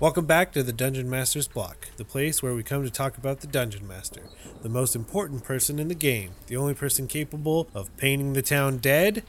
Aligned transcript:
Welcome 0.00 0.24
back 0.24 0.52
to 0.52 0.62
the 0.62 0.72
Dungeon 0.72 1.10
Master's 1.10 1.46
Block, 1.46 1.88
the 1.98 2.06
place 2.06 2.42
where 2.42 2.54
we 2.54 2.62
come 2.62 2.82
to 2.84 2.90
talk 2.90 3.18
about 3.18 3.40
the 3.40 3.46
Dungeon 3.46 3.86
Master, 3.86 4.22
the 4.62 4.70
most 4.70 4.96
important 4.96 5.44
person 5.44 5.78
in 5.78 5.88
the 5.88 5.94
game, 5.94 6.30
the 6.46 6.56
only 6.56 6.72
person 6.72 7.06
capable 7.06 7.68
of 7.74 7.94
painting 7.98 8.32
the 8.32 8.40
town 8.40 8.78
dead, 8.78 9.22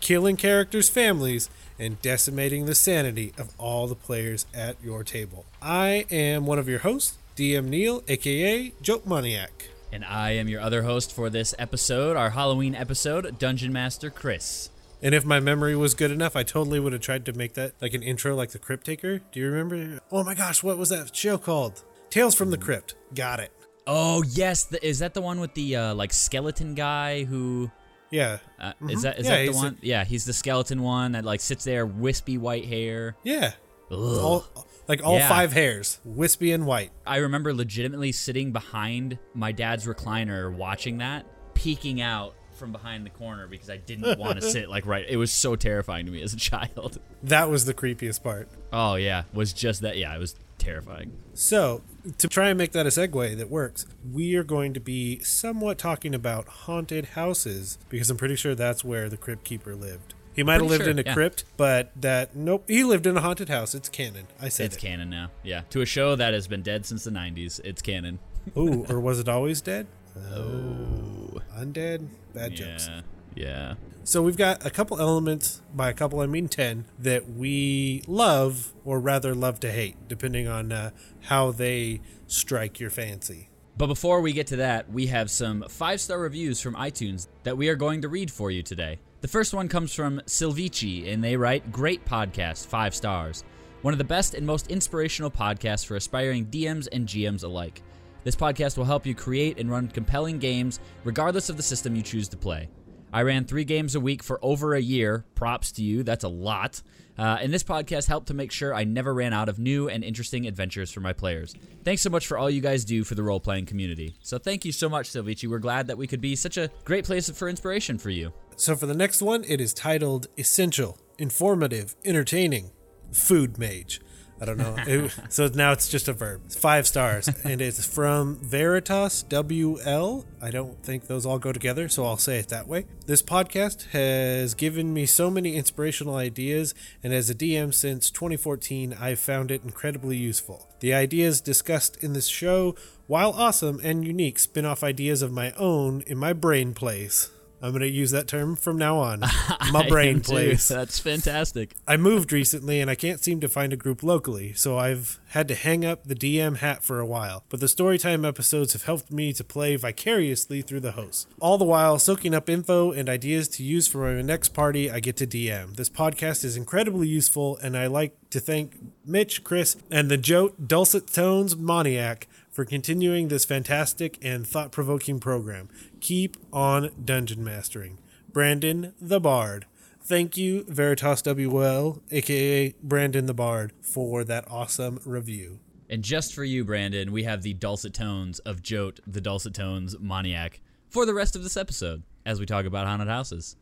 killing 0.00 0.38
characters' 0.38 0.88
families, 0.88 1.50
and 1.78 2.00
decimating 2.00 2.64
the 2.64 2.74
sanity 2.74 3.34
of 3.36 3.52
all 3.58 3.86
the 3.86 3.94
players 3.94 4.46
at 4.54 4.82
your 4.82 5.04
table. 5.04 5.44
I 5.60 6.06
am 6.10 6.46
one 6.46 6.58
of 6.58 6.70
your 6.70 6.78
hosts, 6.78 7.18
DM 7.36 7.66
Neil, 7.66 8.02
aka 8.08 8.72
Joke 8.80 9.06
Maniac. 9.06 9.68
And 9.92 10.06
I 10.06 10.30
am 10.30 10.48
your 10.48 10.62
other 10.62 10.84
host 10.84 11.12
for 11.12 11.28
this 11.28 11.54
episode, 11.58 12.16
our 12.16 12.30
Halloween 12.30 12.74
episode, 12.74 13.38
Dungeon 13.38 13.74
Master 13.74 14.08
Chris. 14.08 14.70
And 15.04 15.14
if 15.14 15.24
my 15.24 15.38
memory 15.38 15.76
was 15.76 15.94
good 15.94 16.10
enough, 16.10 16.34
I 16.34 16.42
totally 16.42 16.80
would 16.80 16.92
have 16.94 17.02
tried 17.02 17.26
to 17.26 17.32
make 17.34 17.54
that 17.54 17.74
like 17.80 17.92
an 17.94 18.02
intro 18.02 18.34
like 18.34 18.50
the 18.50 18.58
Crypt 18.58 18.86
Taker. 18.86 19.18
Do 19.18 19.38
you 19.38 19.48
remember? 19.50 20.00
Oh 20.10 20.24
my 20.24 20.34
gosh, 20.34 20.62
what 20.62 20.78
was 20.78 20.88
that 20.88 21.14
show 21.14 21.38
called? 21.38 21.84
Tales 22.10 22.34
from 22.34 22.50
the 22.50 22.56
Crypt. 22.58 22.94
Got 23.14 23.38
it. 23.40 23.52
Oh 23.86 24.22
yes, 24.26 24.64
the, 24.64 24.84
is 24.84 25.00
that 25.00 25.12
the 25.14 25.20
one 25.20 25.40
with 25.40 25.52
the 25.54 25.76
uh, 25.76 25.94
like 25.94 26.12
skeleton 26.12 26.74
guy 26.74 27.24
who? 27.24 27.70
Yeah. 28.10 28.38
Uh, 28.60 28.72
Is 28.88 29.02
that 29.02 29.18
is 29.18 29.26
Mm-hmm. 29.26 29.32
Yeah, 29.32 29.44
that 29.46 29.52
the 29.52 29.56
one? 29.58 29.78
yeah, 29.82 30.04
he's 30.04 30.24
the 30.24 30.32
skeleton 30.32 30.82
one 30.82 31.12
that 31.12 31.24
like 31.24 31.40
sits 31.40 31.64
there, 31.64 31.84
wispy 31.84 32.38
white 32.38 32.64
hair. 32.64 33.16
Yeah. 33.24 33.52
All, 33.90 34.46
like 34.88 35.04
all 35.04 35.18
Yeah. 35.18 35.28
five 35.28 35.52
hairs, 35.52 36.00
wispy 36.04 36.52
and 36.52 36.64
white. 36.64 36.92
I 37.06 37.18
remember 37.18 37.52
legitimately 37.52 38.12
sitting 38.12 38.52
behind 38.52 39.18
my 39.34 39.52
dad's 39.52 39.84
recliner 39.86 40.54
watching 40.54 40.98
that, 40.98 41.26
peeking 41.54 42.00
out 42.00 42.34
from 42.54 42.72
behind 42.72 43.04
the 43.04 43.10
corner 43.10 43.46
because 43.46 43.70
I 43.70 43.76
didn't 43.76 44.18
want 44.18 44.40
to 44.40 44.42
sit 44.50 44.68
like 44.68 44.86
right. 44.86 45.04
It 45.08 45.16
was 45.16 45.32
so 45.32 45.56
terrifying 45.56 46.06
to 46.06 46.12
me 46.12 46.22
as 46.22 46.32
a 46.34 46.38
child. 46.38 46.98
That 47.22 47.48
was 47.50 47.64
the 47.64 47.74
creepiest 47.74 48.22
part. 48.22 48.48
Oh 48.72 48.94
yeah, 48.96 49.24
was 49.32 49.52
just 49.52 49.80
that. 49.82 49.96
Yeah, 49.96 50.14
it 50.14 50.18
was 50.18 50.36
terrifying. 50.58 51.12
So, 51.34 51.82
to 52.18 52.28
try 52.28 52.48
and 52.48 52.58
make 52.58 52.72
that 52.72 52.86
a 52.86 52.90
segue 52.90 53.36
that 53.36 53.50
works, 53.50 53.86
we 54.12 54.34
are 54.36 54.44
going 54.44 54.72
to 54.74 54.80
be 54.80 55.18
somewhat 55.20 55.78
talking 55.78 56.14
about 56.14 56.48
haunted 56.48 57.06
houses 57.06 57.78
because 57.88 58.10
I'm 58.10 58.16
pretty 58.16 58.36
sure 58.36 58.54
that's 58.54 58.84
where 58.84 59.08
the 59.08 59.16
Crypt 59.16 59.44
Keeper 59.44 59.74
lived. 59.74 60.14
He 60.34 60.42
might 60.42 60.54
have 60.54 60.68
lived 60.68 60.84
sure, 60.84 60.90
in 60.90 60.98
a 60.98 61.02
yeah. 61.02 61.14
crypt, 61.14 61.44
but 61.56 61.92
that 61.96 62.34
nope, 62.34 62.64
he 62.66 62.82
lived 62.82 63.06
in 63.06 63.16
a 63.16 63.20
haunted 63.20 63.48
house. 63.48 63.74
It's 63.74 63.88
canon. 63.88 64.26
I 64.40 64.48
said 64.48 64.66
It's 64.66 64.76
it. 64.76 64.80
canon 64.80 65.08
now. 65.08 65.30
Yeah, 65.44 65.62
to 65.70 65.80
a 65.80 65.86
show 65.86 66.16
that 66.16 66.34
has 66.34 66.48
been 66.48 66.62
dead 66.62 66.86
since 66.86 67.04
the 67.04 67.10
'90s. 67.12 67.60
It's 67.62 67.80
canon. 67.80 68.18
Ooh, 68.56 68.84
or 68.88 68.98
was 69.08 69.20
it 69.20 69.28
always 69.28 69.60
dead? 69.60 69.86
Oh, 70.32 71.23
Undead? 71.56 72.08
Bad 72.32 72.56
jokes. 72.56 72.88
yeah, 72.88 73.00
yeah. 73.34 73.74
So 74.02 74.22
we've 74.22 74.36
got 74.36 74.64
a 74.66 74.70
couple 74.70 75.00
elements, 75.00 75.62
by 75.74 75.88
a 75.88 75.94
couple 75.94 76.20
I 76.20 76.26
mean 76.26 76.46
10, 76.48 76.84
that 76.98 77.30
we 77.30 78.02
love, 78.06 78.74
or 78.84 79.00
rather 79.00 79.34
love 79.34 79.60
to 79.60 79.72
hate, 79.72 79.96
depending 80.08 80.46
on 80.46 80.72
uh, 80.72 80.90
how 81.22 81.52
they 81.52 82.02
strike 82.26 82.78
your 82.78 82.90
fancy. 82.90 83.48
But 83.76 83.86
before 83.86 84.20
we 84.20 84.32
get 84.32 84.46
to 84.48 84.56
that, 84.56 84.90
we 84.92 85.06
have 85.06 85.30
some 85.30 85.64
five 85.68 86.00
star 86.00 86.20
reviews 86.20 86.60
from 86.60 86.74
iTunes 86.74 87.28
that 87.42 87.56
we 87.56 87.68
are 87.68 87.74
going 87.74 88.02
to 88.02 88.08
read 88.08 88.30
for 88.30 88.50
you 88.50 88.62
today. 88.62 89.00
The 89.20 89.28
first 89.28 89.54
one 89.54 89.68
comes 89.68 89.94
from 89.94 90.20
Silvici, 90.26 91.10
and 91.10 91.24
they 91.24 91.36
write 91.36 91.72
Great 91.72 92.04
podcast, 92.04 92.66
five 92.66 92.94
stars. 92.94 93.42
One 93.80 93.94
of 93.94 93.98
the 93.98 94.04
best 94.04 94.34
and 94.34 94.46
most 94.46 94.68
inspirational 94.68 95.30
podcasts 95.30 95.84
for 95.86 95.96
aspiring 95.96 96.46
DMs 96.46 96.88
and 96.92 97.08
GMs 97.08 97.42
alike. 97.42 97.82
This 98.24 98.34
podcast 98.34 98.78
will 98.78 98.86
help 98.86 99.04
you 99.04 99.14
create 99.14 99.58
and 99.58 99.70
run 99.70 99.86
compelling 99.88 100.38
games 100.38 100.80
regardless 101.04 101.50
of 101.50 101.58
the 101.58 101.62
system 101.62 101.94
you 101.94 102.02
choose 102.02 102.26
to 102.30 102.38
play. 102.38 102.70
I 103.12 103.22
ran 103.22 103.44
three 103.44 103.64
games 103.64 103.94
a 103.94 104.00
week 104.00 104.24
for 104.24 104.40
over 104.42 104.74
a 104.74 104.80
year. 104.80 105.24
Props 105.36 105.70
to 105.72 105.84
you, 105.84 106.02
that's 106.02 106.24
a 106.24 106.28
lot. 106.28 106.82
Uh, 107.16 107.38
and 107.40 107.54
this 107.54 107.62
podcast 107.62 108.08
helped 108.08 108.26
to 108.28 108.34
make 108.34 108.50
sure 108.50 108.74
I 108.74 108.82
never 108.82 109.14
ran 109.14 109.32
out 109.32 109.48
of 109.48 109.58
new 109.58 109.88
and 109.88 110.02
interesting 110.02 110.48
adventures 110.48 110.90
for 110.90 110.98
my 111.00 111.12
players. 111.12 111.54
Thanks 111.84 112.02
so 112.02 112.10
much 112.10 112.26
for 112.26 112.36
all 112.36 112.50
you 112.50 112.60
guys 112.60 112.84
do 112.84 113.04
for 113.04 113.14
the 113.14 113.22
role 113.22 113.38
playing 113.38 113.66
community. 113.66 114.16
So 114.22 114.38
thank 114.38 114.64
you 114.64 114.72
so 114.72 114.88
much, 114.88 115.10
Silvici. 115.10 115.48
We're 115.48 115.58
glad 115.58 115.86
that 115.86 115.98
we 115.98 116.08
could 116.08 116.20
be 116.20 116.34
such 116.34 116.56
a 116.56 116.70
great 116.84 117.04
place 117.04 117.30
for 117.30 117.48
inspiration 117.48 117.98
for 117.98 118.10
you. 118.10 118.32
So 118.56 118.74
for 118.74 118.86
the 118.86 118.94
next 118.94 119.22
one, 119.22 119.44
it 119.46 119.60
is 119.60 119.72
titled 119.74 120.26
Essential, 120.36 120.98
Informative, 121.18 121.94
Entertaining, 122.04 122.72
Food 123.12 123.58
Mage. 123.58 124.00
I 124.40 124.44
don't 124.44 124.58
know. 124.58 124.74
It- 124.86 125.12
so 125.28 125.46
now 125.54 125.72
it's 125.72 125.88
just 125.88 126.08
a 126.08 126.12
verb. 126.12 126.42
It's 126.46 126.56
five 126.56 126.86
stars. 126.86 127.28
and 127.44 127.60
it's 127.60 127.84
from 127.86 128.36
Veritas 128.36 129.24
WL. 129.28 130.24
I 130.42 130.50
don't 130.50 130.82
think 130.82 131.06
those 131.06 131.24
all 131.24 131.38
go 131.38 131.52
together, 131.52 131.88
so 131.88 132.04
I'll 132.04 132.16
say 132.18 132.38
it 132.38 132.48
that 132.48 132.66
way. 132.66 132.86
This 133.06 133.22
podcast 133.22 133.90
has 133.90 134.54
given 134.54 134.92
me 134.92 135.06
so 135.06 135.30
many 135.30 135.54
inspirational 135.56 136.16
ideas, 136.16 136.74
and 137.02 137.12
as 137.14 137.30
a 137.30 137.34
DM 137.34 137.72
since 137.72 138.10
2014, 138.10 138.94
I've 139.00 139.18
found 139.20 139.50
it 139.50 139.62
incredibly 139.64 140.16
useful. 140.16 140.68
The 140.80 140.92
ideas 140.92 141.40
discussed 141.40 141.96
in 142.02 142.12
this 142.12 142.26
show, 142.26 142.74
while 143.06 143.30
awesome 143.30 143.80
and 143.82 144.04
unique, 144.06 144.38
spin 144.38 144.64
off 144.66 144.82
ideas 144.84 145.22
of 145.22 145.32
my 145.32 145.52
own 145.52 146.02
in 146.06 146.18
my 146.18 146.32
brain 146.32 146.74
place. 146.74 147.30
I'm 147.64 147.70
going 147.70 147.80
to 147.80 147.88
use 147.88 148.10
that 148.10 148.28
term 148.28 148.56
from 148.56 148.76
now 148.76 148.98
on. 148.98 149.20
My 149.72 149.88
brain 149.88 150.20
place. 150.20 150.68
That's 150.68 150.98
fantastic. 150.98 151.74
I 151.88 151.96
moved 151.96 152.30
recently 152.30 152.78
and 152.78 152.90
I 152.90 152.94
can't 152.94 153.24
seem 153.24 153.40
to 153.40 153.48
find 153.48 153.72
a 153.72 153.76
group 153.76 154.02
locally, 154.02 154.52
so 154.52 154.76
I've 154.76 155.18
had 155.28 155.48
to 155.48 155.54
hang 155.54 155.82
up 155.82 156.04
the 156.04 156.14
DM 156.14 156.58
hat 156.58 156.84
for 156.84 157.00
a 157.00 157.06
while. 157.06 157.42
But 157.48 157.60
the 157.60 157.66
storytime 157.66 158.28
episodes 158.28 158.74
have 158.74 158.82
helped 158.82 159.10
me 159.10 159.32
to 159.32 159.42
play 159.42 159.76
vicariously 159.76 160.60
through 160.60 160.80
the 160.80 160.92
hosts. 160.92 161.26
All 161.40 161.56
the 161.56 161.64
while 161.64 161.98
soaking 161.98 162.34
up 162.34 162.50
info 162.50 162.92
and 162.92 163.08
ideas 163.08 163.48
to 163.48 163.62
use 163.62 163.88
for 163.88 164.14
my 164.14 164.20
next 164.20 164.50
party 164.50 164.90
I 164.90 165.00
get 165.00 165.16
to 165.16 165.26
DM. 165.26 165.76
This 165.76 165.88
podcast 165.88 166.44
is 166.44 166.58
incredibly 166.58 167.08
useful, 167.08 167.56
and 167.62 167.78
I 167.78 167.86
like 167.86 168.14
to 168.28 168.40
thank 168.40 168.74
Mitch, 169.06 169.42
Chris, 169.42 169.76
and 169.90 170.10
the 170.10 170.18
Jote 170.18 170.68
Dulcet 170.68 171.06
Tones 171.06 171.56
Moniac 171.56 172.28
for 172.54 172.64
continuing 172.64 173.26
this 173.26 173.44
fantastic 173.44 174.16
and 174.22 174.46
thought 174.46 174.70
provoking 174.70 175.18
program. 175.18 175.68
Keep 176.00 176.36
on 176.52 176.90
dungeon 177.04 177.42
mastering. 177.42 177.98
Brandon 178.32 178.94
the 179.00 179.18
Bard. 179.18 179.66
Thank 180.00 180.36
you, 180.36 180.64
Veritas 180.68 181.20
WL, 181.22 182.00
aka 182.12 182.74
Brandon 182.80 183.26
the 183.26 183.34
Bard, 183.34 183.72
for 183.82 184.22
that 184.22 184.44
awesome 184.48 185.00
review. 185.04 185.58
And 185.90 186.04
just 186.04 186.32
for 186.32 186.44
you, 186.44 186.64
Brandon, 186.64 187.10
we 187.10 187.24
have 187.24 187.42
the 187.42 187.54
dulcet 187.54 187.92
tones 187.92 188.38
of 188.40 188.62
Jote, 188.62 189.00
the 189.04 189.20
dulcet 189.20 189.54
tones 189.54 189.98
maniac, 189.98 190.60
for 190.88 191.04
the 191.04 191.14
rest 191.14 191.34
of 191.34 191.42
this 191.42 191.56
episode 191.56 192.04
as 192.24 192.38
we 192.38 192.46
talk 192.46 192.66
about 192.66 192.86
haunted 192.86 193.08
houses. 193.08 193.56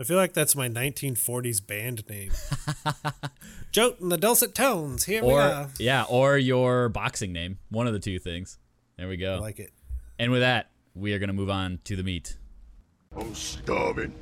I 0.00 0.04
feel 0.04 0.16
like 0.16 0.32
that's 0.32 0.54
my 0.54 0.68
1940s 0.68 1.66
band 1.66 2.08
name. 2.08 2.30
Jote 3.72 4.00
and 4.00 4.12
the 4.12 4.16
Dulcet 4.16 4.54
Tones, 4.54 5.04
here 5.04 5.22
we 5.24 5.32
Or 5.32 5.40
are. 5.40 5.68
yeah, 5.78 6.04
or 6.08 6.38
your 6.38 6.88
boxing 6.88 7.32
name. 7.32 7.58
One 7.70 7.86
of 7.88 7.92
the 7.92 7.98
two 7.98 8.18
things. 8.20 8.58
There 8.96 9.08
we 9.08 9.14
I 9.14 9.16
go. 9.16 9.38
like 9.40 9.58
it. 9.58 9.72
And 10.18 10.30
with 10.30 10.40
that, 10.42 10.70
we 10.94 11.12
are 11.14 11.18
going 11.18 11.28
to 11.28 11.34
move 11.34 11.50
on 11.50 11.80
to 11.84 11.96
the 11.96 12.02
meat. 12.04 12.36
I'm 13.16 13.34
starving. 13.34 14.14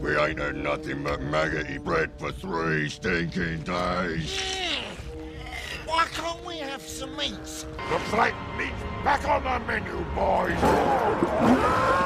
We 0.00 0.14
ain't 0.16 0.38
had 0.38 0.56
nothing 0.56 1.02
but 1.04 1.22
maggoty 1.22 1.78
bread 1.78 2.10
for 2.18 2.30
three 2.32 2.88
stinking 2.90 3.62
days. 3.62 4.56
Why 5.86 6.06
can't 6.12 6.44
we 6.44 6.58
have 6.58 6.82
some 6.82 7.16
meat? 7.16 7.32
The 7.42 7.98
plate 8.10 8.34
meat 8.58 8.72
back 9.04 9.26
on 9.26 9.42
the 9.44 9.66
menu, 9.66 10.04
boys. 10.14 12.03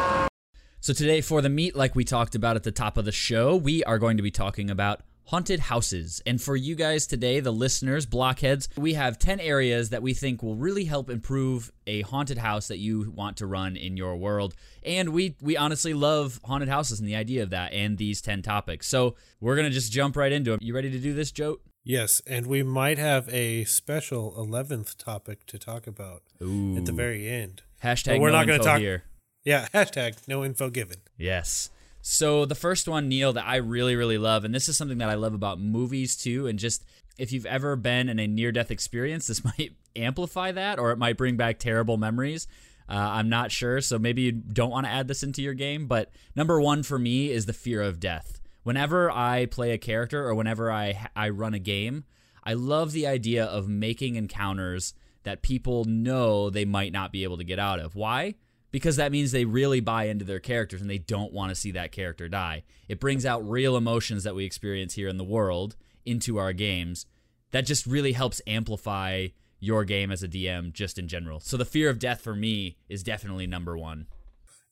So 0.89 0.95
today 0.95 1.21
for 1.21 1.43
the 1.43 1.51
meat 1.51 1.77
like 1.77 1.95
we 1.95 2.03
talked 2.03 2.35
about 2.35 2.57
at 2.57 2.63
the 2.63 2.73
top 2.73 2.97
of 2.97 3.05
the 3.05 3.13
show, 3.13 3.55
we 3.55 3.85
are 3.85 3.99
going 3.99 4.17
to 4.17 4.23
be 4.23 4.31
talking 4.31 4.71
about 4.71 5.03
haunted 5.25 5.61
houses. 5.61 6.23
And 6.25 6.41
for 6.41 6.57
you 6.57 6.75
guys 6.75 7.07
today, 7.07 7.41
the 7.41 7.51
listeners, 7.53 8.07
blockheads, 8.07 8.71
we 8.75 8.95
have 8.95 9.19
10 9.19 9.39
areas 9.39 9.91
that 9.91 10.01
we 10.01 10.15
think 10.15 10.43
will 10.43 10.55
really 10.55 10.87
help 10.87 11.11
improve 11.11 11.71
a 11.87 12.01
haunted 12.01 12.39
house 12.39 12.69
that 12.69 12.79
you 12.79 13.13
want 13.15 13.37
to 13.37 13.47
run 13.47 13.77
in 13.77 13.99
your 13.99 14.17
world. 14.17 14.55
And 14.83 15.11
we 15.11 15.37
we 15.43 15.59
honestly 15.59 15.93
love 15.93 16.41
haunted 16.43 16.71
houses 16.71 17.01
and 17.01 17.07
the 17.07 17.17
idea 17.17 17.43
of 17.43 17.51
that 17.51 17.75
and 17.75 17.99
these 17.99 18.23
10 18.23 18.41
topics. 18.41 18.87
So, 18.87 19.15
we're 19.43 19.57
going 19.57 19.69
to 19.69 19.75
just 19.75 19.93
jump 19.93 20.17
right 20.17 20.33
into 20.33 20.55
it. 20.55 20.63
You 20.63 20.75
ready 20.75 20.91
to 20.91 20.99
do 20.99 21.13
this, 21.13 21.31
Joe? 21.31 21.59
Yes, 21.85 22.23
and 22.27 22.47
we 22.47 22.63
might 22.63 22.97
have 22.97 23.29
a 23.29 23.65
special 23.65 24.33
11th 24.39 24.97
topic 24.97 25.45
to 25.49 25.59
talk 25.59 25.87
about 25.87 26.23
at 26.41 26.87
the 26.87 26.95
very 26.97 27.29
end. 27.29 27.61
Hashtag 27.85 28.15
But 28.15 28.21
we're 28.21 28.31
no 28.31 28.39
not 28.39 28.47
gonna 28.47 28.63
talk- 28.63 28.81
here. 28.81 29.05
Yeah, 29.49 29.67
hashtag 29.75 30.29
no 30.29 30.45
info 30.45 30.69
given. 30.69 30.99
Yes. 31.17 31.71
So 32.03 32.45
the 32.45 32.55
first 32.55 32.87
one, 32.87 33.09
Neil, 33.09 33.33
that 33.33 33.47
I 33.47 33.57
really, 33.57 33.97
really 33.97 34.19
love, 34.19 34.45
and 34.45 34.55
this 34.55 34.69
is 34.69 34.77
something 34.77 34.99
that 34.99 35.09
I 35.09 35.15
love 35.15 35.33
about 35.33 35.59
movies 35.59 36.19
too, 36.19 36.47
and 36.47 36.59
just 36.59 36.85
if 37.17 37.33
you've 37.33 37.47
ever 37.47 37.75
been 37.75 38.11
in 38.11 38.19
a 38.19 38.27
near 38.27 38.53
death 38.53 38.71
experience, 38.71 39.27
this 39.27 39.43
might 39.59 39.73
amplify 39.97 40.53
that 40.53 40.79
or 40.79 40.91
it 40.91 40.99
might 40.99 41.17
bring 41.17 41.39
back 41.39 41.59
terrible 41.59 41.97
memories. 41.97 42.47
Uh, 42.91 42.97
I'm 42.97 43.31
not 43.31 43.51
sure, 43.51 43.81
so 43.81 43.99
maybe 43.99 44.23
you 44.23 44.33
don't 44.33 44.71
want 44.71 44.85
to 44.85 44.93
add 44.93 45.09
this 45.09 45.23
into 45.23 45.41
your 45.41 45.55
game. 45.55 45.87
But 45.87 46.11
number 46.37 46.61
one 46.61 46.83
for 46.83 46.99
me 46.99 47.31
is 47.31 47.47
the 47.47 47.55
fear 47.55 47.81
of 47.81 48.01
death. 48.01 48.43
Whenever 48.65 49.11
I 49.11 49.47
play 49.47 49.71
a 49.71 49.79
character 49.79 50.27
or 50.27 50.35
whenever 50.35 50.71
I 50.71 51.09
I 51.17 51.31
run 51.31 51.55
a 51.55 51.59
game, 51.59 52.05
I 52.45 52.53
love 52.53 52.93
the 52.93 53.07
idea 53.07 53.47
of 53.47 53.67
making 53.67 54.17
encounters 54.17 54.93
that 55.23 55.41
people 55.41 55.85
know 55.85 56.51
they 56.51 56.67
might 56.67 56.93
not 56.93 57.13
be 57.13 57.25
able 57.25 57.39
to 57.39 57.45
get 57.45 57.59
out 57.59 57.81
of. 57.81 57.95
Why? 57.95 58.35
Because 58.71 58.97
that 58.97 59.13
means 59.13 59.33
they 59.33 59.47
really 59.47 59.81
buy 59.81 60.05
into 60.05 60.25
their 60.25 60.41
characters 60.41 60.81
and 60.83 60.91
they 60.91 60.99
don't 60.99 61.33
want 61.33 61.49
to 61.51 61.55
see 61.55 61.71
that 61.73 61.91
character 61.93 62.29
die. 62.29 62.65
It 62.87 63.01
brings 63.01 63.25
out 63.25 63.49
real 63.49 63.77
emotions 63.77 64.25
that 64.25 64.35
we 64.35 64.45
experience 64.45 64.95
here 64.95 65.09
in 65.09 65.17
the 65.17 65.25
world 65.25 65.75
into 66.05 66.37
our 66.39 66.53
games. 66.53 67.07
that 67.51 67.63
just 67.67 67.87
really 67.87 68.13
helps 68.13 68.43
amplify 68.47 69.29
your 69.61 69.85
game 69.85 70.11
as 70.11 70.23
a 70.23 70.29
DM 70.29 70.73
just 70.73 70.99
in 70.99 71.09
general. 71.09 71.41
So 71.41 71.57
the 71.57 71.65
fear 71.65 71.89
of 71.89 71.99
death 71.99 72.21
for 72.21 72.35
me 72.35 72.77
is 72.89 73.03
definitely 73.03 73.47
number 73.47 73.77
one. 73.77 74.07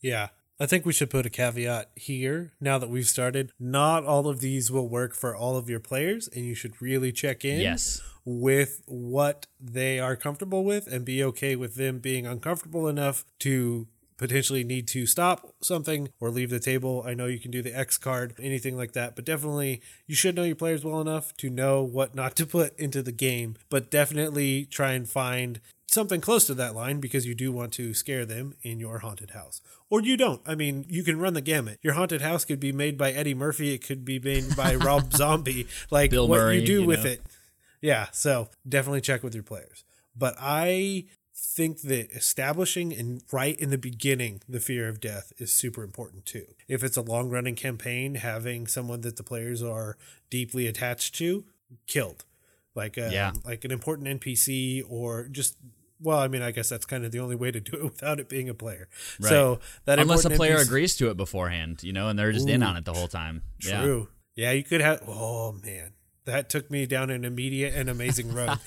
Yeah. 0.03 0.29
I 0.58 0.67
think 0.67 0.87
we 0.87 0.93
should 0.93 1.11
put 1.11 1.26
a 1.26 1.31
caveat 1.31 1.91
here 1.97 2.53
now 2.61 2.79
that 2.79 2.88
we've 2.88 3.06
started. 3.06 3.53
Not 3.61 4.05
all 4.05 4.26
of 4.29 4.41
these 4.41 4.70
will 4.70 4.88
work 4.88 5.14
for 5.14 5.37
all 5.37 5.56
of 5.56 5.69
your 5.69 5.81
players, 5.81 6.29
and 6.29 6.44
you 6.44 6.55
should 6.55 6.81
really 6.81 7.12
check 7.12 7.44
in 7.44 7.61
Yes. 7.61 8.00
with 8.25 8.82
what 8.87 9.47
they 9.61 10.00
are 10.00 10.17
comfortable 10.17 10.64
with 10.64 10.87
and 10.87 11.05
be 11.05 11.23
okay 11.25 11.56
with 11.56 11.75
them 11.75 11.99
being 11.99 12.26
uncomfortable 12.26 12.88
enough 12.88 13.25
to 13.41 13.87
potentially 14.17 14.64
need 14.64 14.88
to 14.88 15.05
stop 15.06 15.55
something 15.62 16.08
or 16.20 16.31
leave 16.31 16.49
the 16.49 16.59
table. 16.59 17.05
I 17.06 17.12
know 17.12 17.26
you 17.26 17.38
can 17.38 17.50
do 17.50 17.61
the 17.61 17.76
X 17.79 17.99
card, 17.99 18.32
anything 18.41 18.75
like 18.75 18.93
that, 18.93 19.14
but 19.14 19.26
definitely 19.26 19.82
you 20.06 20.14
should 20.14 20.35
know 20.35 20.43
your 20.43 20.56
players 20.56 20.82
well 20.82 21.02
enough 21.02 21.37
to 21.37 21.50
know 21.50 21.82
what 21.82 22.14
not 22.14 22.35
to 22.37 22.47
put 22.47 22.75
into 22.79 23.02
the 23.02 23.12
game, 23.12 23.56
but 23.69 23.91
definitely 23.91 24.64
try 24.64 24.93
and 24.93 25.06
find 25.06 25.61
something 25.97 26.21
close 26.21 26.47
to 26.47 26.55
that 26.55 26.77
line 26.77 27.01
because 27.01 27.27
you 27.27 27.35
do 27.35 27.51
want 27.51 27.73
to 27.73 27.93
scare 27.93 28.25
them 28.25 28.55
in 28.63 28.79
your 28.79 29.01
haunted 29.01 29.31
house. 29.31 29.61
Or 29.91 30.01
you 30.01 30.17
don't. 30.17 30.41
I 30.47 30.55
mean, 30.55 30.85
you 30.89 31.03
can 31.03 31.19
run 31.19 31.35
the 31.35 31.41
gamut. 31.41 31.81
Your 31.83 31.95
haunted 31.95 32.21
house 32.21 32.45
could 32.45 32.61
be 32.61 32.71
made 32.71 32.97
by 32.97 33.11
Eddie 33.11 33.35
Murphy, 33.35 33.75
it 33.75 33.85
could 33.85 34.05
be 34.05 34.21
made 34.21 34.55
by 34.57 34.75
Rob 34.87 35.13
Zombie. 35.13 35.67
Like 35.91 36.11
Bill 36.13 36.29
what 36.29 36.39
Murray, 36.39 36.61
you 36.61 36.67
do 36.67 36.81
you 36.83 36.87
with 36.87 37.03
know. 37.05 37.11
it. 37.11 37.23
Yeah, 37.81 38.07
so 38.13 38.49
definitely 38.69 39.01
check 39.01 39.23
with 39.25 39.35
your 39.35 39.43
players. 39.43 39.83
But 40.17 40.35
I 40.39 41.07
think 41.39 41.83
that 41.83 42.11
establishing 42.13 42.93
and 42.95 43.23
right 43.31 43.59
in 43.61 43.69
the 43.71 43.77
beginning 43.79 44.41
the 44.49 44.59
fear 44.61 44.89
of 44.89 45.01
death 45.01 45.33
is 45.39 45.53
super 45.53 45.83
important 45.85 46.25
too. 46.25 46.47
If 46.69 46.83
it's 46.83 46.97
a 46.97 47.03
long 47.03 47.29
running 47.29 47.55
campaign, 47.57 48.15
having 48.17 48.67
someone 48.67 49.03
that 49.03 49.17
the 49.17 49.23
players 49.23 49.63
are 49.63 49.97
deeply 50.31 50.67
attached 50.67 51.15
to 51.17 51.45
killed, 51.87 52.25
like 52.75 52.97
um, 52.97 53.11
Yeah. 53.11 53.33
like 53.45 53.65
an 53.67 53.71
important 53.71 54.09
NPC 54.21 54.83
or 54.89 55.29
just 55.29 55.57
well, 56.01 56.19
I 56.19 56.29
mean, 56.29 56.43
I 56.43 56.51
guess 56.51 56.69
that's 56.69 56.87
kind 56.87 57.05
of 57.05 57.13
the 57.13 57.21
only 57.21 57.37
way 57.37 57.51
to 57.51 57.61
do 57.61 57.77
it 57.77 57.85
without 57.85 58.21
it 58.21 58.29
being 58.29 58.49
a 58.49 58.55
player. 58.55 58.89
Right. 59.21 59.29
So 59.29 59.61
that 59.85 59.99
Unless 59.99 60.25
a 60.25 60.31
player 60.31 60.57
NPC 60.59 60.67
agrees 60.67 60.97
to 60.97 61.11
it 61.11 61.17
beforehand, 61.17 61.83
you 61.83 61.93
know, 61.93 62.09
and 62.09 62.19
they're 62.19 62.33
just 62.33 62.49
in 62.49 62.63
on 62.63 62.77
it 62.77 62.85
the 62.85 62.93
whole 62.93 63.09
time. 63.09 63.43
Yeah. 63.65 63.83
True. 63.83 64.09
Yeah, 64.35 64.53
you 64.53 64.63
could 64.65 64.83
have. 64.83 65.03
Oh 65.09 65.53
man, 65.65 65.93
that 66.27 66.51
took 66.51 66.71
me 66.71 66.85
down 66.87 67.09
an 67.11 67.25
immediate 67.25 67.75
and 67.75 67.89
amazing 67.89 68.35
road. 68.35 68.59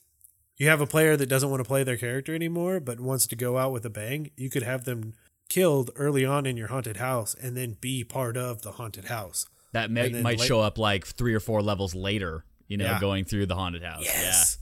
you 0.56 0.68
have 0.68 0.80
a 0.80 0.86
player 0.86 1.16
that 1.16 1.26
doesn't 1.26 1.48
want 1.48 1.62
to 1.62 1.68
play 1.68 1.84
their 1.84 1.96
character 1.96 2.34
anymore, 2.34 2.80
but 2.80 2.98
wants 3.00 3.26
to 3.28 3.36
go 3.36 3.56
out 3.58 3.72
with 3.72 3.84
a 3.86 3.90
bang. 3.90 4.30
You 4.36 4.50
could 4.50 4.64
have 4.64 4.84
them 4.84 5.14
killed 5.48 5.90
early 5.96 6.24
on 6.24 6.46
in 6.46 6.56
your 6.56 6.68
haunted 6.68 6.96
house, 6.96 7.34
and 7.40 7.56
then 7.56 7.76
be 7.80 8.02
part 8.04 8.36
of 8.36 8.62
the 8.62 8.72
haunted 8.72 9.04
house. 9.06 9.46
That 9.72 9.90
may, 9.90 10.08
might 10.08 10.38
late- 10.38 10.46
show 10.48 10.60
up 10.60 10.76
like 10.78 11.06
three 11.06 11.34
or 11.34 11.40
four 11.40 11.62
levels 11.62 11.94
later, 11.94 12.44
you 12.68 12.76
know, 12.76 12.84
Yeah. 12.84 13.00
going 13.00 13.24
through 13.24 13.46
the 13.46 13.54
haunted 13.54 13.82
house. 13.82 14.02
Yes. 14.04 14.58
Yeah. 14.58 14.61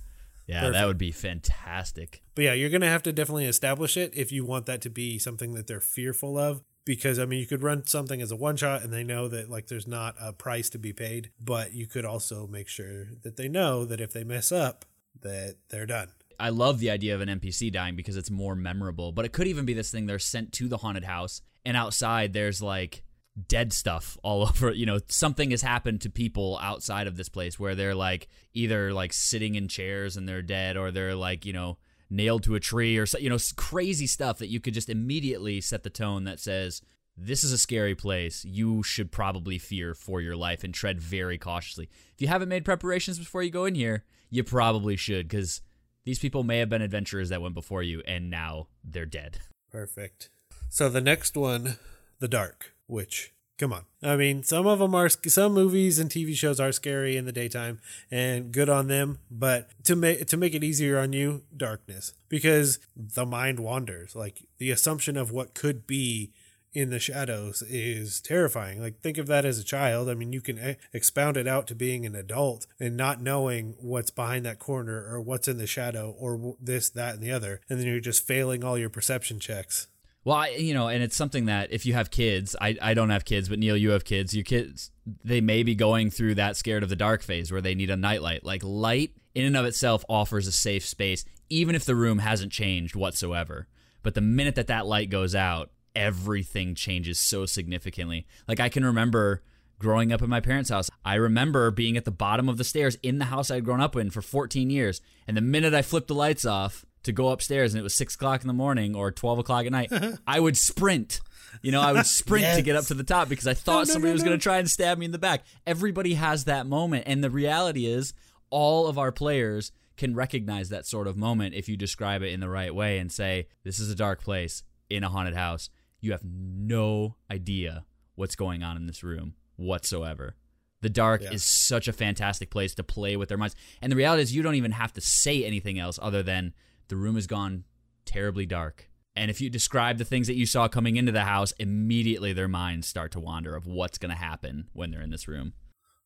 Yeah, 0.50 0.62
Perfect. 0.62 0.75
that 0.75 0.87
would 0.87 0.99
be 0.99 1.12
fantastic. 1.12 2.23
But 2.35 2.43
yeah, 2.43 2.55
you're 2.55 2.70
gonna 2.70 2.88
have 2.88 3.05
to 3.05 3.12
definitely 3.12 3.47
establish 3.47 3.97
it 3.97 4.12
if 4.17 4.32
you 4.32 4.44
want 4.44 4.67
that 4.67 4.81
to 4.81 4.91
be 4.91 5.17
something 5.17 5.55
that 5.55 5.69
they're 5.69 5.81
fearful 5.81 6.37
of. 6.37 6.62
Because 6.85 7.20
I 7.20 7.25
mean, 7.25 7.38
you 7.38 7.47
could 7.47 7.62
run 7.62 7.87
something 7.87 8.20
as 8.20 8.32
a 8.32 8.37
one 8.37 8.56
shot, 8.56 8.82
and 8.82 8.93
they 8.93 9.05
know 9.05 9.29
that 9.29 9.49
like 9.49 9.69
there's 9.69 9.87
not 9.87 10.17
a 10.20 10.32
price 10.32 10.69
to 10.70 10.79
be 10.79 10.93
paid. 10.93 11.31
But 11.41 11.73
you 11.73 11.87
could 11.87 12.05
also 12.05 12.49
make 12.49 12.67
sure 12.67 13.06
that 13.23 13.37
they 13.37 13.49
know 13.49 13.85
that 13.85 14.00
if 14.00 14.12
they 14.12 14.25
mess 14.25 14.50
up, 14.50 14.85
that 15.20 15.56
they're 15.69 15.87
done. 15.87 16.08
I 16.41 16.49
love 16.49 16.81
the 16.81 16.91
idea 16.91 17.14
of 17.14 17.20
an 17.20 17.29
NPC 17.29 17.70
dying 17.70 17.94
because 17.94 18.17
it's 18.17 18.31
more 18.31 18.56
memorable. 18.56 19.12
But 19.12 19.26
it 19.26 19.32
could 19.32 19.47
even 19.47 19.67
be 19.67 19.75
this 19.75 19.93
thing 19.93 20.06
they're 20.06 20.19
sent 20.19 20.52
to 20.55 20.67
the 20.67 20.79
haunted 20.79 21.05
house, 21.05 21.43
and 21.64 21.76
outside 21.76 22.32
there's 22.32 22.61
like 22.61 23.05
dead 23.49 23.73
stuff 23.73 24.19
all 24.23 24.43
over. 24.49 24.73
You 24.73 24.87
know, 24.87 24.99
something 25.09 25.50
has 25.50 25.62
happened 25.62 26.00
to 26.03 26.11
people 26.11 26.59
outside 26.62 27.06
of 27.06 27.17
this 27.17 27.29
place 27.29 27.59
where 27.59 27.75
they're 27.75 27.94
like 27.94 28.29
either 28.55 28.93
like 28.93 29.12
sitting 29.12 29.55
in 29.55 29.69
chairs 29.69 30.17
and 30.17 30.29
they're 30.29 30.43
dead, 30.43 30.77
or 30.77 30.91
they're 30.91 31.15
like 31.15 31.44
you 31.44 31.53
know 31.53 31.79
nailed 32.09 32.43
to 32.44 32.55
a 32.55 32.61
tree, 32.61 32.99
or 32.99 33.06
you 33.19 33.31
know 33.31 33.38
crazy 33.56 34.06
stuff 34.06 34.38
that 34.38 34.49
you 34.49 34.61
could 34.61 34.75
just 34.75 34.88
immediately 34.88 35.61
set 35.61 35.82
the 35.82 35.91
tone 35.91 36.25
that 36.25 36.41
says. 36.41 36.82
This 37.23 37.44
is 37.44 37.53
a 37.53 37.59
scary 37.59 37.94
place. 37.94 38.47
You 38.47 38.82
should 38.82 39.12
probably 39.12 39.59
fear 39.59 39.94
for 39.94 40.23
your 40.23 40.37
life 40.37 40.65
and 40.65 40.73
tread 40.73 41.03
very 41.03 41.37
cautiously. 41.37 41.91
If 42.15 42.23
you 42.23 42.29
haven't 42.29 42.49
made 42.49 42.65
preparations 42.65 43.19
before 43.19 43.43
you 43.43 43.50
go 43.50 43.67
in 43.67 43.75
here, 43.75 44.05
you 44.31 44.43
probably 44.43 44.97
should 44.97 45.29
because 45.29 45.61
these 46.05 46.19
people 46.19 46.44
may 46.44 46.59
have 46.59 46.69
been 46.69 46.83
adventurers 46.83 47.29
that 47.29 47.43
went 47.43 47.55
before 47.55 47.83
you 47.83 48.03
and 48.06 48.31
now 48.31 48.69
they're 48.83 49.06
dead. 49.06 49.38
Perfect. 49.71 50.31
So 50.69 50.88
the 50.88 51.00
next 51.00 51.37
one, 51.37 51.76
The 52.21 52.29
Dark, 52.29 52.75
which 52.91 53.33
come 53.59 53.73
on. 53.73 53.85
I 54.03 54.17
mean, 54.17 54.43
some 54.43 54.67
of 54.67 54.79
them 54.79 54.95
are 54.95 55.09
some 55.09 55.53
movies 55.53 55.99
and 55.99 56.11
TV 56.11 56.35
shows 56.35 56.59
are 56.59 56.73
scary 56.73 57.17
in 57.17 57.27
the 57.27 57.33
daytime 57.33 57.81
and 58.11 58.53
good 58.53 58.71
on 58.71 58.89
them, 58.89 59.19
but 59.31 59.69
to 59.85 59.95
make 59.95 60.27
to 60.27 60.37
make 60.37 60.55
it 60.55 60.65
easier 60.65 60.99
on 60.99 61.13
you, 61.13 61.43
darkness 61.57 62.15
because 62.29 62.79
the 62.97 63.27
mind 63.27 63.61
wanders. 63.61 64.17
Like 64.17 64.47
the 64.59 64.71
assumption 64.71 65.17
of 65.17 65.31
what 65.31 65.55
could 65.55 65.87
be 65.87 66.33
in 66.73 66.91
the 66.91 66.99
shadows 66.99 67.63
is 67.63 68.21
terrifying. 68.21 68.81
Like 68.81 69.01
think 69.01 69.19
of 69.19 69.27
that 69.27 69.45
as 69.45 69.59
a 69.59 69.65
child. 69.65 70.09
I 70.09 70.15
mean, 70.15 70.33
you 70.33 70.41
can 70.41 70.77
expound 70.93 71.37
it 71.37 71.49
out 71.49 71.67
to 71.69 71.75
being 71.75 72.07
an 72.07 72.15
adult 72.15 72.67
and 72.79 72.97
not 72.97 73.21
knowing 73.21 73.75
what's 73.79 74.11
behind 74.11 74.45
that 74.47 74.59
corner 74.59 75.07
or 75.11 75.21
what's 75.21 75.49
in 75.49 75.59
the 75.59 75.67
shadow 75.67 76.15
or 76.19 76.57
this, 76.61 76.89
that, 76.91 77.15
and 77.15 77.23
the 77.23 77.33
other, 77.33 77.61
and 77.69 77.79
then 77.79 77.87
you're 77.87 78.01
just 78.01 78.27
failing 78.27 78.63
all 78.63 78.79
your 78.79 78.91
perception 78.91 79.41
checks. 79.41 79.89
Well, 80.25 80.37
I, 80.37 80.49
you 80.51 80.75
know, 80.75 80.89
and 80.89 81.03
it's 81.03 81.17
something 81.17 81.47
that 81.47 81.73
if 81.73 81.87
you 81.87 81.95
have 81.95 82.11
kids, 82.11 82.55
I, 82.61 82.77
I 82.83 82.95
don't 82.95 83.11
have 83.11 83.25
kids, 83.25 83.49
but 83.49 83.59
Neil, 83.59 83.77
you 83.77 83.91
have 83.91 84.05
kids. 84.05 84.35
Your 84.35 84.45
kids, 84.45 84.91
they 85.25 85.41
may 85.41 85.63
be 85.63 85.75
going 85.75 86.11
through 86.11 86.35
that 86.35 86.57
scared 86.57 86.83
of 86.83 86.91
the 86.91 86.97
dark 86.97 87.23
phase 87.23 87.51
where 87.51 87.63
they 87.63 87.75
need 87.75 87.89
a 87.91 87.97
nightlight. 87.97 88.45
Like 88.45 88.63
light 88.63 89.13
in 89.35 89.47
and 89.47 89.57
of 89.57 89.65
itself 89.65 90.05
offers 90.09 90.47
a 90.47 90.53
safe 90.53 90.85
space, 90.85 91.25
even 91.49 91.75
if 91.75 91.87
the 91.87 91.95
room 91.95 92.19
hasn't 92.19 92.53
changed 92.53 92.95
whatsoever. 92.95 93.67
But 94.03 94.15
the 94.15 94.21
minute 94.21 94.57
that 94.57 94.67
that 94.67 94.87
light 94.87 95.09
goes 95.09 95.35
out, 95.35 95.71
everything 95.97 96.75
changes 96.75 97.19
so 97.19 97.47
significantly. 97.47 98.27
Like 98.47 98.61
I 98.61 98.69
can 98.69 98.85
remember 98.85 99.43
growing 99.79 100.13
up 100.13 100.21
in 100.21 100.29
my 100.29 100.41
parents' 100.41 100.71
house. 100.71 100.91
I 101.05 101.15
remember 101.15 101.71
being 101.71 101.97
at 101.97 102.05
the 102.05 102.11
bottom 102.11 102.49
of 102.49 102.59
the 102.59 102.65
stairs 102.65 102.99
in 103.03 103.19
the 103.19 103.25
house 103.27 103.51
I'd 103.51 103.65
grown 103.65 103.81
up 103.81 103.97
in 103.97 104.11
for 104.11 104.21
14 104.21 104.69
years. 104.69 105.01
And 105.27 105.37
the 105.37 105.41
minute 105.41 105.73
I 105.73 105.81
flipped 105.81 106.09
the 106.09 106.15
lights 106.15 106.45
off 106.45 106.85
to 107.05 107.12
go 107.12 107.29
upstairs 107.29 107.73
and 107.73 107.81
it 107.81 107.82
was 107.82 107.94
six 107.94 108.14
o'clock 108.14 108.43
in 108.43 108.47
the 108.47 108.52
morning 108.52 108.94
or 108.94 109.11
12 109.11 109.38
o'clock 109.41 109.67
at 109.67 109.73
night, 109.73 109.93
I 110.26 110.41
would 110.41 110.56
sprint. 110.56 111.20
You 111.62 111.73
know, 111.73 111.80
I 111.80 111.92
would 111.92 112.07
sprint 112.07 112.57
to 112.57 112.62
get 112.62 112.76
up 112.76 112.85
to 112.87 112.95
the 112.95 113.02
top 113.04 113.28
because 113.28 113.47
I 113.47 113.54
thought 113.54 113.88
no, 113.88 113.92
somebody 113.95 114.11
no, 114.11 114.14
was 114.14 114.23
going 114.23 114.38
to 114.38 114.42
try 114.42 114.59
and 114.59 114.71
stab 114.71 114.99
me 114.99 115.07
in 115.07 115.12
the 115.12 115.19
back. 115.19 115.42
Everybody 115.66 116.14
has 116.14 116.45
that 116.45 116.66
moment. 116.66 117.04
And 117.07 117.25
the 117.25 117.30
reality 117.30 117.87
is, 117.87 118.12
all 118.50 118.87
of 118.87 118.99
our 118.99 119.11
players 119.12 119.73
can 119.97 120.14
recognize 120.14 120.69
that 120.71 120.87
sort 120.87 121.07
of 121.07 121.16
moment 121.16 121.54
if 121.54 121.69
you 121.69 121.76
describe 121.76 122.23
it 122.23 122.33
in 122.33 122.40
the 122.40 122.49
right 122.49 122.75
way 122.75 122.99
and 122.99 123.11
say, 123.11 123.47
This 123.64 123.78
is 123.78 123.90
a 123.90 123.95
dark 123.95 124.23
place 124.23 124.62
in 124.88 125.02
a 125.04 125.09
haunted 125.09 125.35
house. 125.35 125.71
You 126.00 126.12
have 126.12 126.23
no 126.25 127.16
idea 127.30 127.85
what's 128.14 128.37
going 128.37 128.62
on 128.62 128.76
in 128.76 128.87
this 128.87 129.02
room 129.02 129.35
whatsoever. 129.57 130.37
The 130.83 130.88
dark 130.88 131.23
Yeah. 131.23 131.33
is 131.33 131.45
such 131.45 131.88
a 131.88 131.92
fantastic 131.92 132.50
place 132.50 132.75
to 132.76 132.83
play 132.83 133.16
with 133.16 133.28
their 133.28 133.37
minds. 133.38 133.54
And 133.83 133.92
the 133.92 133.97
reality 133.97 134.23
is, 134.23 134.35
you 134.35 134.42
don't 134.42 134.54
even 134.54 134.73
have 134.73 134.92
to 134.95 135.00
say 135.00 135.45
anything 135.45 135.78
else 135.78 135.99
other 136.00 136.23
than 136.23 136.54
the 136.90 136.97
room 136.97 137.14
has 137.14 137.26
gone 137.26 137.64
terribly 138.04 138.44
dark. 138.44 138.90
And 139.16 139.30
if 139.30 139.40
you 139.40 139.50
describe 139.50 139.99
the 139.99 140.04
things 140.04 140.26
that 140.26 140.37
you 140.37 140.47
saw 140.47 140.68
coming 140.68 140.97
into 140.97 141.12
the 141.12 141.25
house, 141.25 141.52
immediately 141.59 142.32
their 142.32 142.49
minds 142.49 142.87
start 142.87 143.12
to 143.12 143.20
wander 143.20 143.56
of 143.56 143.66
what's 143.66 143.99
going 143.99 144.11
to 144.11 144.16
happen 144.16 144.68
when 144.73 144.90
they're 144.90 145.02
in 145.02 145.11
this 145.11 145.26
room. 145.26 145.54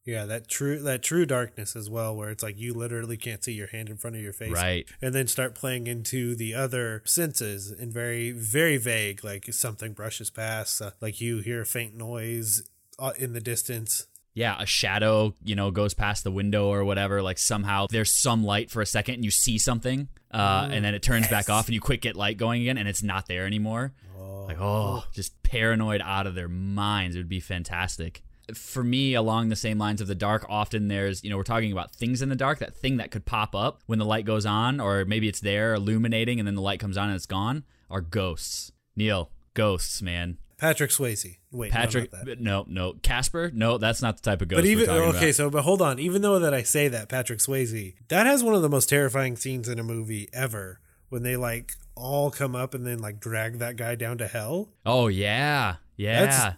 Yeah, 0.06 0.26
that 0.26 0.48
true 0.48 0.80
that 0.80 1.02
true 1.02 1.24
darkness 1.24 1.74
as 1.74 1.88
well, 1.88 2.14
where 2.14 2.28
it's 2.28 2.42
like 2.42 2.58
you 2.58 2.74
literally 2.74 3.16
can't 3.16 3.42
see 3.42 3.52
your 3.52 3.68
hand 3.68 3.88
in 3.88 3.96
front 3.96 4.16
of 4.16 4.22
your 4.22 4.34
face, 4.34 4.52
Right. 4.52 4.86
And 5.00 5.14
then 5.14 5.26
start 5.26 5.54
playing 5.54 5.86
into 5.86 6.34
the 6.34 6.54
other 6.54 7.00
senses 7.06 7.70
and 7.70 7.90
very 7.90 8.30
very 8.30 8.76
vague, 8.76 9.24
like 9.24 9.50
something 9.54 9.94
brushes 9.94 10.28
past, 10.28 10.82
uh, 10.82 10.90
like 11.00 11.22
you 11.22 11.38
hear 11.38 11.62
a 11.62 11.66
faint 11.66 11.94
noise 11.94 12.68
uh, 12.98 13.12
in 13.16 13.32
the 13.32 13.40
distance. 13.40 14.06
Yeah, 14.34 14.56
a 14.58 14.66
shadow, 14.66 15.34
you 15.44 15.54
know, 15.54 15.70
goes 15.70 15.94
past 15.94 16.24
the 16.24 16.30
window 16.32 16.66
or 16.66 16.84
whatever. 16.84 17.22
Like 17.22 17.38
somehow 17.38 17.86
there's 17.88 18.12
some 18.12 18.42
light 18.44 18.70
for 18.70 18.82
a 18.82 18.86
second 18.86 19.14
and 19.14 19.24
you 19.24 19.30
see 19.30 19.58
something, 19.58 20.08
uh, 20.32 20.68
and 20.70 20.84
then 20.84 20.94
it 20.94 21.02
turns 21.02 21.28
back 21.28 21.48
off 21.48 21.66
and 21.66 21.74
you 21.74 21.80
quick 21.80 22.00
get 22.00 22.16
light 22.16 22.36
going 22.36 22.62
again 22.62 22.76
and 22.76 22.88
it's 22.88 23.02
not 23.02 23.26
there 23.28 23.46
anymore. 23.46 23.92
Like, 24.18 24.60
oh, 24.60 25.04
just 25.12 25.40
paranoid 25.42 26.02
out 26.04 26.26
of 26.26 26.34
their 26.34 26.48
minds. 26.48 27.16
It 27.16 27.20
would 27.20 27.28
be 27.28 27.40
fantastic. 27.40 28.22
For 28.54 28.84
me, 28.84 29.14
along 29.14 29.48
the 29.48 29.56
same 29.56 29.78
lines 29.78 30.02
of 30.02 30.06
the 30.06 30.14
dark, 30.14 30.44
often 30.50 30.88
there's, 30.88 31.24
you 31.24 31.30
know, 31.30 31.38
we're 31.38 31.44
talking 31.44 31.72
about 31.72 31.92
things 31.92 32.20
in 32.20 32.28
the 32.28 32.36
dark, 32.36 32.58
that 32.58 32.76
thing 32.76 32.98
that 32.98 33.10
could 33.10 33.24
pop 33.24 33.54
up 33.54 33.82
when 33.86 33.98
the 33.98 34.04
light 34.04 34.26
goes 34.26 34.44
on, 34.44 34.80
or 34.80 35.06
maybe 35.06 35.28
it's 35.28 35.40
there 35.40 35.72
illuminating 35.72 36.38
and 36.38 36.46
then 36.46 36.54
the 36.54 36.60
light 36.60 36.78
comes 36.78 36.98
on 36.98 37.08
and 37.08 37.16
it's 37.16 37.24
gone, 37.24 37.64
are 37.90 38.02
ghosts. 38.02 38.70
Neil, 38.96 39.30
ghosts, 39.54 40.02
man. 40.02 40.36
Patrick 40.56 40.90
Swayze. 40.90 41.36
Wait, 41.50 41.72
no, 41.72 41.78
Patrick, 41.80 42.10
that. 42.10 42.40
no, 42.40 42.64
no. 42.68 42.94
Casper? 43.02 43.50
No, 43.54 43.78
that's 43.78 44.00
not 44.02 44.16
the 44.16 44.22
type 44.22 44.40
of 44.42 44.48
ghost 44.48 44.58
But 44.58 44.66
even 44.66 44.88
okay, 44.88 45.18
about. 45.28 45.34
so 45.34 45.50
but 45.50 45.62
hold 45.62 45.82
on. 45.82 45.98
Even 45.98 46.22
though 46.22 46.38
that 46.38 46.54
I 46.54 46.62
say 46.62 46.88
that 46.88 47.08
Patrick 47.08 47.38
Swayze, 47.40 47.94
that 48.08 48.26
has 48.26 48.42
one 48.44 48.54
of 48.54 48.62
the 48.62 48.68
most 48.68 48.88
terrifying 48.88 49.36
scenes 49.36 49.68
in 49.68 49.78
a 49.78 49.84
movie 49.84 50.28
ever 50.32 50.80
when 51.08 51.22
they 51.22 51.36
like 51.36 51.72
all 51.96 52.30
come 52.30 52.56
up 52.56 52.74
and 52.74 52.86
then 52.86 52.98
like 52.98 53.20
drag 53.20 53.58
that 53.58 53.76
guy 53.76 53.94
down 53.94 54.18
to 54.18 54.26
hell. 54.26 54.70
Oh 54.86 55.06
yeah, 55.08 55.76
yeah. 55.96 56.24
That's 56.26 56.56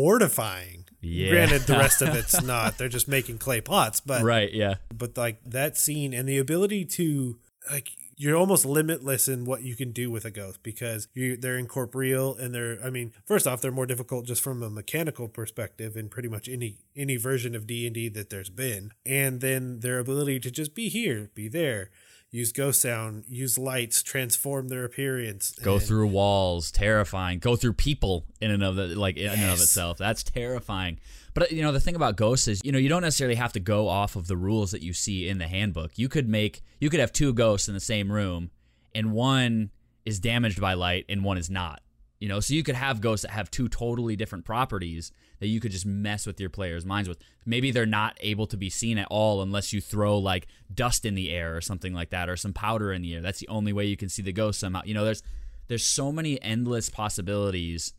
mortifying. 0.00 0.84
Yeah. 1.00 1.30
Granted, 1.30 1.62
the 1.62 1.74
rest 1.74 2.02
of 2.02 2.14
it's 2.14 2.40
not. 2.42 2.78
They're 2.78 2.88
just 2.88 3.06
making 3.08 3.38
clay 3.38 3.60
pots, 3.60 4.00
but 4.00 4.22
Right, 4.22 4.52
yeah. 4.52 4.74
but 4.96 5.16
like 5.16 5.40
that 5.44 5.76
scene 5.76 6.12
and 6.12 6.28
the 6.28 6.38
ability 6.38 6.84
to 6.86 7.38
like 7.70 7.90
you're 8.16 8.36
almost 8.36 8.64
limitless 8.64 9.28
in 9.28 9.44
what 9.44 9.62
you 9.62 9.76
can 9.76 9.92
do 9.92 10.10
with 10.10 10.24
a 10.24 10.30
ghost 10.30 10.62
because 10.62 11.08
you 11.14 11.36
they're 11.36 11.58
incorporeal 11.58 12.34
and 12.34 12.54
they're 12.54 12.78
I 12.82 12.90
mean 12.90 13.12
first 13.24 13.46
off 13.46 13.60
they're 13.60 13.70
more 13.70 13.86
difficult 13.86 14.26
just 14.26 14.42
from 14.42 14.62
a 14.62 14.70
mechanical 14.70 15.28
perspective 15.28 15.96
in 15.96 16.08
pretty 16.08 16.28
much 16.28 16.48
any 16.48 16.78
any 16.96 17.16
version 17.16 17.54
of 17.54 17.66
D&D 17.66 18.08
that 18.10 18.30
there's 18.30 18.50
been 18.50 18.92
and 19.04 19.40
then 19.40 19.80
their 19.80 19.98
ability 19.98 20.40
to 20.40 20.50
just 20.50 20.74
be 20.74 20.88
here 20.88 21.30
be 21.34 21.48
there 21.48 21.90
use 22.30 22.52
ghost 22.52 22.80
sound 22.80 23.24
use 23.28 23.58
lights 23.58 24.02
transform 24.02 24.68
their 24.68 24.84
appearance 24.84 25.52
Go 25.62 25.78
through 25.78 26.08
walls, 26.08 26.70
terrifying. 26.70 27.38
Go 27.38 27.56
through 27.56 27.74
people 27.74 28.24
in 28.40 28.50
and 28.50 28.62
of 28.62 28.76
the, 28.76 28.88
like 28.88 29.16
in 29.16 29.30
and 29.30 29.50
of 29.50 29.60
itself. 29.60 29.98
That's 29.98 30.22
terrifying. 30.22 30.98
But 31.36 31.52
you 31.52 31.60
know, 31.60 31.70
the 31.70 31.80
thing 31.80 31.96
about 31.96 32.16
ghosts 32.16 32.48
is, 32.48 32.62
you 32.64 32.72
know, 32.72 32.78
you 32.78 32.88
don't 32.88 33.02
necessarily 33.02 33.34
have 33.34 33.52
to 33.52 33.60
go 33.60 33.88
off 33.88 34.16
of 34.16 34.26
the 34.26 34.38
rules 34.38 34.70
that 34.70 34.80
you 34.80 34.94
see 34.94 35.28
in 35.28 35.36
the 35.36 35.46
handbook. 35.46 35.92
You 35.98 36.08
could 36.08 36.30
make, 36.30 36.62
you 36.80 36.88
could 36.88 36.98
have 36.98 37.12
two 37.12 37.34
ghosts 37.34 37.68
in 37.68 37.74
the 37.74 37.80
same 37.80 38.10
room, 38.10 38.50
and 38.94 39.12
one 39.12 39.70
is 40.06 40.18
damaged 40.18 40.62
by 40.62 40.72
light 40.72 41.04
and 41.10 41.22
one 41.22 41.36
is 41.36 41.50
not. 41.50 41.82
You 42.20 42.28
know, 42.30 42.40
so 42.40 42.54
you 42.54 42.62
could 42.62 42.74
have 42.74 43.02
ghosts 43.02 43.26
that 43.26 43.32
have 43.32 43.50
two 43.50 43.68
totally 43.68 44.16
different 44.16 44.46
properties 44.46 45.12
that 45.40 45.48
you 45.48 45.60
could 45.60 45.72
just 45.72 45.84
mess 45.84 46.26
with 46.26 46.40
your 46.40 46.48
players' 46.48 46.86
minds 46.86 47.06
with. 47.06 47.18
Maybe 47.44 47.70
they're 47.70 47.84
not 47.84 48.16
able 48.22 48.46
to 48.46 48.56
be 48.56 48.70
seen 48.70 48.96
at 48.96 49.08
all 49.10 49.42
unless 49.42 49.74
you 49.74 49.82
throw 49.82 50.16
like 50.16 50.46
dust 50.72 51.04
in 51.04 51.14
the 51.14 51.30
air 51.30 51.54
or 51.54 51.60
something 51.60 51.92
like 51.92 52.08
that, 52.10 52.30
or 52.30 52.38
some 52.38 52.54
powder 52.54 52.94
in 52.94 53.02
the 53.02 53.14
air. 53.14 53.20
That's 53.20 53.40
the 53.40 53.48
only 53.48 53.74
way 53.74 53.84
you 53.84 53.98
can 53.98 54.08
see 54.08 54.22
the 54.22 54.32
ghost 54.32 54.58
somehow. 54.58 54.80
You 54.86 54.94
know, 54.94 55.04
there's 55.04 55.22
there's 55.68 55.86
so 55.86 56.10
many 56.10 56.40
endless 56.40 56.88
possibilities 56.88 57.92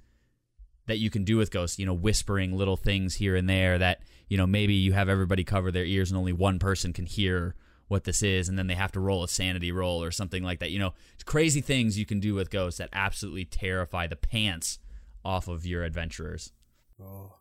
that 0.87 0.97
you 0.97 1.09
can 1.09 1.23
do 1.23 1.37
with 1.37 1.51
ghosts, 1.51 1.77
you 1.77 1.85
know, 1.85 1.93
whispering 1.93 2.57
little 2.57 2.77
things 2.77 3.15
here 3.15 3.35
and 3.35 3.47
there 3.47 3.77
that, 3.77 4.01
you 4.27 4.37
know, 4.37 4.47
maybe 4.47 4.73
you 4.73 4.93
have 4.93 5.09
everybody 5.09 5.43
cover 5.43 5.71
their 5.71 5.85
ears 5.85 6.09
and 6.09 6.17
only 6.17 6.33
one 6.33 6.59
person 6.59 6.91
can 6.93 7.05
hear 7.05 7.55
what 7.87 8.03
this 8.03 8.21
is 8.21 8.49
and 8.49 8.57
then 8.57 8.67
they 8.67 8.75
have 8.75 8.91
to 8.91 8.99
roll 8.99 9.23
a 9.23 9.27
sanity 9.27 9.71
roll 9.71 10.03
or 10.03 10.11
something 10.11 10.43
like 10.43 10.59
that. 10.59 10.71
You 10.71 10.79
know, 10.79 10.93
it's 11.13 11.23
crazy 11.23 11.61
things 11.61 11.97
you 11.97 12.05
can 12.05 12.19
do 12.19 12.33
with 12.33 12.49
ghosts 12.49 12.79
that 12.79 12.89
absolutely 12.91 13.45
terrify 13.45 14.07
the 14.07 14.15
pants 14.15 14.79
off 15.23 15.47
of 15.47 15.65
your 15.65 15.83
adventurers. 15.83 16.51
oh 17.01 17.33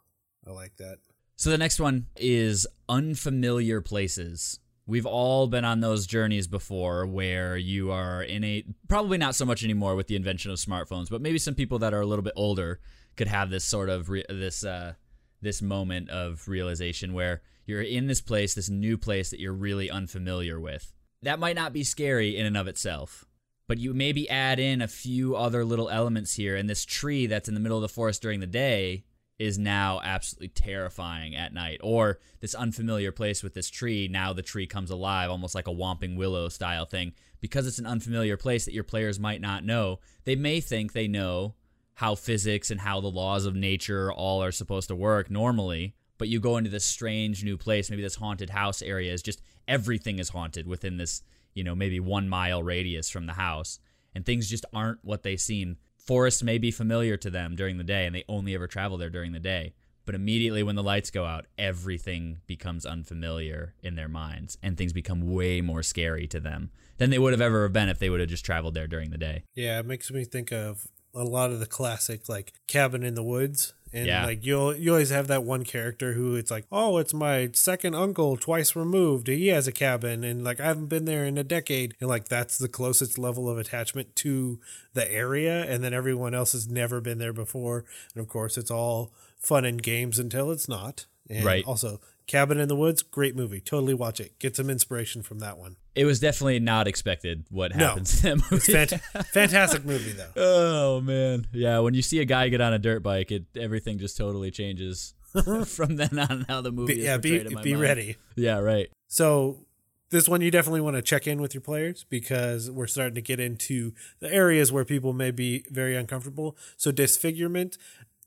I 0.47 0.51
like 0.51 0.77
that 0.77 0.99
So 1.37 1.51
the 1.51 1.59
next 1.59 1.81
one 1.81 2.07
is 2.17 2.67
unfamiliar 2.89 3.81
places. 3.81 4.59
We've 4.89 5.07
all 5.07 5.49
been 5.49 5.65
on 5.65 5.81
those 5.81 6.07
journeys 6.07 6.47
before 6.47 7.07
where 7.07 7.57
you 7.57 7.91
are 7.91 8.23
in 8.23 8.45
a 8.45 8.65
probably 8.89 9.19
not 9.19 9.35
so 9.35 9.45
much 9.45 9.65
anymore 9.65 9.97
with 9.97 10.07
the 10.07 10.15
invention 10.15 10.53
of 10.53 10.59
smartphones, 10.59 11.11
but 11.11 11.21
maybe 11.21 11.39
some 11.39 11.55
people 11.55 11.81
that 11.81 11.93
are 11.93 12.01
a 12.01 12.07
little 12.07 12.23
bit 12.23 12.35
older 12.37 12.81
could 13.17 13.29
have 13.29 13.51
this 13.51 13.65
sort 13.65 13.89
of 13.89 14.09
re- 14.11 14.25
this 14.29 14.65
uh 14.65 14.95
this 15.43 15.63
moment 15.63 16.11
of 16.11 16.47
realization 16.49 17.13
where 17.13 17.43
you're 17.67 17.83
in 17.83 18.07
this 18.07 18.21
place, 18.21 18.55
this 18.55 18.71
new 18.71 18.97
place 18.97 19.31
that 19.31 19.41
you're 19.41 19.53
really 19.53 19.91
unfamiliar 19.91 20.59
with. 20.59 20.93
That 21.23 21.39
might 21.39 21.57
not 21.57 21.73
be 21.73 21.85
scary 21.85 22.37
in 22.37 22.47
and 22.47 22.57
of 22.57 22.69
itself, 22.69 23.25
but 23.67 23.79
you 23.79 23.93
maybe 23.93 24.29
add 24.31 24.59
in 24.59 24.81
a 24.81 24.89
few 24.89 25.35
other 25.37 25.65
little 25.65 25.91
elements 25.91 26.35
here 26.35 26.57
and 26.57 26.71
this 26.71 26.85
tree 26.85 27.27
that's 27.27 27.49
in 27.49 27.55
the 27.55 27.61
middle 27.61 27.79
of 27.79 27.83
the 27.83 27.89
forest 27.89 28.23
during 28.23 28.41
the 28.41 28.47
day 28.47 29.05
is 29.39 29.59
now 29.59 30.01
absolutely 30.03 30.49
terrifying 30.49 31.37
at 31.37 31.53
night 31.53 31.79
or 31.83 32.19
this 32.41 32.55
unfamiliar 32.55 33.13
place 33.13 33.43
with 33.43 33.53
this 33.53 33.69
tree 33.69 34.09
now 34.09 34.33
the 34.33 34.41
tree 34.41 34.67
comes 34.67 34.91
alive 34.91 35.31
almost 35.31 35.55
like 35.55 35.69
a 35.69 35.75
whomping 35.75 36.17
willow 36.17 36.49
style 36.49 36.87
thing 36.87 37.13
because 37.41 37.67
it's 37.67 37.79
an 37.79 37.87
unfamiliar 37.87 38.39
place 38.39 38.65
that 38.65 38.73
your 38.73 38.85
players 38.85 39.21
might 39.21 39.43
not 39.43 39.63
know 39.63 39.99
they 40.25 40.37
may 40.37 40.59
think 40.59 40.93
they 40.93 41.07
know 41.07 41.55
how 41.97 42.15
physics 42.15 42.71
and 42.71 42.81
how 42.81 43.01
the 43.01 43.09
laws 43.09 43.45
of 43.45 43.55
nature 43.55 44.13
all 44.13 44.43
are 44.43 44.53
supposed 44.53 44.89
to 44.89 44.95
work 44.95 45.31
normally 45.31 45.95
but 46.19 46.29
you 46.29 46.41
go 46.41 46.57
into 46.57 46.71
this 46.71 46.85
strange 46.85 47.45
new 47.45 47.57
place 47.57 47.91
maybe 47.91 48.03
this 48.03 48.17
haunted 48.17 48.51
house 48.51 48.81
area 48.81 49.13
is 49.13 49.23
just 49.23 49.43
everything 49.69 50.19
is 50.19 50.31
haunted 50.31 50.67
within 50.67 50.97
this 50.97 51.23
you 51.55 51.65
know 51.65 51.75
maybe 51.75 51.99
one 51.99 52.29
mile 52.29 52.63
radius 52.63 53.11
from 53.11 53.27
the 53.27 53.33
house 53.33 53.81
and 54.17 54.25
things 54.25 54.49
just 54.49 54.65
aren't 54.73 55.05
what 55.05 55.23
they 55.23 55.37
seem. 55.37 55.77
Forests 55.99 56.43
may 56.43 56.57
be 56.57 56.71
familiar 56.71 57.19
to 57.19 57.29
them 57.29 57.55
during 57.55 57.77
the 57.77 57.85
day 57.85 58.07
and 58.07 58.15
they 58.15 58.25
only 58.31 58.55
ever 58.55 58.67
travel 58.67 58.97
there 58.97 59.11
during 59.11 59.33
the 59.33 59.41
day 59.41 59.75
but 60.07 60.15
immediately 60.15 60.63
when 60.63 60.77
the 60.77 60.83
lights 60.83 61.11
go 61.11 61.25
out 61.25 61.47
everything 61.59 62.39
becomes 62.47 62.87
unfamiliar 62.87 63.75
in 63.83 63.97
their 63.97 64.09
minds 64.09 64.57
and 64.63 64.79
things 64.79 64.93
become 64.93 65.33
way 65.33 65.61
more 65.61 65.83
scary 65.83 66.29
to 66.29 66.39
them 66.39 66.71
than 66.99 67.11
they 67.11 67.19
would 67.19 67.33
have 67.33 67.41
ever 67.41 67.69
been 67.69 67.89
if 67.89 67.99
they 67.99 68.09
would 68.09 68.21
have 68.21 68.29
just 68.29 68.45
traveled 68.45 68.73
there 68.73 68.87
during 68.87 69.11
the 69.11 69.19
day. 69.19 69.43
Yeah, 69.55 69.81
it 69.81 69.87
makes 69.87 70.11
me 70.11 70.25
think 70.25 70.53
of 70.53 70.87
a 71.17 71.25
lot 71.25 71.51
of 71.51 71.61
the 71.61 71.67
classic 71.67 72.29
like 72.29 72.53
cabin 72.67 73.03
in 73.03 73.15
the 73.15 73.23
woods. 73.25 73.73
And 73.93 74.07
Yeah. 74.07 74.27
like 74.27 74.45
you'll 74.45 74.75
you 74.77 74.91
always 74.91 75.11
have 75.11 75.29
that 75.29 75.45
one 75.45 75.65
character 75.65 76.13
who 76.13 76.35
it's 76.35 76.51
like, 76.51 76.67
oh, 76.71 76.99
it's 76.99 77.15
my 77.15 77.51
second 77.55 77.95
uncle 77.95 78.37
twice 78.37 78.77
removed. 78.77 79.29
He 79.29 79.49
has 79.49 79.67
a 79.67 79.73
cabin 79.73 80.23
and 80.25 80.45
like 80.45 80.61
I 80.61 80.65
haven't 80.67 80.87
been 80.89 81.05
there 81.07 81.25
in 81.25 81.39
a 81.39 81.45
decade. 81.45 81.95
And 82.01 82.09
like 82.11 82.29
that's 82.29 82.59
the 82.59 82.69
closest 82.69 83.17
level 83.19 83.49
of 83.49 83.59
attachment 83.59 84.15
to 84.17 84.61
the 84.93 85.11
area. 85.11 85.63
And 85.65 85.83
then 85.83 85.95
everyone 85.95 86.35
else 86.35 86.53
has 86.53 86.69
never 86.69 87.01
been 87.01 87.19
there 87.19 87.33
before. 87.33 87.85
And 88.15 88.21
of 88.21 88.29
course 88.29 88.59
it's 88.59 88.71
all 88.71 89.13
fun 89.39 89.65
and 89.65 89.83
games 89.83 90.19
until 90.19 90.51
it's 90.51 90.69
not. 90.69 91.07
And 91.31 91.45
Right. 91.45 91.65
also 91.65 92.01
Cabin 92.27 92.59
in 92.59 92.67
the 92.69 92.75
Woods, 92.77 93.03
great 93.03 93.37
movie. 93.37 93.61
Totally 93.61 93.95
watch 93.95 94.19
it. 94.21 94.39
Get 94.39 94.57
some 94.57 94.69
inspiration 94.69 95.23
from 95.23 95.39
that 95.39 95.59
one. 95.59 95.77
it 95.95 96.05
was 96.05 96.19
definitely 96.21 96.59
not 96.59 96.87
expected 96.89 97.45
what 97.51 97.75
No. 97.77 97.89
happens 97.89 98.25
in 98.25 98.39
that 98.39 98.51
movie 98.51 98.73
It's 98.73 98.93
fant- 98.93 99.27
fantastic 99.33 99.85
movie 99.85 100.13
though. 100.13 100.31
Oh 100.37 101.01
man, 101.01 101.47
yeah. 101.53 101.79
When 101.79 101.95
you 101.95 102.03
see 102.03 102.19
a 102.21 102.25
guy 102.25 102.49
get 102.49 102.61
on 102.61 102.73
a 102.73 102.79
dirt 102.79 103.03
bike, 103.03 103.31
it 103.31 103.45
everything 103.57 103.99
just 103.99 104.17
totally 104.17 104.51
changes 104.51 105.15
from 105.67 105.97
then 105.97 106.19
on. 106.19 106.47
How 106.49 106.61
the 106.61 106.73
movie 106.73 106.95
Be, 106.95 107.01
is 107.01 107.05
yeah, 107.07 107.17
be 107.19 107.39
be 107.45 107.55
mind. 107.73 107.81
ready. 107.81 108.17
Yeah, 108.35 108.59
right. 108.59 108.89
So 109.09 109.65
this 110.11 110.29
one 110.29 110.41
you 110.41 110.51
definitely 110.51 110.81
want 110.81 110.97
to 110.97 111.03
check 111.03 111.27
in 111.27 111.41
with 111.41 111.55
your 111.55 111.61
players 111.61 112.05
because 112.09 112.71
we're 112.71 112.87
starting 112.87 113.15
to 113.17 113.21
get 113.23 113.39
into 113.41 113.93
the 114.21 114.33
areas 114.33 114.71
where 114.73 114.85
people 114.85 115.13
may 115.13 115.31
be 115.31 115.65
very 115.71 115.97
uncomfortable. 115.97 116.57
So 116.77 116.91
disfigurement, 116.93 117.77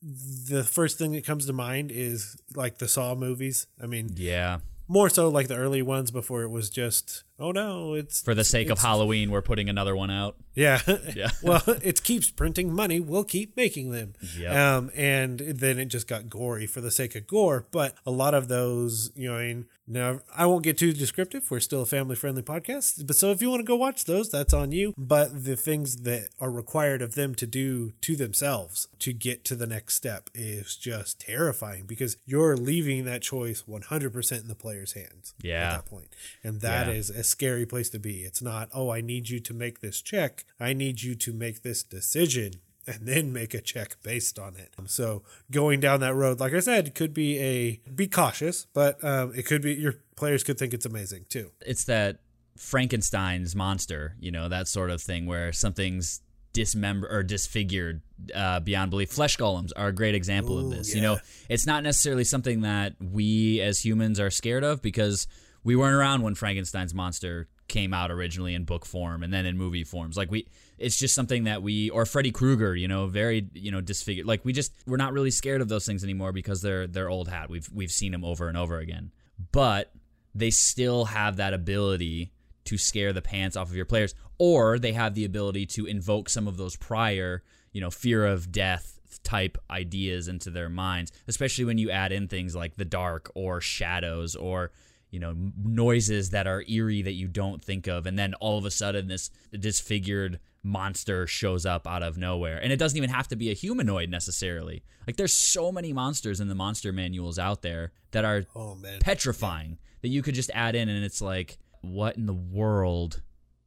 the 0.01 0.63
first 0.63 0.97
thing 0.97 1.11
that 1.13 1.25
comes 1.25 1.45
to 1.45 1.53
mind 1.53 1.91
is 1.91 2.37
like 2.55 2.77
the 2.77 2.87
Saw 2.87 3.15
movies. 3.15 3.67
I 3.81 3.85
mean, 3.85 4.11
Yeah. 4.15 4.59
more 4.87 5.09
so 5.09 5.29
like 5.29 5.47
the 5.47 5.55
early 5.57 5.81
ones 5.81 6.09
before 6.11 6.41
it 6.43 6.49
was 6.49 6.69
just 6.69 7.23
oh 7.39 7.51
no, 7.51 7.93
it's 7.93 8.21
For 8.21 8.35
the 8.35 8.43
sake 8.43 8.69
of 8.69 8.79
Halloween, 8.79 9.31
we're 9.31 9.41
putting 9.41 9.69
another 9.69 9.95
one 9.95 10.11
out. 10.11 10.35
Yeah. 10.55 10.81
Yeah. 11.15 11.29
well, 11.43 11.63
it 11.81 12.03
keeps 12.03 12.29
printing 12.29 12.73
money. 12.73 12.99
We'll 12.99 13.23
keep 13.23 13.55
making 13.57 13.91
them. 13.91 14.13
Yep. 14.37 14.55
Um, 14.55 14.91
and 14.95 15.39
then 15.39 15.79
it 15.79 15.85
just 15.85 16.07
got 16.07 16.29
gory 16.29 16.67
for 16.67 16.81
the 16.81 16.91
sake 16.91 17.15
of 17.15 17.27
gore. 17.27 17.65
But 17.71 17.95
a 18.05 18.11
lot 18.11 18.33
of 18.33 18.47
those, 18.47 19.11
you 19.15 19.29
know, 19.31 19.37
I 19.37 19.47
mean, 19.47 19.65
now 19.87 20.19
I 20.35 20.45
won't 20.45 20.63
get 20.63 20.77
too 20.77 20.93
descriptive. 20.93 21.49
We're 21.49 21.61
still 21.61 21.81
a 21.81 21.85
family 21.85 22.15
friendly 22.15 22.41
podcast. 22.43 23.07
But 23.07 23.15
so 23.15 23.31
if 23.31 23.41
you 23.41 23.49
want 23.49 23.61
to 23.61 23.65
go 23.65 23.75
watch 23.75 24.05
those, 24.05 24.29
that's 24.29 24.53
on 24.53 24.71
you. 24.71 24.93
But 24.97 25.45
the 25.45 25.55
things 25.55 25.97
that 26.03 26.29
are 26.39 26.51
required 26.51 27.01
of 27.01 27.15
them 27.15 27.33
to 27.35 27.47
do 27.47 27.93
to 28.01 28.15
themselves 28.15 28.87
to 28.99 29.13
get 29.13 29.43
to 29.45 29.55
the 29.55 29.67
next 29.67 29.95
step 29.95 30.29
is 30.35 30.75
just 30.75 31.21
terrifying 31.21 31.85
because 31.85 32.17
you're 32.25 32.55
leaving 32.57 33.05
that 33.05 33.21
choice 33.23 33.63
100% 33.67 34.41
in 34.41 34.47
the 34.47 34.55
player's 34.55 34.93
hands 34.93 35.33
Yeah. 35.41 35.69
at 35.69 35.75
that 35.77 35.85
point. 35.89 36.13
And 36.43 36.61
that 36.61 36.87
Yeah. 36.87 36.93
is 36.93 37.09
a 37.09 37.23
scary 37.29 37.65
place 37.65 37.89
to 37.91 37.99
be. 37.99 38.23
It's 38.23 38.41
not, 38.41 38.69
oh, 38.73 38.89
I 38.89 39.01
need 39.01 39.29
you 39.29 39.39
to 39.39 39.53
make 39.53 39.79
this 39.79 40.01
check. 40.01 40.45
I 40.59 40.73
need 40.73 41.01
you 41.01 41.15
to 41.15 41.33
make 41.33 41.61
this 41.61 41.83
decision 41.83 42.53
and 42.87 43.07
then 43.07 43.31
make 43.31 43.53
a 43.53 43.61
check 43.61 43.97
based 44.03 44.39
on 44.39 44.55
it. 44.55 44.73
So 44.87 45.23
going 45.51 45.79
down 45.79 45.99
that 45.99 46.15
road, 46.15 46.39
like 46.39 46.53
I 46.53 46.59
said, 46.59 46.95
could 46.95 47.13
be 47.13 47.39
a 47.39 47.81
be 47.91 48.07
cautious, 48.07 48.65
but 48.73 49.03
um, 49.03 49.31
it 49.35 49.45
could 49.45 49.61
be 49.61 49.73
your 49.75 49.95
players 50.15 50.43
could 50.43 50.57
think 50.57 50.73
it's 50.73 50.85
amazing 50.85 51.25
too. 51.29 51.51
It's 51.61 51.85
that 51.85 52.19
Frankenstein's 52.57 53.55
monster, 53.55 54.15
you 54.19 54.31
know, 54.31 54.49
that 54.49 54.67
sort 54.67 54.89
of 54.89 55.01
thing 55.01 55.27
where 55.27 55.53
something's 55.53 56.21
dismembered 56.51 57.11
or 57.11 57.21
disfigured 57.21 58.01
uh, 58.33 58.59
beyond 58.59 58.89
belief. 58.89 59.11
Flesh 59.11 59.37
golems 59.37 59.71
are 59.75 59.89
a 59.89 59.93
great 59.93 60.15
example 60.15 60.57
of 60.57 60.65
Ooh, 60.65 60.69
this. 60.69 60.95
You 60.95 61.01
know, 61.01 61.19
it's 61.47 61.65
not 61.65 61.83
necessarily 61.83 62.23
something 62.23 62.61
that 62.61 62.95
we 62.99 63.61
as 63.61 63.85
humans 63.85 64.19
are 64.19 64.31
scared 64.31 64.63
of 64.63 64.81
because 64.81 65.27
we 65.69 65.75
weren't 65.75 65.93
around 65.93 66.23
when 66.23 66.33
Frankenstein's 66.33 66.95
monster 66.95 67.47
came 67.67 67.93
out 67.93 68.09
originally 68.09 68.55
in 68.55 68.63
book 68.63 68.87
form 68.87 69.21
and 69.21 69.31
then 69.31 69.45
in 69.45 69.55
movie 69.55 69.83
forms. 69.83 70.17
Like 70.17 70.31
we 70.31 70.47
it's 70.79 70.97
just 70.97 71.13
something 71.13 71.43
that 71.43 71.61
we 71.61 71.91
or 71.91 72.07
Freddy 72.07 72.31
Krueger, 72.31 72.75
you 72.75 72.87
know, 72.87 73.05
very, 73.05 73.47
you 73.53 73.69
know, 73.69 73.79
disfigured. 73.79 74.25
Like 74.25 74.43
we 74.43 74.51
just 74.51 74.73
we're 74.87 74.97
not 74.97 75.13
really 75.13 75.29
scared 75.29 75.61
of 75.61 75.69
those 75.69 75.85
things 75.85 76.03
anymore 76.03 76.31
because 76.31 76.63
they're 76.63 76.87
they're 76.87 77.07
old 77.07 77.27
hat. 77.27 77.51
We've 77.51 77.69
we've 77.71 77.91
seen 77.91 78.11
them 78.11 78.25
over 78.25 78.47
and 78.47 78.57
over 78.57 78.79
again. 78.79 79.11
But 79.51 79.91
they 80.33 80.49
still 80.49 81.05
have 81.05 81.35
that 81.35 81.53
ability 81.53 82.31
to 82.65 82.75
scare 82.79 83.13
the 83.13 83.21
pants 83.21 83.55
off 83.55 83.69
of 83.69 83.75
your 83.75 83.85
players 83.85 84.15
or 84.39 84.79
they 84.79 84.93
have 84.93 85.13
the 85.13 85.25
ability 85.25 85.67
to 85.67 85.85
invoke 85.85 86.29
some 86.29 86.47
of 86.47 86.57
those 86.57 86.77
prior, 86.77 87.43
you 87.73 87.79
know, 87.79 87.91
fear 87.91 88.25
of 88.25 88.51
death 88.51 88.99
type 89.23 89.59
ideas 89.69 90.27
into 90.27 90.49
their 90.49 90.67
minds, 90.67 91.11
especially 91.27 91.65
when 91.65 91.77
you 91.77 91.91
add 91.91 92.11
in 92.11 92.27
things 92.27 92.55
like 92.55 92.75
the 92.75 92.85
dark 92.85 93.31
or 93.35 93.61
shadows 93.61 94.35
or 94.35 94.71
you 95.09 95.19
know 95.19 95.33
noises 95.63 96.29
that 96.31 96.47
are 96.47 96.63
eerie 96.67 97.01
that 97.01 97.13
you 97.13 97.27
don't 97.27 97.63
think 97.63 97.87
of 97.87 98.05
and 98.05 98.17
then 98.17 98.33
all 98.35 98.57
of 98.57 98.65
a 98.65 98.71
sudden 98.71 99.07
this 99.07 99.31
disfigured 99.57 100.39
monster 100.63 101.25
shows 101.25 101.65
up 101.65 101.87
out 101.87 102.03
of 102.03 102.17
nowhere. 102.17 102.57
And 102.61 102.71
it 102.71 102.77
doesn't 102.77 102.97
even 102.97 103.09
have 103.09 103.27
to 103.29 103.35
be 103.35 103.49
a 103.49 103.53
humanoid 103.53 104.09
necessarily. 104.09 104.83
Like 105.07 105.15
there's 105.15 105.33
so 105.33 105.71
many 105.71 105.93
monsters 105.93 106.39
in 106.39 106.47
the 106.47 106.55
monster 106.55 106.91
manuals 106.91 107.39
out 107.39 107.61
there 107.61 107.91
that 108.11 108.25
are 108.25 108.45
Oh 108.55 108.75
man. 108.75 108.99
petrifying 108.99 109.77
that 110.01 110.09
you 110.09 110.21
could 110.21 110.35
just 110.35 110.51
add 110.53 110.75
in 110.75 110.89
and 110.89 111.03
it's 111.03 111.21
like 111.21 111.57
what 111.81 112.17
in 112.17 112.25
the 112.25 112.33
world 112.33 113.21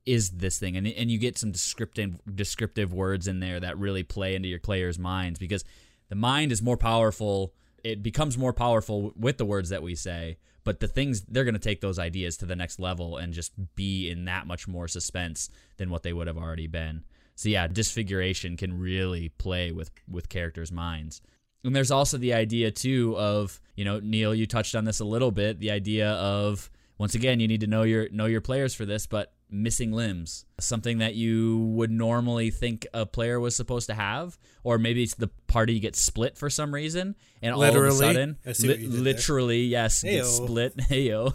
is 0.05 0.31
this 0.31 0.59
thing 0.59 0.77
and 0.77 0.87
and 0.87 1.11
you 1.11 1.19
get 1.19 1.39
some 1.39 1.53
descriptive 1.53 2.21
descriptive 2.35 2.93
words 2.93 3.29
in 3.29 3.39
there 3.39 3.61
that 3.61 3.79
really 3.79 4.03
play 4.03 4.35
into 4.35 4.49
your 4.49 4.59
players 4.59 4.99
minds 4.99 5.39
because 5.39 5.65
the 6.09 6.17
mind 6.17 6.51
is 6.51 6.61
more 6.61 6.77
powerful 6.77 7.55
it 7.85 8.03
becomes 8.03 8.37
more 8.37 8.53
powerful 8.53 9.13
with 9.17 9.39
the 9.39 9.45
words 9.45 9.69
that 9.69 9.83
we 9.83 9.95
say 9.95 10.37
but 10.65 10.81
the 10.81 10.89
things 10.89 11.23
they're 11.23 11.45
going 11.45 11.55
to 11.55 11.61
take 11.61 11.81
those 11.81 11.99
ideas 11.99 12.37
to 12.39 12.47
the 12.47 12.57
next 12.57 12.79
level 12.79 13.17
and 13.17 13.33
just 13.33 13.53
be 13.75 14.11
in 14.11 14.25
that 14.27 14.47
much 14.47 14.69
more 14.69 14.89
suspense 14.89 15.49
than 15.77 15.91
what 15.91 16.03
they 16.03 16.13
would 16.13 16.27
have 16.27 16.39
already 16.39 16.67
been. 16.67 17.05
So 17.35 17.49
yeah 17.49 17.67
disfiguration 17.67 18.57
can 18.57 18.79
really 18.79 19.31
play 19.31 19.73
with 19.73 19.91
with 20.09 20.29
characters 20.29 20.71
minds. 20.71 21.21
And 21.65 21.77
there's 21.77 21.91
also 21.91 22.19
the 22.19 22.35
idea 22.35 22.71
too 22.71 23.17
of 23.17 23.61
you 23.77 23.85
know 23.85 24.01
Neil 24.01 24.35
you 24.35 24.47
touched 24.47 24.75
on 24.75 24.85
this 24.85 25.01
a 25.01 25.05
little 25.05 25.31
bit 25.31 25.59
the 25.59 25.71
idea 25.71 26.11
of 26.11 26.71
once 26.99 27.15
again 27.15 27.41
you 27.41 27.49
need 27.49 27.61
to 27.61 27.67
know 27.67 27.83
your 27.83 28.09
know 28.11 28.27
your 28.27 28.41
players 28.41 28.75
for 28.75 28.85
this 28.85 29.07
but 29.07 29.33
missing 29.53 29.93
limbs 29.93 30.47
something 30.59 30.99
that 30.99 31.15
you 31.15 31.59
would 31.59 31.91
normally 31.91 32.51
think 32.51 32.87
a 32.95 33.05
player 33.05 33.39
was 33.39 33.55
supposed 33.55 33.87
to 33.87 33.95
have 33.95 34.39
or 34.65 34.79
maybe 34.79 35.03
it's 35.03 35.15
the 35.15 35.29
party 35.47 35.79
gets 35.79 36.01
split 36.01 36.39
for 36.39 36.49
some 36.49 36.73
reason 36.75 37.15
and 37.43 37.55
all 37.55 37.63
of 37.63 37.69
a 37.69 37.73
Literally? 37.73 37.99
sudden 37.99 38.39
I 38.47 38.53
see 38.53 38.69
what 38.69 38.79
li- 38.79 38.83
did 38.85 38.93
there. 38.93 39.01
literally 39.03 39.63
yes 39.65 40.03
gets 40.03 40.29
Heyo. 40.41 40.45
split 40.47 40.77
heyo 40.89 41.35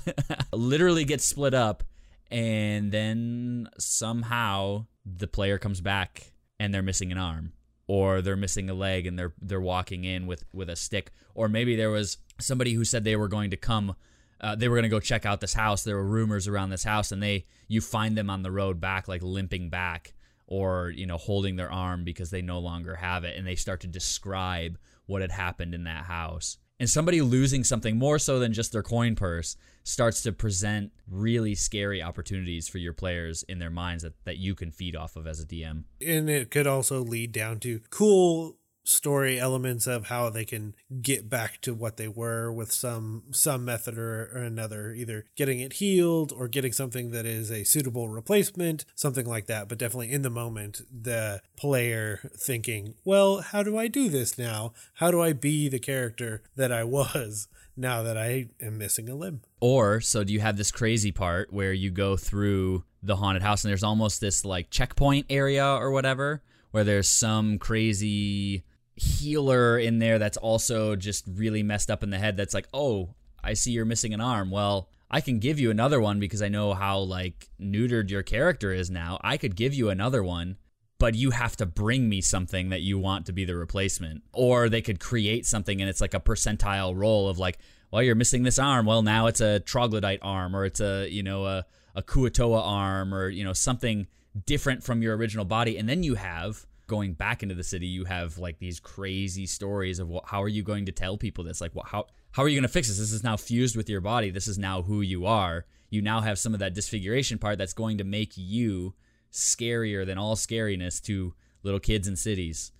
literally 0.54 1.06
gets 1.06 1.26
split 1.26 1.54
up 1.54 1.84
and 2.32 2.92
then 2.92 3.70
somehow 3.80 4.86
the 5.06 5.28
player 5.28 5.58
comes 5.58 5.80
back 5.82 6.32
and 6.60 6.74
they're 6.74 6.82
missing 6.82 7.12
an 7.12 7.18
arm 7.18 7.54
or 7.88 8.22
they're 8.22 8.36
missing 8.36 8.70
a 8.70 8.74
leg 8.74 9.06
and 9.06 9.18
they're 9.18 9.34
they're 9.42 9.62
walking 9.62 10.04
in 10.04 10.26
with 10.28 10.44
with 10.54 10.70
a 10.70 10.76
stick 10.76 11.12
or 11.36 11.48
maybe 11.48 11.76
there 11.76 11.92
was 11.92 12.18
somebody 12.40 12.74
who 12.74 12.84
said 12.84 13.04
they 13.04 13.16
were 13.16 13.28
going 13.28 13.52
to 13.52 13.58
come 13.58 13.96
uh, 14.42 14.56
they 14.56 14.68
were 14.68 14.76
going 14.76 14.84
to 14.84 14.90
go 14.90 15.00
check 15.00 15.26
out 15.26 15.42
this 15.42 15.54
house. 15.54 15.84
There 15.84 15.96
were 15.96 16.04
rumors 16.04 16.48
around 16.48 16.70
this 16.70 16.84
house 16.84 17.12
and 17.12 17.22
they 17.22 17.46
you 17.68 17.82
find 17.82 18.18
them 18.18 18.30
on 18.30 18.44
the 18.44 18.52
road 18.52 18.80
back 18.80 19.08
like 19.08 19.22
limping 19.22 19.70
back 19.70 20.14
or 20.48 20.90
you 20.90 21.06
know 21.06 21.18
holding 21.18 21.56
their 21.56 21.72
arm 21.72 22.04
because 22.04 22.30
they 22.30 22.42
no 22.42 22.60
longer 22.60 22.96
have 22.96 23.24
it 23.24 23.38
and 23.38 23.46
they 23.46 23.56
start 23.56 23.82
to 23.82 23.88
describe 23.88 24.78
what 25.06 25.22
had 25.22 25.32
happened 25.32 25.74
in 25.74 25.84
that 25.86 26.06
house. 26.06 26.58
And 26.80 26.88
somebody 26.88 27.22
losing 27.22 27.64
something 27.64 27.98
more 27.98 28.20
so 28.20 28.38
than 28.38 28.54
just 28.54 28.72
their 28.72 28.84
coin 28.84 29.16
purse 29.16 29.58
starts 29.84 30.22
to 30.22 30.32
present 30.32 30.92
really 31.10 31.56
scary 31.56 32.04
opportunities 32.04 32.68
for 32.68 32.78
your 32.78 32.94
players 32.94 33.44
in 33.44 33.58
their 33.58 33.70
minds 33.70 34.04
that, 34.04 34.14
that 34.26 34.38
you 34.38 34.54
can 34.54 34.70
feed 34.70 34.96
off 34.98 35.16
of 35.16 35.26
as 35.26 35.40
a 35.40 35.46
dm 35.46 35.86
and 36.06 36.30
it 36.30 36.52
could 36.52 36.68
also 36.68 37.00
lead 37.00 37.32
down 37.32 37.58
to 37.58 37.80
cool 37.90 38.57
story 38.88 39.40
elements 39.40 39.86
of 39.86 40.08
how 40.08 40.30
they 40.30 40.46
can 40.46 40.74
get 41.02 41.30
back 41.30 41.60
to 41.62 41.74
what 41.74 41.98
they 41.98 42.08
were 42.08 42.52
with 42.52 42.72
some 42.72 43.24
some 43.32 43.66
method 43.66 43.98
or, 43.98 44.32
or 44.34 44.44
another 44.44 44.94
either 44.94 45.26
getting 45.36 45.60
it 45.60 45.74
healed 45.74 46.32
or 46.32 46.48
getting 46.48 46.72
something 46.72 47.12
that 47.12 47.26
is 47.26 47.52
a 47.52 47.66
suitable 47.66 48.08
replacement 48.08 48.86
something 48.96 49.26
like 49.26 49.46
that 49.48 49.68
but 49.68 49.78
definitely 49.78 50.12
in 50.12 50.22
the 50.22 50.30
moment 50.30 50.82
the 50.90 51.42
player 51.58 52.32
thinking 52.38 52.94
well 53.04 53.42
how 53.42 53.62
do 53.62 53.78
i 53.78 53.88
do 53.88 54.08
this 54.10 54.38
now? 54.38 54.74
How 54.96 55.12
do 55.12 55.22
i 55.22 55.34
be 55.34 55.70
the 55.70 55.80
character 55.80 56.42
that 56.56 56.72
i 56.72 56.84
was 56.84 57.48
now 57.78 58.04
that 58.04 58.18
i 58.18 58.48
am 58.62 58.78
missing 58.78 59.10
a 59.10 59.16
limb? 59.16 59.42
Or 59.60 60.02
so 60.02 60.24
do 60.24 60.34
you 60.34 60.40
have 60.40 60.58
this 60.58 60.72
crazy 60.72 61.12
part 61.12 61.52
where 61.52 61.74
you 61.74 61.92
go 61.92 62.16
through 62.16 62.84
the 63.04 63.18
haunted 63.18 63.44
house 63.44 63.64
and 63.64 63.70
there's 63.70 63.84
almost 63.84 64.22
this 64.22 64.46
like 64.46 64.70
checkpoint 64.70 65.26
area 65.30 65.66
or 65.66 65.92
whatever 65.92 66.42
where 66.72 66.84
there's 66.84 67.10
some 67.10 67.58
crazy 67.58 68.64
healer 68.98 69.78
in 69.78 70.00
there 70.00 70.20
that's 70.20 70.38
also 70.38 70.96
just 70.96 71.26
really 71.28 71.64
messed 71.64 71.90
up 71.90 72.04
in 72.04 72.10
the 72.10 72.18
head 72.18 72.36
that's 72.36 72.54
like, 72.54 72.68
"Oh, 72.74 73.16
I 73.44 73.54
see 73.54 73.72
you're 73.72 73.86
missing 73.86 74.14
an 74.14 74.22
arm." 74.22 74.52
Well, 74.52 74.90
I 75.10 75.22
can 75.22 75.40
give 75.40 75.60
you 75.60 75.72
another 75.72 76.02
one 76.02 76.20
because 76.20 76.42
I 76.42 76.50
know 76.50 76.74
how 76.74 77.00
like 77.00 77.50
neutered 77.62 78.10
your 78.10 78.24
character 78.24 78.74
is 78.74 78.90
now. 78.90 79.20
I 79.24 79.38
could 79.38 79.56
give 79.56 79.74
you 79.74 79.90
another 79.90 80.24
one, 80.24 80.58
but 81.00 81.16
you 81.16 81.32
have 81.32 81.56
to 81.58 81.66
bring 81.66 82.10
me 82.10 82.20
something 82.22 82.70
that 82.70 82.82
you 82.82 83.00
want 83.00 83.26
to 83.28 83.34
be 83.34 83.46
the 83.46 83.56
replacement. 83.56 84.24
Or 84.34 84.68
they 84.68 84.82
could 84.82 85.00
create 85.00 85.46
something 85.46 85.80
and 85.80 85.90
it's 85.90 86.02
like 86.02 86.14
a 86.14 86.20
percentile 86.20 86.96
roll 86.96 87.30
of 87.30 87.38
like, 87.38 87.60
well, 87.92 88.04
you're 88.04 88.16
missing 88.16 88.44
this 88.44 88.60
arm. 88.60 88.86
Well, 88.86 89.02
now 89.02 89.28
it's 89.28 89.40
a 89.40 89.62
troglodyte 89.62 90.20
arm 90.22 90.56
or 90.56 90.66
it's 90.66 90.82
a, 90.82 91.08
you 91.10 91.24
know, 91.24 91.46
a, 91.46 91.66
a 91.96 92.04
Kuo-toa 92.04 92.62
arm 92.62 93.14
or, 93.14 93.30
you 93.30 93.46
know, 93.46 93.54
something 93.54 94.08
different 94.46 94.84
from 94.84 95.02
your 95.02 95.16
original 95.16 95.46
body. 95.46 95.78
And 95.78 95.88
then 95.88 96.04
you 96.04 96.16
have 96.16 96.66
going 96.88 97.14
back 97.14 97.44
into 97.44 97.56
the 97.56 97.64
city, 97.64 97.88
you 97.88 98.06
have 98.06 98.38
like 98.38 98.60
these 98.60 98.80
crazy 98.80 99.46
stories 99.46 100.00
of 100.00 100.08
what, 100.08 100.26
how 100.26 100.42
are 100.42 100.48
you 100.48 100.64
going 100.64 100.86
to 100.86 100.92
tell 100.92 101.18
people 101.18 101.44
this? 101.44 101.62
Like, 101.62 101.76
what, 101.76 101.88
how, 101.88 102.06
how 102.32 102.44
are 102.44 102.48
you 102.48 102.56
going 102.56 102.68
to 102.68 102.74
fix 102.74 102.88
this? 102.88 102.98
This 102.98 103.12
is 103.12 103.24
now 103.24 103.38
fused 103.38 103.76
with 103.76 103.90
your 103.90 104.02
body. 104.02 104.30
This 104.30 104.48
is 104.48 104.58
now 104.58 104.82
who 104.82 105.02
you 105.02 105.26
are. 105.26 105.66
You 105.90 106.02
now 106.02 106.22
have 106.22 106.40
some 106.40 106.54
of 106.54 106.60
that 106.60 106.74
disfiguration 106.74 107.38
part 107.38 107.58
that's 107.58 107.74
going 107.74 107.98
to 108.00 108.04
make 108.04 108.34
you 108.36 108.94
scarier 109.32 110.06
than 110.06 110.18
all 110.18 110.36
scariness 110.36 111.02
to 111.04 111.34
little 111.64 111.80
kids 111.80 112.08
in 112.08 112.16
cities, 112.16 112.72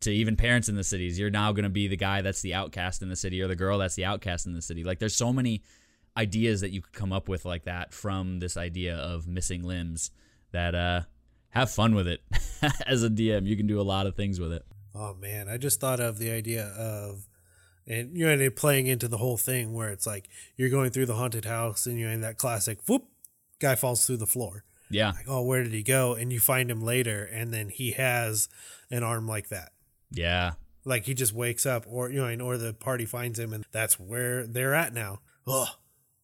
to 0.00 0.10
even 0.10 0.36
parents 0.36 0.68
in 0.68 0.76
the 0.76 0.84
cities. 0.84 1.18
You're 1.18 1.30
now 1.30 1.52
going 1.52 1.64
to 1.64 1.70
be 1.70 1.88
the 1.88 1.96
guy 1.96 2.22
that's 2.22 2.42
the 2.42 2.54
outcast 2.54 3.02
in 3.02 3.08
the 3.08 3.16
city 3.16 3.40
or 3.40 3.48
the 3.48 3.56
girl 3.56 3.78
that's 3.78 3.94
the 3.94 4.04
outcast 4.04 4.46
in 4.46 4.54
the 4.54 4.62
city. 4.62 4.84
Like 4.84 4.98
there's 4.98 5.16
so 5.16 5.32
many 5.32 5.62
ideas 6.16 6.60
that 6.60 6.70
you 6.70 6.82
could 6.82 6.92
come 6.92 7.12
up 7.12 7.28
with 7.28 7.44
like 7.44 7.64
that 7.64 7.94
from 7.94 8.38
this 8.40 8.56
idea 8.56 8.96
of 8.96 9.26
missing 9.26 9.62
limbs 9.62 10.10
that 10.52 10.74
uh 10.74 11.00
have 11.52 11.70
fun 11.70 11.94
with 11.94 12.08
it. 12.08 12.20
As 12.86 13.02
a 13.02 13.08
DM, 13.08 13.46
you 13.46 13.56
can 13.56 13.66
do 13.66 13.80
a 13.80 13.82
lot 13.82 14.06
of 14.06 14.16
things 14.16 14.40
with 14.40 14.52
it. 14.52 14.64
Oh 14.94 15.14
man, 15.14 15.48
I 15.48 15.56
just 15.56 15.80
thought 15.80 16.00
of 16.00 16.18
the 16.18 16.30
idea 16.30 16.66
of 16.66 17.26
and 17.86 18.16
you 18.16 18.26
know 18.26 18.32
and 18.32 18.42
it 18.42 18.56
playing 18.56 18.86
into 18.86 19.08
the 19.08 19.18
whole 19.18 19.36
thing 19.36 19.72
where 19.72 19.90
it's 19.90 20.06
like 20.06 20.28
you're 20.56 20.70
going 20.70 20.90
through 20.90 21.06
the 21.06 21.14
haunted 21.14 21.44
house 21.44 21.86
and 21.86 21.98
you're 21.98 22.10
in 22.10 22.20
that 22.20 22.38
classic 22.38 22.78
whoop 22.86 23.04
guy 23.58 23.74
falls 23.74 24.06
through 24.06 24.18
the 24.18 24.26
floor. 24.26 24.64
Yeah. 24.90 25.12
Like, 25.12 25.26
oh, 25.28 25.42
where 25.42 25.62
did 25.62 25.72
he 25.72 25.82
go? 25.82 26.14
And 26.14 26.32
you 26.32 26.40
find 26.40 26.70
him 26.70 26.82
later 26.82 27.24
and 27.24 27.52
then 27.52 27.70
he 27.70 27.92
has 27.92 28.48
an 28.90 29.02
arm 29.02 29.26
like 29.26 29.48
that. 29.48 29.72
Yeah. 30.10 30.52
Like 30.84 31.04
he 31.04 31.14
just 31.14 31.32
wakes 31.32 31.64
up 31.64 31.84
or 31.88 32.10
you 32.10 32.36
know, 32.36 32.44
or 32.44 32.58
the 32.58 32.74
party 32.74 33.06
finds 33.06 33.38
him 33.38 33.52
and 33.52 33.64
that's 33.72 33.98
where 33.98 34.46
they're 34.46 34.74
at 34.74 34.92
now. 34.92 35.20
Oh, 35.46 35.68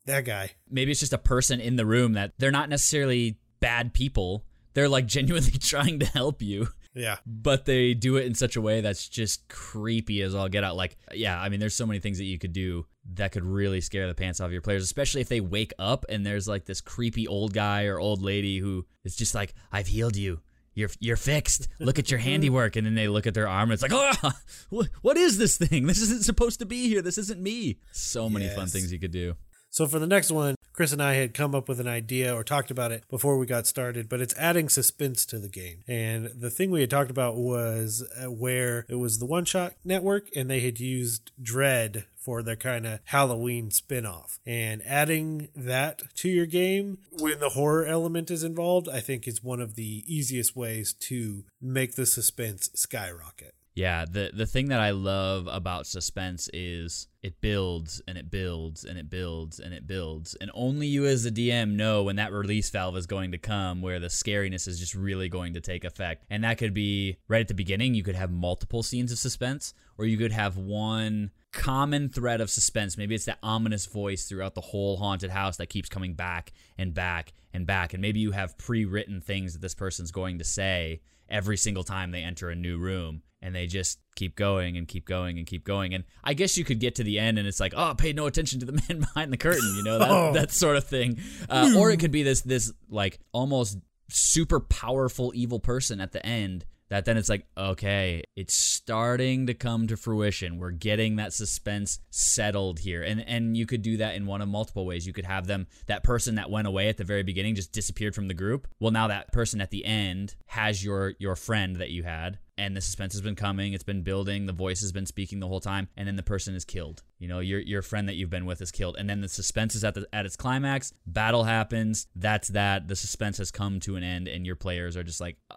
that 0.05 0.25
guy. 0.25 0.53
maybe 0.71 0.91
it's 0.91 1.01
just 1.01 1.13
a 1.13 1.19
person 1.19 1.61
in 1.61 1.77
the 1.77 1.87
room 1.87 2.15
that 2.15 2.33
they're 2.39 2.51
not 2.51 2.69
necessarily 2.69 3.39
bad 3.61 3.95
people. 3.95 4.45
They're 4.79 4.89
like 4.89 5.07
genuinely 5.07 5.51
trying 5.61 5.99
to 5.99 6.07
help 6.07 6.41
you, 6.41 6.69
Yeah. 6.95 7.17
but 7.27 7.65
they 7.65 7.95
do 7.95 8.17
it 8.17 8.27
in 8.27 8.35
such 8.37 8.55
a 8.55 8.61
way 8.61 8.81
that's 8.81 9.09
just 9.09 9.49
creepy 9.49 10.23
as 10.23 10.37
all 10.37 10.49
get 10.49 10.63
out. 10.63 10.77
Like, 10.77 10.97
yeah, 11.13 11.37
I 11.41 11.49
mean, 11.49 11.59
there's 11.59 11.75
so 11.75 11.85
many 11.85 11.99
things 11.99 12.19
that 12.19 12.25
you 12.27 12.39
could 12.39 12.53
do 12.53 12.87
that 13.15 13.33
could 13.33 13.45
really 13.45 13.81
scare 13.81 14.07
the 14.07 14.15
pants 14.15 14.41
off 14.41 14.53
your 14.53 14.63
players, 14.63 14.85
especially 14.85 15.21
if 15.21 15.29
they 15.29 15.41
wake 15.41 15.73
up 15.81 16.05
and 16.09 16.25
there's 16.25 16.47
like 16.47 16.65
this 16.65 16.81
creepy 16.81 17.27
old 17.27 17.53
guy 17.53 17.87
or 17.87 17.99
old 17.99 18.23
lady 18.23 18.59
who 18.59 18.87
is 19.03 19.17
just 19.17 19.35
like, 19.35 19.53
I've 19.73 19.89
healed 19.89 20.15
you. 20.17 20.43
You're, 20.75 20.91
you're 21.01 21.17
fixed. 21.17 21.67
Look 21.81 21.99
at 21.99 22.09
your 22.13 22.21
handiwork. 22.29 22.77
And 22.77 22.87
then 22.87 22.95
they 22.95 23.09
look 23.09 23.27
at 23.27 23.35
their 23.35 23.49
arm 23.49 23.71
and 23.71 23.73
it's 23.73 23.83
like, 23.83 23.93
ah, 23.93 24.17
oh, 24.23 24.33
what, 24.71 24.89
what 25.03 25.17
is 25.17 25.39
this 25.39 25.59
thing? 25.59 25.89
This 25.89 26.01
isn't 26.03 26.23
supposed 26.25 26.61
to 26.61 26.67
be 26.67 26.89
here. 26.89 27.03
This 27.03 27.19
isn't 27.19 27.43
me. 27.43 27.81
So 27.91 28.29
many 28.29 28.49
fun 28.49 28.69
things 28.69 28.93
you 28.93 29.01
could 29.01 29.11
do. 29.11 29.35
So 29.71 29.87
for 29.89 29.99
the 29.99 30.07
next 30.07 30.31
one, 30.31 30.55
Chris 30.79 30.93
and 30.93 31.03
I 31.03 31.15
had 31.15 31.35
come 31.35 31.57
up 31.57 31.69
with 31.69 31.81
an 31.81 31.89
idea 31.89 32.33
or 32.33 32.45
talked 32.45 32.71
about 32.71 32.93
it 32.93 33.03
before 33.11 33.37
we 33.37 33.47
got 33.47 33.67
started, 33.67 34.09
but 34.09 34.21
it's 34.21 34.37
adding 34.37 34.69
suspense 34.69 35.27
to 35.27 35.41
the 35.41 35.49
game. 35.49 35.83
And 35.89 36.27
the 36.27 36.51
thing 36.51 36.71
we 36.71 36.83
had 36.83 36.91
talked 36.91 37.11
about 37.11 37.35
was 37.35 38.09
uh, 38.17 38.31
where 38.31 38.87
it 38.89 38.95
was 38.95 39.19
the 39.19 39.27
One 39.27 39.45
Shot 39.45 39.73
Network 39.85 40.29
and 40.37 40.49
they 40.49 40.61
had 40.61 40.79
used 40.79 41.33
Dread 41.43 42.05
for 42.15 42.45
their 42.45 42.55
kind 42.55 42.87
of 42.87 43.01
Halloween 43.07 43.73
spin-off. 43.73 44.39
And 44.47 44.81
adding 44.87 45.49
that 45.57 46.15
to 46.19 46.29
your 46.29 46.47
game 46.47 46.99
when 47.11 47.41
the 47.41 47.49
horror 47.49 47.85
element 47.85 48.31
is 48.31 48.45
involved, 48.45 48.89
I 48.89 49.01
think 49.01 49.27
is 49.27 49.43
one 49.43 49.61
of 49.61 49.75
the 49.75 50.05
easiest 50.07 50.55
ways 50.55 50.93
to 50.93 51.45
make 51.61 51.97
the 51.97 52.07
suspense 52.07 52.71
skyrocket. 52.77 53.57
Yeah, 53.79 54.07
the 54.11 54.33
the 54.35 54.45
thing 54.45 54.71
that 54.71 54.81
I 54.81 54.91
love 54.91 55.47
about 55.47 55.87
suspense 55.87 56.51
is 56.53 57.07
it 57.23 57.41
builds 57.41 58.03
and 58.09 58.19
it 58.19 58.29
builds 58.29 58.85
and 58.85 58.99
it 58.99 59.09
builds 59.09 59.61
and 59.61 59.73
it 59.73 59.87
builds. 59.87 60.35
And 60.41 60.51
only 60.53 60.89
you 60.89 61.07
as 61.07 61.25
a 61.25 61.31
DM 61.31 61.77
know 61.77 62.03
when 62.03 62.17
that 62.17 62.33
release 62.33 62.69
valve 62.71 62.97
is 62.97 63.07
going 63.07 63.31
to 63.31 63.39
come 63.39 63.81
where 63.81 64.01
the 64.01 64.09
scariness 64.09 64.67
is 64.67 64.81
just 64.81 64.97
really 64.97 65.29
going 65.29 65.55
to 65.55 65.61
take 65.61 65.85
effect. 65.85 66.25
And 66.29 66.43
that 66.43 66.59
could 66.59 66.75
be 66.75 67.19
right 67.29 67.43
at 67.43 67.47
the 67.47 67.55
beginning, 67.55 67.95
you 67.95 68.03
could 68.03 68.17
have 68.17 68.33
multiple 68.33 68.83
scenes 68.83 69.13
of 69.13 69.19
suspense 69.19 69.75
or 69.97 70.07
you 70.07 70.19
could 70.19 70.33
have 70.33 70.57
one 70.57 71.31
common 71.53 72.09
thread 72.09 72.41
of 72.41 72.51
suspense. 72.51 72.99
Maybe 72.99 73.15
it's 73.15 73.27
that 73.27 73.39
ominous 73.45 73.87
voice 73.87 74.25
throughout 74.25 74.57
the 74.57 74.61
whole 74.61 74.97
haunted 74.97 75.31
house 75.31 75.57
that 75.59 75.69
keeps 75.69 75.89
coming 75.89 76.15
back 76.15 76.51
and 76.77 76.93
back 76.93 77.33
and 77.55 77.65
back. 77.65 77.93
And 77.93 78.03
maybe 78.03 78.19
you 78.19 78.33
have 78.33 78.59
pre-written 78.59 79.21
things 79.21 79.53
that 79.53 79.63
this 79.63 79.77
person's 79.77 80.11
going 80.11 80.39
to 80.39 80.45
say 80.45 81.01
every 81.29 81.57
single 81.57 81.85
time 81.85 82.11
they 82.11 82.25
enter 82.25 82.51
a 82.51 82.57
new 82.57 82.77
room 82.77 83.23
and 83.41 83.55
they 83.55 83.67
just 83.67 83.99
keep 84.17 84.35
going 84.37 84.77
and 84.77 84.89
keep 84.89 85.05
going 85.07 85.39
and 85.39 85.47
keep 85.47 85.65
going 85.65 85.95
and 85.95 86.05
i 86.25 86.35
guess 86.35 86.57
you 86.57 86.65
could 86.65 86.81
get 86.81 86.97
to 86.97 87.05
the 87.05 87.19
end 87.19 87.39
and 87.39 87.47
it's 87.47 87.61
like 87.61 87.73
oh 87.77 87.95
pay 87.97 88.13
no 88.13 88.27
attention 88.27 88.59
to 88.61 88.67
the 88.67 88.73
man 88.89 89.01
behind 89.01 89.33
the 89.33 89.37
curtain 89.37 89.75
you 89.77 89.83
know 89.85 89.99
that, 89.99 90.11
Oh. 90.11 90.33
that 90.33 90.51
sort 90.51 90.77
of 90.77 90.85
thing 90.85 91.19
uh, 91.49 91.73
or 91.77 91.91
it 91.91 91.99
could 91.99 92.11
be 92.11 92.23
this 92.23 92.41
this 92.43 92.73
like 92.89 93.19
almost 93.33 93.79
super 94.11 94.59
powerful 94.61 95.33
evil 95.35 95.61
person 95.61 96.01
at 96.01 96.13
the 96.13 96.25
end 96.27 96.65
that 96.89 97.05
then 97.05 97.17
it's 97.17 97.29
like 97.29 97.47
okay 97.57 98.23
it's 98.39 98.57
starting 98.57 99.49
to 99.49 99.55
come 99.55 99.89
to 99.89 99.97
fruition. 99.97 100.59
We're 100.59 100.71
getting 100.71 101.17
that 101.17 101.33
suspense 101.33 101.99
settled 102.11 102.79
here. 102.79 103.03
And 103.03 103.21
and 103.27 103.57
you 103.57 103.67
could 103.67 103.83
do 103.83 103.97
that 103.97 104.15
in 104.15 104.27
one 104.27 104.41
of 104.41 104.49
multiple 104.49 104.87
ways. 104.87 105.09
You 105.09 105.13
could 105.13 105.25
have 105.25 105.49
them 105.49 105.67
that 105.89 106.05
person 106.05 106.37
that 106.37 106.49
went 106.49 106.69
away 106.69 106.89
at 106.89 106.99
the 106.99 107.05
very 107.05 107.25
beginning 107.25 107.57
just 107.57 107.73
disappeared 107.73 108.15
from 108.15 108.29
the 108.29 108.35
group. 108.35 108.69
Well 108.79 108.93
now 108.93 109.09
that 109.09 109.33
person 109.33 109.61
at 109.61 109.71
the 109.71 109.85
end 109.85 110.37
has 110.47 110.85
your 110.85 111.15
your 111.19 111.35
friend 111.35 111.77
that 111.77 111.91
you 111.91 112.05
had 112.05 112.39
and 112.57 112.77
the 112.77 112.81
suspense 112.81 113.13
has 113.13 113.23
been 113.23 113.37
coming 113.37 113.73
it's 113.73 113.85
been 113.85 114.03
building 114.03 114.47
the 114.47 114.53
voice 114.53 114.81
has 114.81 114.91
been 114.91 115.07
speaking 115.07 115.39
the 115.39 115.49
whole 115.49 115.61
time 115.61 115.89
and 115.97 116.07
then 116.07 116.17
the 116.17 116.23
person 116.23 116.55
is 116.55 116.65
killed. 116.65 117.03
You 117.19 117.27
know 117.27 117.41
your 117.41 117.59
your 117.59 117.83
friend 117.83 118.09
that 118.09 118.15
you've 118.15 118.31
been 118.31 118.47
with 118.47 118.63
is 118.63 118.71
killed. 118.71 118.97
And 118.97 119.11
then 119.11 119.21
the 119.21 119.29
suspense 119.29 119.75
is 119.75 119.83
at 119.83 119.95
the 119.95 120.07
at 120.13 120.27
its 120.27 120.37
climax. 120.37 120.93
Battle 121.07 121.43
happens. 121.43 122.07
That's 122.15 122.49
that. 122.49 122.87
The 122.87 122.95
suspense 122.95 123.39
has 123.39 123.51
come 123.51 123.81
to 123.81 123.97
an 123.97 124.05
end 124.05 124.29
and 124.29 124.47
your 124.47 124.57
players 124.57 124.97
are 124.97 125.03
just 125.03 125.21
like 125.21 125.39
uh, 125.51 125.57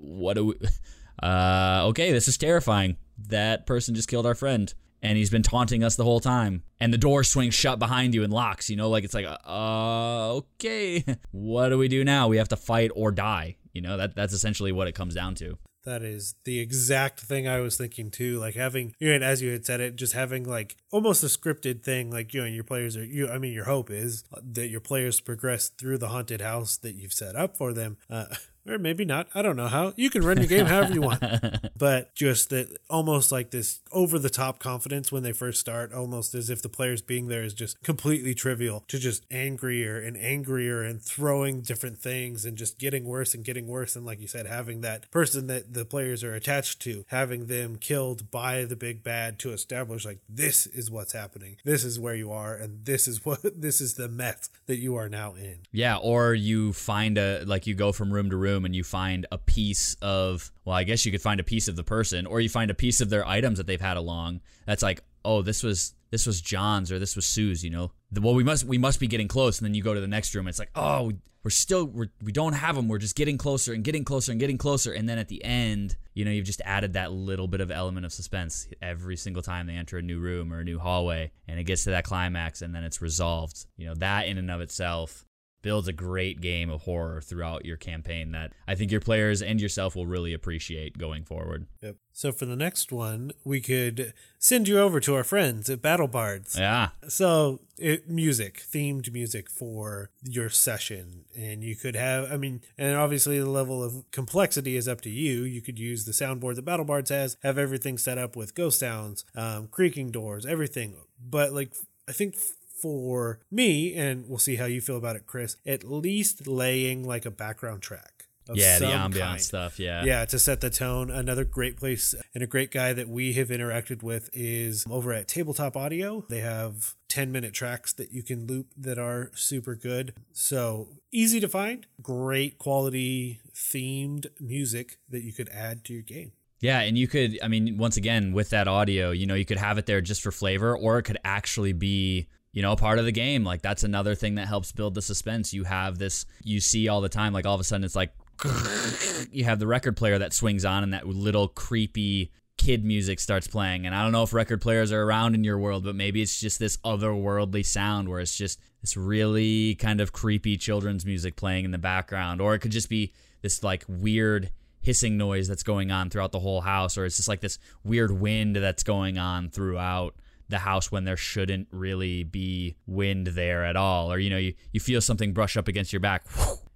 what 0.00 0.34
do 0.34 0.46
we 0.46 0.54
uh 1.22 1.82
okay 1.84 2.12
this 2.12 2.28
is 2.28 2.38
terrifying 2.38 2.96
that 3.18 3.66
person 3.66 3.94
just 3.94 4.08
killed 4.08 4.26
our 4.26 4.34
friend 4.34 4.74
and 5.02 5.16
he's 5.16 5.30
been 5.30 5.42
taunting 5.42 5.82
us 5.84 5.96
the 5.96 6.04
whole 6.04 6.20
time 6.20 6.62
and 6.80 6.92
the 6.92 6.98
door 6.98 7.22
swings 7.22 7.54
shut 7.54 7.78
behind 7.78 8.14
you 8.14 8.24
and 8.24 8.32
locks 8.32 8.70
you 8.70 8.76
know 8.76 8.88
like 8.88 9.04
it's 9.04 9.14
like 9.14 9.26
uh 9.26 10.32
okay 10.34 11.04
what 11.30 11.68
do 11.68 11.78
we 11.78 11.88
do 11.88 12.04
now 12.04 12.28
we 12.28 12.38
have 12.38 12.48
to 12.48 12.56
fight 12.56 12.90
or 12.94 13.12
die 13.12 13.56
you 13.72 13.82
know 13.82 13.96
that 13.96 14.14
that's 14.14 14.32
essentially 14.32 14.72
what 14.72 14.88
it 14.88 14.94
comes 14.94 15.14
down 15.14 15.34
to 15.34 15.58
That 15.84 16.02
is 16.02 16.34
the 16.44 16.60
exact 16.60 17.20
thing 17.20 17.48
I 17.48 17.60
was 17.60 17.78
thinking 17.78 18.10
too. 18.10 18.38
Like 18.38 18.54
having, 18.54 18.94
you 18.98 19.18
know, 19.18 19.24
as 19.24 19.40
you 19.40 19.50
had 19.50 19.64
said 19.64 19.80
it, 19.80 19.96
just 19.96 20.12
having 20.12 20.44
like 20.44 20.76
almost 20.92 21.24
a 21.24 21.26
scripted 21.26 21.82
thing. 21.82 22.10
Like 22.10 22.34
you 22.34 22.42
know, 22.42 22.46
your 22.46 22.64
players 22.64 22.98
are 22.98 23.04
you. 23.04 23.30
I 23.30 23.38
mean, 23.38 23.54
your 23.54 23.64
hope 23.64 23.90
is 23.90 24.24
that 24.42 24.68
your 24.68 24.80
players 24.80 25.20
progress 25.22 25.70
through 25.70 25.96
the 25.96 26.08
haunted 26.08 26.42
house 26.42 26.76
that 26.76 26.96
you've 26.96 27.14
set 27.14 27.34
up 27.34 27.56
for 27.56 27.72
them. 27.72 27.96
Uh, 28.10 28.26
or 28.66 28.78
maybe 28.78 29.04
not. 29.04 29.28
I 29.34 29.42
don't 29.42 29.56
know 29.56 29.68
how. 29.68 29.92
You 29.96 30.10
can 30.10 30.22
run 30.22 30.38
your 30.38 30.46
game 30.46 30.66
however 30.66 30.92
you 30.92 31.02
want. 31.02 31.22
But 31.80 32.14
just 32.14 32.50
that 32.50 32.76
almost 32.90 33.32
like 33.32 33.52
this 33.52 33.80
over 33.90 34.18
the 34.18 34.28
top 34.28 34.58
confidence 34.58 35.10
when 35.10 35.22
they 35.22 35.32
first 35.32 35.58
start, 35.58 35.94
almost 35.94 36.34
as 36.34 36.50
if 36.50 36.60
the 36.60 36.68
players 36.68 37.00
being 37.00 37.28
there 37.28 37.42
is 37.42 37.54
just 37.54 37.82
completely 37.82 38.34
trivial 38.34 38.84
to 38.88 38.98
just 38.98 39.24
angrier 39.30 39.98
and 39.98 40.14
angrier 40.18 40.82
and 40.82 41.00
throwing 41.00 41.62
different 41.62 41.96
things 41.96 42.44
and 42.44 42.58
just 42.58 42.78
getting 42.78 43.04
worse 43.04 43.32
and 43.32 43.46
getting 43.46 43.66
worse. 43.66 43.96
And 43.96 44.04
like 44.04 44.20
you 44.20 44.26
said, 44.26 44.46
having 44.46 44.82
that 44.82 45.10
person 45.10 45.46
that 45.46 45.72
the 45.72 45.86
players 45.86 46.22
are 46.22 46.34
attached 46.34 46.80
to, 46.82 47.06
having 47.08 47.46
them 47.46 47.76
killed 47.76 48.30
by 48.30 48.66
the 48.66 48.76
big 48.76 49.02
bad 49.02 49.38
to 49.38 49.50
establish 49.52 50.04
like 50.04 50.18
this 50.28 50.66
is 50.66 50.90
what's 50.90 51.14
happening. 51.14 51.56
This 51.64 51.82
is 51.82 51.98
where 51.98 52.14
you 52.14 52.30
are 52.30 52.54
and 52.54 52.84
this 52.84 53.08
is 53.08 53.24
what 53.24 53.40
this 53.42 53.80
is 53.80 53.94
the 53.94 54.08
mess 54.08 54.50
that 54.66 54.76
you 54.76 54.96
are 54.96 55.08
now 55.08 55.32
in. 55.32 55.60
Yeah, 55.72 55.96
or 55.96 56.34
you 56.34 56.74
find 56.74 57.16
a 57.16 57.42
like 57.46 57.66
you 57.66 57.74
go 57.74 57.90
from 57.90 58.12
room 58.12 58.28
to 58.28 58.36
room 58.36 58.49
and 58.56 58.74
you 58.74 58.84
find 58.84 59.26
a 59.32 59.38
piece 59.38 59.96
of 60.02 60.50
well, 60.64 60.76
I 60.76 60.84
guess 60.84 61.04
you 61.06 61.12
could 61.12 61.22
find 61.22 61.40
a 61.40 61.44
piece 61.44 61.68
of 61.68 61.76
the 61.76 61.84
person 61.84 62.26
or 62.26 62.40
you 62.40 62.48
find 62.48 62.70
a 62.70 62.74
piece 62.74 63.00
of 63.00 63.10
their 63.10 63.26
items 63.26 63.58
that 63.58 63.66
they've 63.66 63.80
had 63.80 63.96
along. 63.96 64.40
That's 64.66 64.82
like, 64.82 65.02
oh, 65.24 65.42
this 65.42 65.62
was 65.62 65.94
this 66.10 66.26
was 66.26 66.40
John's 66.40 66.90
or 66.90 66.98
this 66.98 67.14
was 67.16 67.24
Sue's, 67.26 67.62
you 67.64 67.70
know. 67.70 67.92
The, 68.10 68.20
well, 68.20 68.34
we 68.34 68.44
must 68.44 68.64
we 68.64 68.78
must 68.78 68.98
be 69.00 69.06
getting 69.06 69.28
close 69.28 69.58
and 69.58 69.66
then 69.66 69.74
you 69.74 69.82
go 69.82 69.94
to 69.94 70.00
the 70.00 70.08
next 70.08 70.34
room 70.34 70.46
and 70.46 70.50
it's 70.50 70.58
like, 70.58 70.70
"Oh, 70.74 71.04
we- 71.04 71.16
we're 71.42 71.50
still 71.50 71.86
we're, 71.86 72.08
we 72.22 72.32
don't 72.32 72.52
have 72.52 72.76
them. 72.76 72.86
We're 72.88 72.98
just 72.98 73.14
getting 73.16 73.38
closer 73.38 73.72
and 73.72 73.82
getting 73.82 74.04
closer 74.04 74.30
and 74.32 74.38
getting 74.40 74.58
closer." 74.58 74.92
And 74.92 75.08
then 75.08 75.16
at 75.18 75.28
the 75.28 75.42
end, 75.42 75.96
you 76.12 76.24
know, 76.24 76.30
you've 76.30 76.44
just 76.44 76.60
added 76.66 76.92
that 76.94 77.12
little 77.12 77.48
bit 77.48 77.60
of 77.62 77.70
element 77.70 78.04
of 78.04 78.12
suspense 78.12 78.68
every 78.82 79.16
single 79.16 79.40
time 79.42 79.66
they 79.66 79.72
enter 79.74 79.96
a 79.96 80.02
new 80.02 80.18
room 80.18 80.52
or 80.52 80.60
a 80.60 80.64
new 80.64 80.78
hallway 80.78 81.30
and 81.48 81.58
it 81.58 81.64
gets 81.64 81.84
to 81.84 81.90
that 81.90 82.04
climax 82.04 82.60
and 82.60 82.74
then 82.74 82.84
it's 82.84 83.00
resolved. 83.00 83.64
You 83.78 83.86
know, 83.86 83.94
that 83.94 84.26
in 84.26 84.36
and 84.36 84.50
of 84.50 84.60
itself 84.60 85.24
builds 85.62 85.88
a 85.88 85.92
great 85.92 86.40
game 86.40 86.70
of 86.70 86.82
horror 86.82 87.20
throughout 87.20 87.64
your 87.64 87.76
campaign 87.76 88.32
that 88.32 88.52
I 88.66 88.74
think 88.74 88.90
your 88.90 89.00
players 89.00 89.42
and 89.42 89.60
yourself 89.60 89.94
will 89.94 90.06
really 90.06 90.32
appreciate 90.32 90.98
going 90.98 91.24
forward. 91.24 91.66
Yep. 91.82 91.96
So 92.12 92.32
for 92.32 92.44
the 92.44 92.56
next 92.56 92.92
one, 92.92 93.32
we 93.44 93.60
could 93.60 94.12
send 94.38 94.68
you 94.68 94.78
over 94.78 95.00
to 95.00 95.14
our 95.14 95.24
friends 95.24 95.70
at 95.70 95.80
Battle 95.80 96.08
Bards. 96.08 96.56
Yeah. 96.58 96.90
So 97.08 97.60
it, 97.78 98.08
music, 98.08 98.62
themed 98.62 99.12
music 99.12 99.48
for 99.48 100.10
your 100.22 100.50
session, 100.50 101.24
and 101.36 101.62
you 101.62 101.76
could 101.76 101.96
have. 101.96 102.30
I 102.30 102.36
mean, 102.36 102.60
and 102.76 102.96
obviously 102.96 103.38
the 103.38 103.48
level 103.48 103.82
of 103.82 104.10
complexity 104.10 104.76
is 104.76 104.88
up 104.88 105.00
to 105.02 105.10
you. 105.10 105.44
You 105.44 105.62
could 105.62 105.78
use 105.78 106.04
the 106.04 106.12
soundboard 106.12 106.56
that 106.56 106.64
Battle 106.64 106.84
Bards 106.84 107.10
has, 107.10 107.36
have 107.42 107.58
everything 107.58 107.96
set 107.96 108.18
up 108.18 108.36
with 108.36 108.54
ghost 108.54 108.78
sounds, 108.78 109.24
um, 109.34 109.68
creaking 109.68 110.10
doors, 110.10 110.44
everything. 110.44 110.96
But 111.22 111.52
like, 111.52 111.72
I 112.08 112.12
think 112.12 112.34
for 112.80 113.40
me, 113.50 113.94
and 113.94 114.28
we'll 114.28 114.38
see 114.38 114.56
how 114.56 114.64
you 114.66 114.80
feel 114.80 114.96
about 114.96 115.16
it, 115.16 115.26
Chris. 115.26 115.56
At 115.66 115.84
least 115.84 116.46
laying 116.46 117.04
like 117.06 117.24
a 117.26 117.30
background 117.30 117.82
track. 117.82 118.20
Yeah, 118.52 118.78
the 118.78 118.86
ambiance 118.86 119.18
kind. 119.18 119.40
stuff. 119.40 119.78
Yeah. 119.78 120.04
Yeah, 120.04 120.24
to 120.24 120.38
set 120.38 120.60
the 120.60 120.70
tone. 120.70 121.10
Another 121.10 121.44
great 121.44 121.76
place 121.76 122.14
and 122.34 122.42
a 122.42 122.46
great 122.46 122.70
guy 122.72 122.92
that 122.92 123.08
we 123.08 123.34
have 123.34 123.48
interacted 123.48 124.02
with 124.02 124.28
is 124.32 124.84
over 124.90 125.12
at 125.12 125.28
Tabletop 125.28 125.76
Audio. 125.76 126.24
They 126.28 126.40
have 126.40 126.94
10 127.08 127.30
minute 127.30 127.52
tracks 127.52 127.92
that 127.92 128.12
you 128.12 128.22
can 128.22 128.46
loop 128.46 128.68
that 128.76 128.98
are 128.98 129.30
super 129.34 129.74
good. 129.74 130.14
So 130.32 130.88
easy 131.12 131.38
to 131.40 131.48
find, 131.48 131.86
great 132.02 132.58
quality 132.58 133.40
themed 133.54 134.26
music 134.40 134.98
that 135.08 135.22
you 135.22 135.32
could 135.32 135.48
add 135.50 135.84
to 135.84 135.92
your 135.92 136.02
game. 136.02 136.32
Yeah, 136.60 136.80
and 136.80 136.98
you 136.98 137.08
could, 137.08 137.38
I 137.42 137.48
mean, 137.48 137.78
once 137.78 137.96
again, 137.96 138.32
with 138.32 138.50
that 138.50 138.68
audio, 138.68 139.12
you 139.12 139.26
know, 139.26 139.34
you 139.34 139.46
could 139.46 139.56
have 139.56 139.78
it 139.78 139.86
there 139.86 140.02
just 140.02 140.20
for 140.22 140.30
flavor, 140.30 140.76
or 140.76 140.98
it 140.98 141.04
could 141.04 141.18
actually 141.24 141.72
be, 141.72 142.28
you 142.52 142.62
know, 142.62 142.74
part 142.76 142.98
of 142.98 143.04
the 143.04 143.12
game. 143.12 143.44
Like, 143.44 143.62
that's 143.62 143.84
another 143.84 144.14
thing 144.14 144.36
that 144.36 144.48
helps 144.48 144.72
build 144.72 144.94
the 144.94 145.02
suspense. 145.02 145.52
You 145.52 145.64
have 145.64 145.98
this, 145.98 146.26
you 146.42 146.60
see 146.60 146.88
all 146.88 147.00
the 147.00 147.08
time, 147.08 147.32
like, 147.32 147.46
all 147.46 147.54
of 147.54 147.60
a 147.60 147.64
sudden 147.64 147.84
it's 147.84 147.96
like, 147.96 148.12
you 149.30 149.44
have 149.44 149.58
the 149.58 149.66
record 149.66 149.96
player 149.96 150.18
that 150.18 150.32
swings 150.32 150.64
on, 150.64 150.82
and 150.82 150.92
that 150.92 151.06
little 151.06 151.48
creepy 151.48 152.32
kid 152.60 152.84
music 152.84 153.20
starts 153.20 153.46
playing. 153.46 153.86
And 153.86 153.94
I 153.94 154.02
don't 154.02 154.12
know 154.12 154.22
if 154.22 154.32
record 154.32 154.60
players 154.60 154.92
are 154.92 155.02
around 155.02 155.34
in 155.34 155.44
your 155.44 155.58
world, 155.58 155.84
but 155.84 155.94
maybe 155.94 156.20
it's 156.20 156.38
just 156.38 156.58
this 156.58 156.76
otherworldly 156.78 157.64
sound 157.64 158.08
where 158.08 158.20
it's 158.20 158.36
just 158.36 158.60
this 158.82 158.96
really 158.96 159.74
kind 159.76 160.00
of 160.00 160.12
creepy 160.12 160.56
children's 160.56 161.06
music 161.06 161.36
playing 161.36 161.64
in 161.64 161.70
the 161.70 161.78
background, 161.78 162.40
or 162.40 162.54
it 162.54 162.60
could 162.60 162.70
just 162.70 162.90
be 162.90 163.12
this 163.42 163.62
like 163.62 163.84
weird 163.88 164.50
hissing 164.82 165.16
noise 165.16 165.48
that's 165.48 165.62
going 165.62 165.90
on 165.90 166.10
throughout 166.10 166.32
the 166.32 166.40
whole 166.40 166.60
house, 166.60 166.98
or 166.98 167.04
it's 167.04 167.16
just 167.16 167.28
like 167.28 167.40
this 167.40 167.58
weird 167.84 168.10
wind 168.10 168.56
that's 168.56 168.82
going 168.82 169.18
on 169.18 169.48
throughout 169.48 170.14
the 170.50 170.58
house 170.58 170.92
when 170.92 171.04
there 171.04 171.16
shouldn't 171.16 171.68
really 171.70 172.24
be 172.24 172.76
wind 172.86 173.28
there 173.28 173.64
at 173.64 173.76
all. 173.76 174.12
Or, 174.12 174.18
you 174.18 174.30
know, 174.30 174.36
you, 174.36 174.54
you 174.72 174.80
feel 174.80 175.00
something 175.00 175.32
brush 175.32 175.56
up 175.56 175.68
against 175.68 175.92
your 175.92 176.00
back. 176.00 176.24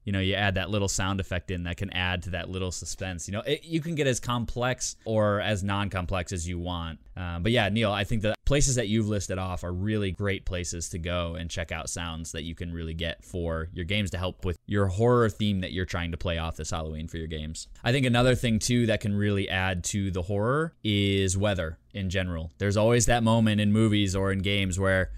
You 0.05 0.13
know, 0.13 0.21
you 0.21 0.35
add 0.35 0.57
that 0.57 0.71
little 0.71 0.89
sound 0.89 1.21
effect 1.21 1.51
in 1.51 1.65
that 1.65 1.77
can 1.77 1.91
add 1.91 2.23
to 2.25 2.31
that 2.31 2.49
little 2.49 2.71
suspense. 2.71 3.27
You 3.27 3.33
know, 3.33 3.41
it, 3.41 3.65
you 3.65 3.81
can 3.81 3.95
get 3.95 4.07
as 4.07 4.21
complex 4.21 4.97
or 5.05 5.41
as 5.41 5.63
non 5.63 5.91
complex 5.91 6.33
as 6.33 6.47
you 6.49 6.59
want. 6.59 6.99
Um, 7.17 7.43
but 7.43 7.53
yeah, 7.53 7.69
Neil, 7.69 7.93
I 7.93 8.05
think 8.05 8.23
the 8.23 8.35
places 8.45 8.75
that 8.75 8.89
you've 8.89 9.09
listed 9.09 9.39
off 9.39 9.65
are 9.65 9.73
really 9.73 10.11
great 10.11 10.45
places 10.45 10.89
to 10.91 10.99
go 10.99 11.35
and 11.35 11.51
check 11.51 11.73
out 11.73 11.89
sounds 11.89 12.33
that 12.33 12.43
you 12.43 12.55
can 12.55 12.73
really 12.73 12.95
get 12.95 13.25
for 13.25 13.69
your 13.73 13.85
games 13.85 14.11
to 14.11 14.19
help 14.19 14.45
with 14.45 14.59
your 14.67 14.87
horror 14.87 15.31
theme 15.31 15.61
that 15.61 15.73
you're 15.73 15.85
trying 15.85 16.11
to 16.11 16.17
play 16.17 16.39
off 16.39 16.57
this 16.57 16.71
Halloween 16.71 17.09
for 17.09 17.17
your 17.17 17.27
games. 17.27 17.69
I 17.83 17.93
think 17.93 18.05
another 18.05 18.35
thing 18.35 18.59
too 18.59 18.87
that 18.87 19.01
can 19.01 19.15
really 19.15 19.49
add 19.49 19.85
to 19.85 20.11
the 20.11 20.23
horror 20.23 20.75
is 20.83 21.37
weather 21.37 21.79
in 21.93 22.11
general. 22.11 22.53
There's 22.59 22.77
always 22.77 23.07
that 23.07 23.23
moment 23.23 23.61
in 23.61 23.73
movies 23.73 24.15
or 24.15 24.33
in 24.33 24.41
games 24.41 24.79
where 24.79 25.11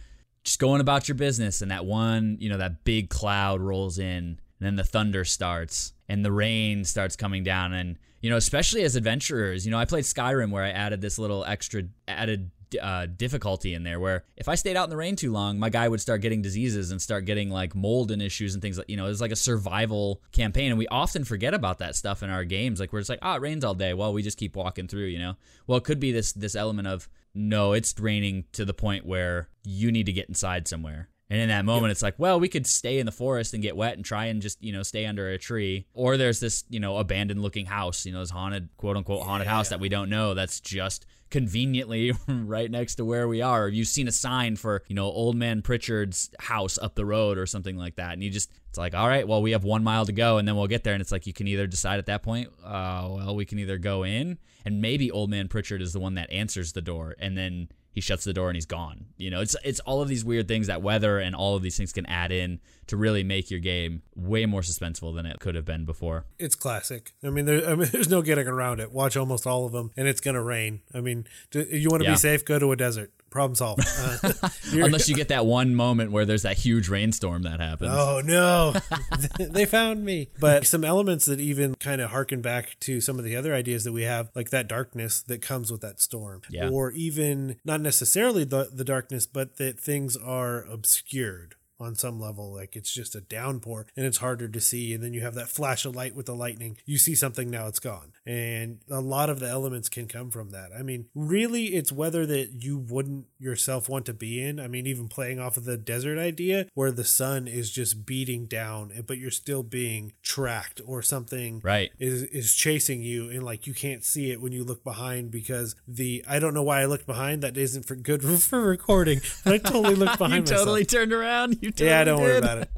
just 0.45 0.61
going 0.61 0.81
about 0.81 1.09
your 1.09 1.17
business 1.17 1.61
and 1.61 1.71
that 1.71 1.85
one, 1.85 2.37
you 2.41 2.49
know, 2.49 2.59
that 2.59 2.85
big 2.85 3.11
cloud 3.11 3.61
rolls 3.61 3.99
in 3.99 4.39
and 4.59 4.67
then 4.67 4.77
the 4.77 4.85
thunder 4.85 5.25
starts 5.25 5.93
and 6.09 6.25
the 6.25 6.33
rain 6.33 6.85
starts 6.85 7.17
coming 7.17 7.45
down. 7.45 7.73
And 7.73 7.99
you 8.21 8.31
know 8.31 8.37
especially 8.37 8.83
as 8.83 8.97
adventurers 8.97 9.65
you 9.65 9.71
know 9.71 9.79
i 9.79 9.85
played 9.85 10.03
skyrim 10.03 10.51
where 10.51 10.65
i 10.65 10.71
added 10.71 11.01
this 11.01 11.17
little 11.17 11.45
extra 11.45 11.85
added 12.09 12.51
uh, 12.83 13.07
difficulty 13.07 13.75
in 13.75 13.85
there 13.85 14.01
where 14.01 14.25
if 14.37 14.49
i 14.49 14.57
stayed 14.57 14.77
out 14.77 14.85
in 14.85 14.91
the 14.91 14.97
rain 14.97 15.15
too 15.15 15.31
long 15.31 15.57
my 15.61 15.71
guy 15.71 15.89
would 15.89 16.01
start 16.01 16.21
getting 16.21 16.43
diseases 16.43 16.91
and 16.91 17.01
start 17.01 17.25
getting 17.25 17.49
like 17.49 17.77
mold 17.77 18.11
and 18.11 18.21
issues 18.21 18.55
and 18.55 18.61
things 18.61 18.77
like 18.77 18.91
you 18.91 18.97
know 18.97 19.07
it's 19.07 19.21
like 19.21 19.31
a 19.31 19.37
survival 19.37 20.21
campaign. 20.33 20.71
And 20.71 20.79
we 20.79 20.89
often 20.89 21.25
forget 21.25 21.55
about 21.55 21.79
that 21.79 21.95
stuff 21.95 22.25
in 22.25 22.31
our 22.31 22.45
games. 22.45 22.81
Like 22.81 22.93
we're 22.93 22.99
just 23.01 23.09
like 23.09 23.21
ah 23.23 23.37
it 23.37 23.41
rains 23.41 23.65
all 23.65 23.75
day. 23.75 23.95
Well 23.95 24.13
we 24.13 24.23
just 24.23 24.37
keep 24.37 24.57
walking 24.57 24.89
through 24.89 25.05
you 25.05 25.19
know? 25.21 25.37
Well 25.69 25.79
it 25.79 25.85
could 25.85 26.01
be 26.01 26.11
this 26.11 26.33
this 26.33 26.57
element 26.57 26.89
of 26.89 27.09
no 27.35 27.73
it's 27.73 27.95
raining 27.99 28.45
to 28.53 28.65
the 28.65 28.75
point 28.75 29.07
where 29.07 29.49
you 29.63 29.93
need 29.93 30.07
to 30.07 30.13
get 30.13 30.29
inside 30.29 30.67
somewhere 30.67 31.09
and 31.29 31.41
in 31.41 31.49
that 31.49 31.65
moment, 31.65 31.91
it's 31.91 32.03
like, 32.03 32.15
well, 32.19 32.39
we 32.39 32.49
could 32.49 32.67
stay 32.67 33.01
in 33.01 33.07
the 33.07 33.13
forest 33.13 33.53
and 33.53 33.63
get 33.63 33.77
wet 33.77 33.97
and 33.97 34.05
try 34.05 34.27
and 34.27 34.41
just, 34.41 34.63
you 34.63 34.73
know, 34.73 34.85
stay 34.85 35.07
under 35.07 35.29
a 35.29 35.39
tree. 35.39 35.87
Or 35.93 36.17
there's 36.17 36.39
this, 36.39 36.65
you 36.69 36.79
know, 36.79 36.99
abandoned 36.99 37.43
looking 37.43 37.67
house, 37.67 38.07
you 38.07 38.13
know, 38.13 38.21
this 38.21 38.31
haunted, 38.31 38.69
quote 38.77 38.97
unquote, 38.97 39.25
haunted 39.25 39.49
house 39.49 39.71
that 39.71 39.81
we 39.81 39.89
don't 39.89 40.09
know 40.09 40.35
that's 40.35 40.61
just 40.61 41.05
conveniently 41.29 42.13
right 42.29 42.71
next 42.71 42.95
to 42.97 43.05
where 43.05 43.27
we 43.27 43.43
are. 43.43 43.69
You've 43.69 43.89
seen 43.89 44.07
a 44.07 44.13
sign 44.13 44.55
for, 44.55 44.85
you 44.87 44.95
know, 44.95 45.07
old 45.07 45.35
man 45.35 45.63
Pritchard's 45.63 46.31
house 46.39 46.79
up 46.79 46.95
the 46.95 47.05
road 47.05 47.39
or 47.39 47.47
something 47.47 47.77
like 47.77 47.97
that. 47.97 48.13
And 48.13 48.23
you 48.23 48.31
just, 48.31 48.53
it's 48.69 48.79
like, 48.79 48.95
all 48.95 49.09
right, 49.09 49.27
well, 49.27 49.43
we 49.43 49.51
have 49.51 49.65
one 49.65 49.83
mile 49.83 50.07
to 50.07 50.13
go 50.13 50.39
and 50.39 50.47
then 50.47 50.55
we'll 50.55 50.69
get 50.69 50.85
there. 50.85 50.95
And 50.95 51.01
it's 51.01 51.11
like, 51.11 51.27
you 51.27 51.33
can 51.33 51.49
either 51.49 51.67
decide 51.67 51.99
at 51.99 52.07
that 52.07 52.23
point, 52.23 52.51
uh, 52.65 53.09
well, 53.11 53.35
we 53.35 53.45
can 53.45 53.59
either 53.59 53.79
go 53.79 54.05
in 54.05 54.39
and 54.65 54.81
maybe 54.81 55.11
old 55.11 55.29
man 55.29 55.49
Pritchard 55.49 55.83
is 55.83 55.93
the 55.93 56.01
one 56.01 56.15
that 56.15 56.31
answers 56.31 56.73
the 56.73 56.83
door 56.83 57.17
and 57.19 57.37
then 57.37 57.69
he 57.97 58.03
shuts 58.03 58.25
the 58.25 58.35
door 58.35 58.51
and 58.51 58.57
he's 58.59 58.67
gone. 58.67 59.07
You 59.17 59.31
know, 59.31 59.41
it's 59.41 59.57
it's 59.65 59.81
all 59.81 60.03
of 60.03 60.09
these 60.09 60.23
weird 60.23 60.47
things 60.49 60.67
that 60.67 60.83
weather 60.83 61.19
and 61.19 61.35
all 61.35 61.57
of 61.57 61.63
these 61.63 61.79
things 61.79 61.95
can 61.95 62.05
add 62.05 62.31
in 62.31 62.61
to 62.89 62.97
really 62.99 63.25
make 63.25 63.51
your 63.51 63.59
game 63.59 64.03
way 64.15 64.45
more 64.45 64.61
suspenseful 64.61 65.15
than 65.17 65.25
it 65.25 65.41
could 65.41 65.55
have 65.55 65.65
been 65.65 65.87
before. 65.87 66.27
It's 66.39 66.55
classic. 66.55 67.15
I 67.25 67.31
mean, 67.31 67.47
there, 67.47 67.67
I 67.67 67.75
mean, 67.75 67.89
there's 67.93 68.11
no 68.11 68.21
getting 68.21 68.47
around 68.47 68.81
it. 68.81 68.93
Watch 68.93 69.17
almost 69.17 69.47
all 69.47 69.65
of 69.65 69.73
them, 69.73 69.93
and 69.97 70.07
it's 70.07 70.21
gonna 70.21 70.43
rain. 70.43 70.83
I 70.93 71.01
mean, 71.01 71.27
do, 71.51 71.63
you 71.63 71.89
want 71.89 72.03
to 72.03 72.09
Yeah. 72.09 72.13
be 72.15 72.19
safe? 72.19 72.45
Go 72.45 72.59
to 72.59 72.71
a 72.71 72.77
desert. 72.77 73.13
Problem 73.37 73.55
solved. 73.55 73.83
Uh, 74.25 74.33
Unless 74.73 75.11
you 75.11 75.15
get 75.15 75.29
that 75.29 75.45
one 75.45 75.75
moment 75.75 76.11
where 76.11 76.25
there's 76.25 76.45
that 76.45 76.57
huge 76.57 76.89
rainstorm 76.89 77.43
that 77.43 77.61
happens. 77.61 77.91
Oh 77.93 78.23
no, 78.25 78.73
they 79.39 79.67
found 79.67 80.07
me. 80.07 80.31
But 80.41 80.67
some 80.67 80.85
elements 80.85 81.27
that 81.27 81.39
even 81.39 81.75
kind 81.75 82.01
of 82.01 82.13
harken 82.13 82.41
back 82.41 82.79
to 82.81 82.99
some 83.03 83.19
of 83.19 83.27
the 83.27 83.37
other 83.37 83.53
ideas 83.53 83.85
that 83.85 83.93
we 83.93 84.05
have, 84.05 84.31
like 84.35 84.49
that 84.51 84.69
darkness 84.69 85.21
that 85.21 85.43
comes 85.43 85.71
with 85.71 85.83
that 85.83 86.01
storm, 86.01 86.41
Yeah. 86.49 86.71
or 86.71 86.93
even 86.93 87.57
not 87.63 87.83
necessarily 87.83 88.45
the 88.45 88.71
the 88.73 88.85
darkness, 88.85 89.27
but 89.27 89.59
that 89.59 89.79
things 89.79 90.17
are 90.17 90.63
obscured 90.65 91.57
on 91.79 91.95
some 91.95 92.19
level 92.21 92.53
like 92.55 92.75
it's 92.77 92.93
just 92.93 93.15
a 93.15 93.21
downpour 93.21 93.87
and 93.97 94.07
it's 94.07 94.19
harder 94.19 94.49
to 94.49 94.61
see 94.61 94.95
and 94.95 95.03
then 95.03 95.13
you 95.13 95.21
have 95.21 95.35
that 95.35 95.49
flash 95.49 95.85
of 95.85 95.95
light 95.95 96.15
with 96.15 96.27
the 96.27 96.35
lightning 96.35 96.77
you 96.87 96.97
see 96.99 97.15
something 97.15 97.51
now 97.51 97.67
it's 97.67 97.79
gone 97.79 98.13
and 98.25 98.79
a 98.91 99.01
lot 99.01 99.29
of 99.31 99.41
the 99.41 99.49
elements 99.49 99.89
can 99.89 100.07
come 100.07 100.31
from 100.31 100.51
that 100.51 100.71
i 100.79 100.83
mean 100.83 101.07
really 101.15 101.67
it's 101.75 101.93
weather 101.93 102.25
that 102.27 102.49
you 102.63 102.79
wouldn't 102.79 103.27
yourself 103.39 103.89
want 103.89 104.07
to 104.07 104.15
be 104.15 104.41
in 104.43 104.59
i 104.59 104.67
mean 104.67 104.87
even 104.87 105.07
playing 105.09 105.39
off 105.39 105.57
of 105.57 105.65
the 105.65 105.77
desert 105.77 106.19
idea 106.19 106.67
where 106.75 106.91
the 106.91 107.05
sun 107.05 107.47
is 107.47 107.71
just 107.71 108.07
beating 108.07 108.47
down 108.47 108.91
but 109.07 109.19
you're 109.19 109.31
still 109.31 109.63
being 109.63 110.13
tracked 110.23 110.81
or 110.87 111.03
something 111.03 111.61
Right. 111.63 111.91
is 111.99 112.23
is 112.25 112.55
chasing 112.55 113.03
you 113.03 113.29
and 113.31 113.43
like 113.43 113.67
you 113.67 113.75
can't 113.75 114.05
see 114.05 114.31
it 114.31 114.41
when 114.41 114.53
you 114.53 114.65
look 114.65 114.83
behind 114.85 115.31
because 115.31 115.75
the 115.87 116.25
I 116.29 116.39
don't 116.39 116.55
know 116.55 116.63
why 116.63 116.81
I 116.81 116.87
looked 116.87 117.07
behind 117.07 117.43
that 117.43 117.57
isn't 117.57 117.85
for 117.87 117.97
good 117.97 118.23
for 118.43 118.63
recording 118.63 119.21
but 119.45 119.53
I 119.55 119.59
totally 119.59 119.95
looked 119.95 120.19
behind 120.19 120.49
You 120.49 120.55
myself. 120.55 120.61
totally 120.61 120.85
turned 120.85 121.13
around. 121.13 121.59
You 121.67 121.73
totally 121.73 121.91
yeah 121.91 122.05
don't 122.05 122.21
worry 122.21 122.39
about 122.39 122.59
it. 122.59 122.71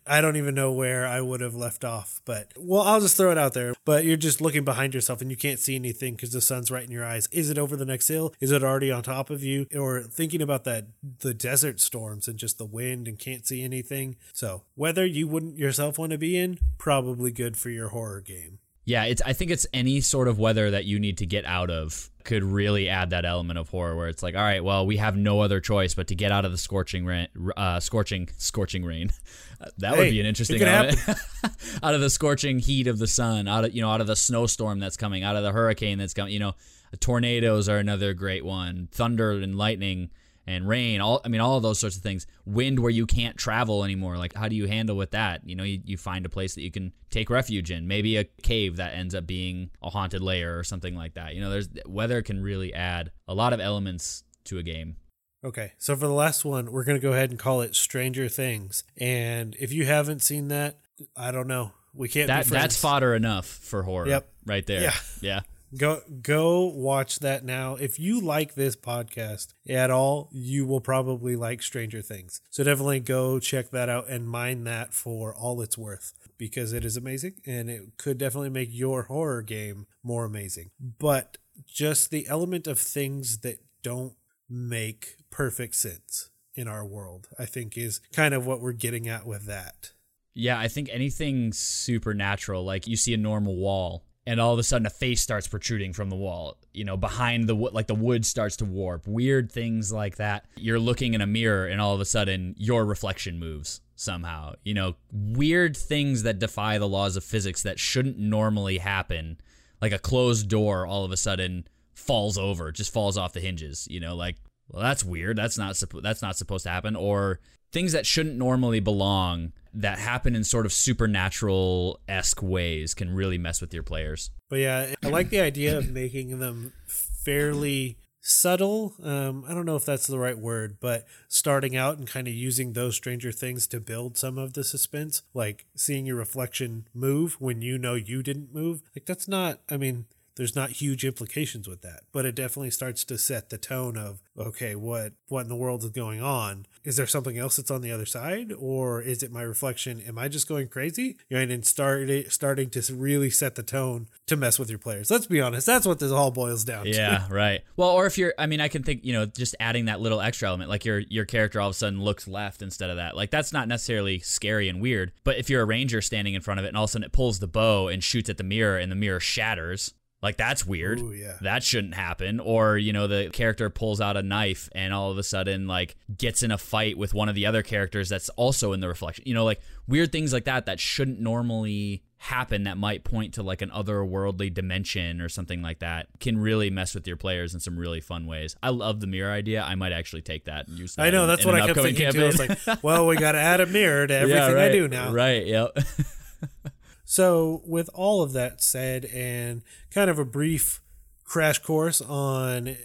I 0.06 0.20
don't 0.20 0.36
even 0.36 0.54
know 0.54 0.72
where 0.72 1.06
I 1.06 1.20
would 1.20 1.40
have 1.42 1.54
left 1.54 1.84
off 1.84 2.20
but 2.24 2.52
well 2.56 2.82
I'll 2.82 3.00
just 3.00 3.16
throw 3.16 3.30
it 3.30 3.38
out 3.38 3.54
there. 3.54 3.74
But 3.84 4.04
you're 4.04 4.16
just 4.16 4.40
looking 4.40 4.64
behind 4.64 4.94
yourself 4.94 5.20
and 5.20 5.30
you 5.30 5.36
can't 5.36 5.60
see 5.60 5.76
anything 5.76 6.14
because 6.14 6.32
the 6.32 6.40
sun's 6.40 6.72
right 6.72 6.82
in 6.82 6.90
your 6.90 7.04
eyes. 7.04 7.28
Is 7.30 7.50
it 7.50 7.58
over 7.58 7.76
the 7.76 7.84
next 7.84 8.08
hill? 8.08 8.34
Is 8.40 8.50
it 8.50 8.64
already 8.64 8.90
on 8.90 9.04
top 9.04 9.30
of 9.30 9.44
you? 9.44 9.66
Or 9.76 10.02
thinking 10.02 10.42
about 10.42 10.64
that 10.64 10.88
the 11.20 11.34
desert 11.34 11.78
storms 11.78 12.26
and 12.26 12.36
just 12.36 12.58
the 12.58 12.66
wind 12.66 13.06
and 13.06 13.16
can't 13.16 13.46
see 13.46 13.62
anything. 13.62 14.16
So 14.32 14.64
whether 14.74 15.06
you 15.06 15.28
wouldn't 15.28 15.56
yourself 15.56 15.98
want 15.98 16.10
to 16.10 16.18
be 16.18 16.36
in 16.36 16.58
probably 16.78 17.30
good 17.30 17.56
for 17.56 17.70
your 17.70 17.90
horror 17.90 18.22
game. 18.22 18.58
Yeah, 18.84 19.04
it's. 19.04 19.22
I 19.22 19.34
think 19.34 19.52
it's 19.52 19.66
any 19.72 20.00
sort 20.00 20.26
of 20.26 20.40
weather 20.40 20.70
that 20.72 20.84
you 20.84 20.98
need 20.98 21.18
to 21.18 21.26
get 21.26 21.44
out 21.44 21.70
of 21.70 22.09
could 22.24 22.42
really 22.42 22.88
add 22.88 23.10
that 23.10 23.24
element 23.24 23.58
of 23.58 23.68
horror, 23.68 23.96
where 23.96 24.08
it's 24.08 24.22
like, 24.22 24.34
all 24.34 24.42
right, 24.42 24.62
well, 24.62 24.86
we 24.86 24.96
have 24.98 25.16
no 25.16 25.40
other 25.40 25.60
choice 25.60 25.94
but 25.94 26.08
to 26.08 26.14
get 26.14 26.32
out 26.32 26.44
of 26.44 26.52
the 26.52 26.58
scorching 26.58 27.04
rain, 27.04 27.28
uh, 27.56 27.80
scorching, 27.80 28.28
scorching 28.38 28.84
rain. 28.84 29.10
that 29.78 29.92
would 29.96 30.06
Hey, 30.06 30.10
be 30.10 30.20
an 30.20 30.26
interesting 30.26 30.62
element. 30.62 30.98
out 31.82 31.94
of 31.94 32.00
the 32.00 32.10
scorching 32.10 32.58
heat 32.58 32.86
of 32.86 32.98
the 32.98 33.06
sun, 33.06 33.48
out 33.48 33.64
of 33.64 33.74
you 33.74 33.82
know, 33.82 33.90
out 33.90 34.00
of 34.00 34.06
the 34.06 34.16
snowstorm 34.16 34.78
that's 34.78 34.96
coming, 34.96 35.22
out 35.22 35.36
of 35.36 35.42
the 35.42 35.52
hurricane 35.52 35.98
that's 35.98 36.14
coming. 36.14 36.32
You 36.32 36.40
know, 36.40 36.54
tornadoes 37.00 37.68
are 37.68 37.78
another 37.78 38.14
great 38.14 38.44
one. 38.44 38.88
Thunder 38.92 39.32
and 39.32 39.56
lightning 39.56 40.10
and 40.50 40.68
rain. 40.68 41.00
All 41.00 41.20
I 41.24 41.28
mean, 41.28 41.40
all 41.40 41.56
of 41.56 41.62
those 41.62 41.78
sorts 41.78 41.96
of 41.96 42.02
things. 42.02 42.26
Wind 42.44 42.80
where 42.80 42.90
you 42.90 43.06
can't 43.06 43.36
travel 43.36 43.84
anymore. 43.84 44.16
Like, 44.16 44.34
how 44.34 44.48
do 44.48 44.56
you 44.56 44.66
handle 44.66 44.96
with 44.96 45.12
that? 45.12 45.42
You 45.48 45.56
know, 45.56 45.64
you, 45.64 45.80
you 45.84 45.96
find 45.96 46.26
a 46.26 46.28
place 46.28 46.54
that 46.54 46.62
you 46.62 46.70
can 46.70 46.92
take 47.10 47.30
refuge 47.30 47.70
in. 47.70 47.86
Maybe 47.86 48.16
a 48.16 48.24
cave 48.24 48.76
that 48.76 48.94
ends 48.94 49.14
up 49.14 49.26
being 49.26 49.70
a 49.82 49.90
haunted 49.90 50.22
lair 50.22 50.58
or 50.58 50.64
something 50.64 50.94
like 50.94 51.14
that. 51.14 51.34
You 51.34 51.40
know, 51.40 51.50
there's 51.50 51.68
weather 51.86 52.22
can 52.22 52.42
really 52.42 52.74
add 52.74 53.10
a 53.28 53.34
lot 53.34 53.52
of 53.52 53.60
elements 53.60 54.24
to 54.44 54.58
a 54.58 54.62
game. 54.62 54.96
Okay, 55.42 55.72
so 55.78 55.96
for 55.96 56.06
the 56.06 56.12
last 56.12 56.44
one, 56.44 56.70
we're 56.70 56.84
going 56.84 57.00
to 57.00 57.02
go 57.02 57.12
ahead 57.12 57.30
and 57.30 57.38
call 57.38 57.62
it 57.62 57.74
Stranger 57.74 58.28
Things. 58.28 58.84
And 58.98 59.56
if 59.58 59.72
you 59.72 59.86
haven't 59.86 60.20
seen 60.20 60.48
that, 60.48 60.80
I 61.16 61.30
don't 61.30 61.46
know. 61.46 61.72
We 61.94 62.08
can't 62.08 62.26
That 62.26 62.44
that's 62.44 62.76
fodder 62.76 63.14
enough 63.14 63.46
for 63.46 63.82
horror. 63.82 64.06
Yep. 64.06 64.30
Right 64.44 64.66
there. 64.66 64.82
Yeah. 64.82 64.94
Yeah. 65.22 65.40
Go 65.76 66.02
go 66.20 66.64
watch 66.66 67.20
that 67.20 67.44
now. 67.44 67.76
If 67.76 68.00
you 68.00 68.20
like 68.20 68.54
this 68.54 68.74
podcast 68.74 69.54
at 69.68 69.90
all, 69.90 70.28
you 70.32 70.66
will 70.66 70.80
probably 70.80 71.36
like 71.36 71.62
Stranger 71.62 72.02
Things. 72.02 72.40
So 72.50 72.64
definitely 72.64 73.00
go 73.00 73.38
check 73.38 73.70
that 73.70 73.88
out 73.88 74.08
and 74.08 74.28
mine 74.28 74.64
that 74.64 74.92
for 74.92 75.32
all 75.32 75.60
it's 75.60 75.78
worth 75.78 76.12
because 76.38 76.72
it 76.72 76.84
is 76.84 76.96
amazing 76.96 77.34
and 77.46 77.70
it 77.70 77.96
could 77.98 78.18
definitely 78.18 78.50
make 78.50 78.70
your 78.72 79.04
horror 79.04 79.42
game 79.42 79.86
more 80.02 80.24
amazing. 80.24 80.70
But 80.80 81.38
just 81.66 82.10
the 82.10 82.26
element 82.26 82.66
of 82.66 82.78
things 82.78 83.38
that 83.38 83.58
don't 83.82 84.14
make 84.48 85.16
perfect 85.30 85.76
sense 85.76 86.30
in 86.54 86.66
our 86.66 86.84
world, 86.84 87.28
I 87.38 87.46
think 87.46 87.78
is 87.78 88.00
kind 88.12 88.34
of 88.34 88.44
what 88.44 88.60
we're 88.60 88.72
getting 88.72 89.08
at 89.08 89.24
with 89.24 89.46
that. 89.46 89.92
Yeah, 90.34 90.58
I 90.58 90.68
think 90.68 90.88
anything 90.90 91.52
supernatural, 91.52 92.64
like 92.64 92.86
you 92.86 92.96
see 92.96 93.14
a 93.14 93.18
normal 93.18 93.56
wall 93.56 94.04
and 94.26 94.40
all 94.40 94.52
of 94.52 94.58
a 94.58 94.62
sudden 94.62 94.86
a 94.86 94.90
face 94.90 95.20
starts 95.20 95.48
protruding 95.48 95.92
from 95.92 96.10
the 96.10 96.16
wall, 96.16 96.58
you 96.72 96.84
know, 96.84 96.96
behind 96.96 97.48
the 97.48 97.54
wood, 97.54 97.72
like 97.72 97.86
the 97.86 97.94
wood 97.94 98.26
starts 98.26 98.56
to 98.56 98.64
warp, 98.64 99.06
weird 99.06 99.50
things 99.50 99.92
like 99.92 100.16
that. 100.16 100.46
You're 100.56 100.78
looking 100.78 101.14
in 101.14 101.20
a 101.20 101.26
mirror 101.26 101.66
and 101.66 101.80
all 101.80 101.94
of 101.94 102.00
a 102.00 102.04
sudden 102.04 102.54
your 102.58 102.84
reflection 102.84 103.38
moves 103.38 103.80
somehow, 103.96 104.54
you 104.64 104.74
know, 104.74 104.96
weird 105.12 105.76
things 105.76 106.22
that 106.24 106.38
defy 106.38 106.78
the 106.78 106.88
laws 106.88 107.16
of 107.16 107.24
physics 107.24 107.62
that 107.62 107.78
shouldn't 107.78 108.18
normally 108.18 108.78
happen, 108.78 109.38
like 109.80 109.92
a 109.92 109.98
closed 109.98 110.48
door 110.48 110.86
all 110.86 111.04
of 111.04 111.12
a 111.12 111.16
sudden 111.16 111.66
falls 111.94 112.36
over, 112.36 112.72
just 112.72 112.92
falls 112.92 113.16
off 113.16 113.32
the 113.32 113.40
hinges, 113.40 113.86
you 113.90 114.00
know, 114.00 114.14
like 114.14 114.36
well 114.68 114.82
that's 114.82 115.04
weird 115.04 115.36
that's 115.36 115.58
not 115.58 115.74
suppo- 115.74 116.02
that's 116.02 116.22
not 116.22 116.36
supposed 116.36 116.62
to 116.62 116.70
happen 116.70 116.94
or 116.94 117.40
things 117.72 117.92
that 117.92 118.06
shouldn't 118.06 118.36
normally 118.36 118.80
belong 118.80 119.52
that 119.72 119.98
happen 119.98 120.34
in 120.34 120.42
sort 120.42 120.66
of 120.66 120.72
supernatural-esque 120.72 122.42
ways 122.42 122.92
can 122.92 123.14
really 123.14 123.38
mess 123.38 123.60
with 123.60 123.72
your 123.72 123.84
players 123.84 124.30
But 124.48 124.58
yeah, 124.58 124.94
I 125.02 125.08
like 125.08 125.30
the 125.30 125.40
idea 125.40 125.78
of 125.78 125.90
making 125.90 126.40
them 126.40 126.72
fairly 126.86 127.96
subtle. 128.20 128.94
Um, 129.02 129.44
I 129.48 129.54
don't 129.54 129.64
know 129.64 129.76
if 129.76 129.84
that's 129.84 130.06
the 130.08 130.18
right 130.18 130.36
word, 130.36 130.78
but 130.80 131.06
starting 131.28 131.76
out 131.76 131.98
and 131.98 132.06
kind 132.06 132.26
of 132.26 132.34
using 132.34 132.72
those 132.72 132.96
Stranger 132.96 133.32
Things 133.32 133.66
to 133.68 133.80
build 133.80 134.18
some 134.18 134.38
of 134.38 134.54
the 134.54 134.64
suspense, 134.64 135.22
like 135.34 135.66
seeing 135.76 136.04
your 136.04 136.16
reflection 136.16 136.88
move 136.92 137.36
when 137.40 137.62
you 137.62 137.78
know 137.78 137.94
you 137.94 138.22
didn't 138.22 138.52
move. 138.52 138.82
Like 138.94 139.06
that's 139.06 139.28
not. 139.28 139.60
I 139.70 139.76
mean. 139.76 140.06
There's 140.40 140.56
not 140.56 140.70
huge 140.70 141.04
implications 141.04 141.68
with 141.68 141.82
that, 141.82 142.04
but 142.12 142.24
it 142.24 142.34
definitely 142.34 142.70
starts 142.70 143.04
to 143.04 143.18
set 143.18 143.50
the 143.50 143.58
tone 143.58 143.98
of 143.98 144.22
okay, 144.38 144.74
what 144.74 145.12
what 145.28 145.42
in 145.42 145.48
the 145.48 145.54
world 145.54 145.84
is 145.84 145.90
going 145.90 146.22
on? 146.22 146.64
Is 146.82 146.96
there 146.96 147.06
something 147.06 147.36
else 147.36 147.56
that's 147.56 147.70
on 147.70 147.82
the 147.82 147.92
other 147.92 148.06
side, 148.06 148.50
or 148.58 149.02
is 149.02 149.22
it 149.22 149.30
my 149.30 149.42
reflection? 149.42 150.00
Am 150.00 150.16
I 150.16 150.28
just 150.28 150.48
going 150.48 150.68
crazy? 150.68 151.18
You 151.28 151.36
know, 151.36 151.52
and 151.52 151.66
start 151.66 152.08
starting 152.30 152.70
to 152.70 152.94
really 152.94 153.28
set 153.28 153.54
the 153.54 153.62
tone 153.62 154.08
to 154.28 154.34
mess 154.34 154.58
with 154.58 154.70
your 154.70 154.78
players. 154.78 155.10
Let's 155.10 155.26
be 155.26 155.42
honest, 155.42 155.66
that's 155.66 155.86
what 155.86 155.98
this 155.98 156.10
all 156.10 156.30
boils 156.30 156.64
down 156.64 156.84
to. 156.84 156.90
yeah 156.90 157.26
right 157.30 157.60
well 157.76 157.90
or 157.90 158.06
if 158.06 158.16
you're 158.16 158.32
i 158.38 158.46
mean 158.46 158.62
i 158.62 158.68
can 158.68 158.82
think 158.82 159.04
you 159.04 159.12
know 159.12 159.26
just 159.26 159.54
adding 159.60 159.84
that 159.84 160.00
little 160.00 160.22
extra 160.22 160.48
element 160.48 160.70
like 160.70 160.86
your 160.86 161.00
your 161.00 161.26
character 161.26 161.60
all 161.60 161.68
of 161.68 161.74
a 161.74 161.78
sudden 161.78 162.02
looks 162.02 162.26
left 162.26 162.62
instead 162.62 162.88
of 162.88 162.96
that 162.96 163.14
like 163.14 163.30
that's 163.30 163.52
not 163.52 163.68
necessarily 163.68 164.18
scary 164.20 164.68
and 164.68 164.80
weird 164.80 165.12
but 165.24 165.36
if 165.36 165.50
you're 165.50 165.62
a 165.62 165.66
ranger 165.66 166.00
standing 166.00 166.32
in 166.32 166.40
front 166.40 166.58
of 166.58 166.64
it 166.64 166.68
and 166.68 166.78
all 166.78 166.84
of 166.84 166.90
a 166.90 166.92
sudden 166.92 167.04
it 167.04 167.12
pulls 167.12 167.40
the 167.40 167.46
bow 167.46 167.88
and 167.88 168.02
shoots 168.02 168.30
at 168.30 168.38
the 168.38 168.44
mirror 168.44 168.78
and 168.78 168.90
the 168.90 168.96
mirror 168.96 169.20
shatters 169.20 169.92
like 170.22 170.36
that's 170.36 170.66
weird. 170.66 171.00
Ooh, 171.00 171.12
yeah. 171.12 171.34
that 171.40 171.62
shouldn't 171.62 171.94
happen. 171.94 172.40
Or 172.40 172.76
you 172.76 172.92
know 172.92 173.06
the 173.06 173.30
character 173.32 173.70
pulls 173.70 174.00
out 174.00 174.16
a 174.16 174.22
knife 174.22 174.68
and 174.72 174.92
all 174.92 175.10
of 175.10 175.18
a 175.18 175.22
sudden 175.22 175.66
like 175.66 175.96
gets 176.16 176.42
in 176.42 176.50
a 176.50 176.58
fight 176.58 176.98
with 176.98 177.14
one 177.14 177.28
of 177.28 177.34
the 177.34 177.46
other 177.46 177.62
characters 177.62 178.08
that's 178.08 178.28
also 178.30 178.72
in 178.72 178.80
the 178.80 178.88
reflection. 178.88 179.24
You 179.26 179.34
know 179.34 179.44
like 179.44 179.60
weird 179.88 180.12
things 180.12 180.32
like 180.32 180.44
that 180.44 180.66
that 180.66 180.78
shouldn't 180.80 181.20
normally 181.20 182.02
happen 182.22 182.64
that 182.64 182.76
might 182.76 183.02
point 183.02 183.32
to 183.32 183.42
like 183.42 183.62
an 183.62 183.70
otherworldly 183.70 184.52
dimension 184.52 185.22
or 185.22 185.28
something 185.30 185.62
like 185.62 185.78
that 185.78 186.06
can 186.20 186.36
really 186.36 186.68
mess 186.68 186.94
with 186.94 187.06
your 187.06 187.16
players 187.16 187.54
in 187.54 187.60
some 187.60 187.78
really 187.78 188.02
fun 188.02 188.26
ways. 188.26 188.54
I 188.62 188.68
love 188.68 189.00
the 189.00 189.06
mirror 189.06 189.32
idea. 189.32 189.62
I 189.62 189.74
might 189.74 189.92
actually 189.92 190.20
take 190.20 190.44
that 190.44 190.68
and 190.68 190.78
use 190.78 190.96
that 190.96 191.06
I 191.06 191.10
know 191.10 191.26
that's 191.26 191.44
in 191.46 191.50
what 191.50 191.62
I 191.62 191.66
kept 191.66 191.80
thinking 191.80 192.12
too. 192.12 192.22
I 192.22 192.26
was 192.26 192.38
like, 192.38 192.58
well, 192.82 193.06
we 193.06 193.16
got 193.16 193.32
to 193.32 193.38
add 193.38 193.62
a 193.62 193.66
mirror 193.66 194.06
to 194.06 194.14
everything 194.18 194.54
Yeah, 194.54 194.62
I 194.62 194.68
do 194.70 194.86
now. 194.86 195.10
right 195.12 195.46
yep 195.46 195.70
So, 197.10 197.60
with 197.66 197.90
all 197.92 198.22
of 198.22 198.34
that 198.34 198.62
said, 198.62 199.04
and 199.06 199.62
kind 199.90 200.08
of 200.08 200.20
a 200.20 200.24
brief 200.24 200.80
crash 201.24 201.58
course 201.58 202.00
on 202.00 202.76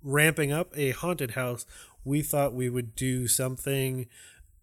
ramping 0.00 0.52
up 0.52 0.70
a 0.78 0.92
haunted 0.92 1.32
house, 1.32 1.66
we 2.04 2.22
thought 2.22 2.54
we 2.54 2.70
would 2.70 2.94
do 2.94 3.26
something 3.26 4.06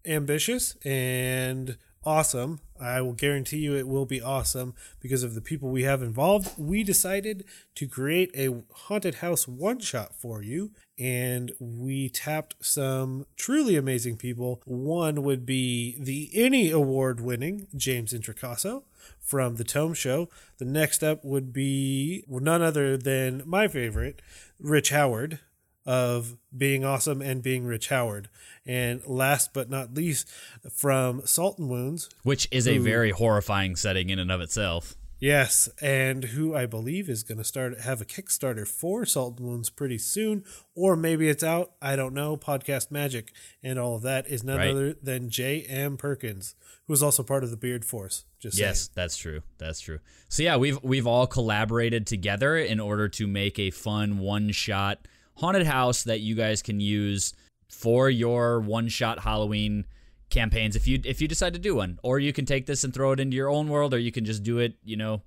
ambitious 0.06 0.76
and 0.82 1.76
awesome. 2.06 2.60
I 2.80 3.00
will 3.00 3.14
guarantee 3.14 3.58
you 3.58 3.74
it 3.74 3.88
will 3.88 4.06
be 4.06 4.22
awesome 4.22 4.74
because 5.00 5.22
of 5.22 5.34
the 5.34 5.40
people 5.40 5.70
we 5.70 5.82
have 5.82 6.02
involved. 6.02 6.56
We 6.56 6.84
decided 6.84 7.44
to 7.74 7.88
create 7.88 8.30
a 8.34 8.62
haunted 8.72 9.16
house 9.16 9.48
one 9.48 9.80
shot 9.80 10.14
for 10.14 10.42
you, 10.42 10.70
and 10.98 11.52
we 11.58 12.08
tapped 12.08 12.54
some 12.60 13.26
truly 13.36 13.76
amazing 13.76 14.18
people. 14.18 14.62
One 14.64 15.22
would 15.24 15.44
be 15.44 15.96
the 15.98 16.30
ENnie 16.34 16.70
Award 16.70 17.20
winning 17.20 17.66
James 17.74 18.12
Introcaso 18.12 18.84
from 19.18 19.56
the 19.56 19.64
Tome 19.64 19.94
Show. 19.94 20.28
The 20.58 20.64
next 20.64 21.02
up 21.02 21.24
would 21.24 21.52
be 21.52 22.24
none 22.28 22.62
other 22.62 22.96
than 22.96 23.42
my 23.44 23.68
favorite, 23.68 24.22
Rich 24.60 24.90
Howard 24.90 25.40
of 25.86 26.36
being 26.56 26.84
awesome 26.84 27.22
and 27.22 27.42
being 27.42 27.64
Rich 27.64 27.88
Howard. 27.88 28.28
And 28.66 29.00
last 29.06 29.54
but 29.54 29.70
not 29.70 29.94
least, 29.94 30.28
from 30.72 31.22
Salt 31.24 31.58
in 31.58 31.68
Wounds, 31.68 32.10
which 32.24 32.48
is 32.50 32.66
a 32.66 32.78
very 32.78 33.10
horrifying 33.10 33.76
setting 33.76 34.10
in 34.10 34.18
and 34.18 34.30
of 34.32 34.40
itself. 34.40 34.96
Yes, 35.18 35.70
and 35.80 36.24
who 36.24 36.54
I 36.54 36.66
believe 36.66 37.08
is 37.08 37.22
going 37.22 37.38
to 37.38 37.44
start 37.44 37.80
have 37.80 38.02
a 38.02 38.04
Kickstarter 38.04 38.68
for 38.68 39.06
Salt 39.06 39.40
in 39.40 39.46
Wounds 39.46 39.70
pretty 39.70 39.96
soon, 39.96 40.44
or 40.74 40.94
maybe 40.94 41.30
it's 41.30 41.42
out. 41.42 41.72
I 41.80 41.96
don't 41.96 42.12
know. 42.12 42.36
Podcast 42.36 42.90
Magic 42.90 43.32
and 43.62 43.78
all 43.78 43.94
of 43.96 44.02
that 44.02 44.26
is 44.26 44.44
none 44.44 44.58
Right. 44.58 44.70
other 44.70 44.92
than 44.92 45.30
J. 45.30 45.62
M. 45.62 45.96
Perkins, 45.96 46.54
who 46.86 46.92
is 46.92 47.02
also 47.02 47.22
part 47.22 47.44
of 47.44 47.50
the 47.50 47.56
Beard 47.56 47.82
Force. 47.82 48.26
Just 48.38 48.58
Yes, 48.58 48.80
saying. 48.80 48.90
that's 48.94 49.16
true. 49.16 49.40
That's 49.56 49.80
true. 49.80 50.00
So 50.28 50.42
yeah, 50.42 50.56
we've 50.56 50.82
we've 50.82 51.06
all 51.06 51.26
collaborated 51.26 52.06
together 52.06 52.58
in 52.58 52.78
order 52.78 53.08
to 53.08 53.26
make 53.26 53.58
a 53.58 53.70
fun 53.70 54.18
one-shot 54.18 55.08
haunted 55.36 55.66
house 55.66 56.04
that 56.04 56.20
you 56.20 56.34
guys 56.34 56.62
can 56.62 56.80
use 56.80 57.32
for 57.68 58.08
your 58.08 58.60
one-shot 58.60 59.20
Halloween 59.20 59.86
campaigns 60.30 60.76
if 60.76 60.86
you 60.88 61.00
if 61.04 61.20
you 61.20 61.28
decide 61.28 61.52
to 61.54 61.58
do 61.58 61.76
one. 61.76 61.98
Or 62.02 62.18
you 62.18 62.32
can 62.32 62.46
take 62.46 62.66
this 62.66 62.84
and 62.84 62.92
throw 62.92 63.12
it 63.12 63.20
into 63.20 63.36
your 63.36 63.50
own 63.50 63.68
world 63.68 63.94
or 63.94 63.98
you 63.98 64.12
can 64.12 64.24
just 64.24 64.42
do 64.42 64.58
it, 64.58 64.74
you 64.84 64.96
know, 64.96 65.22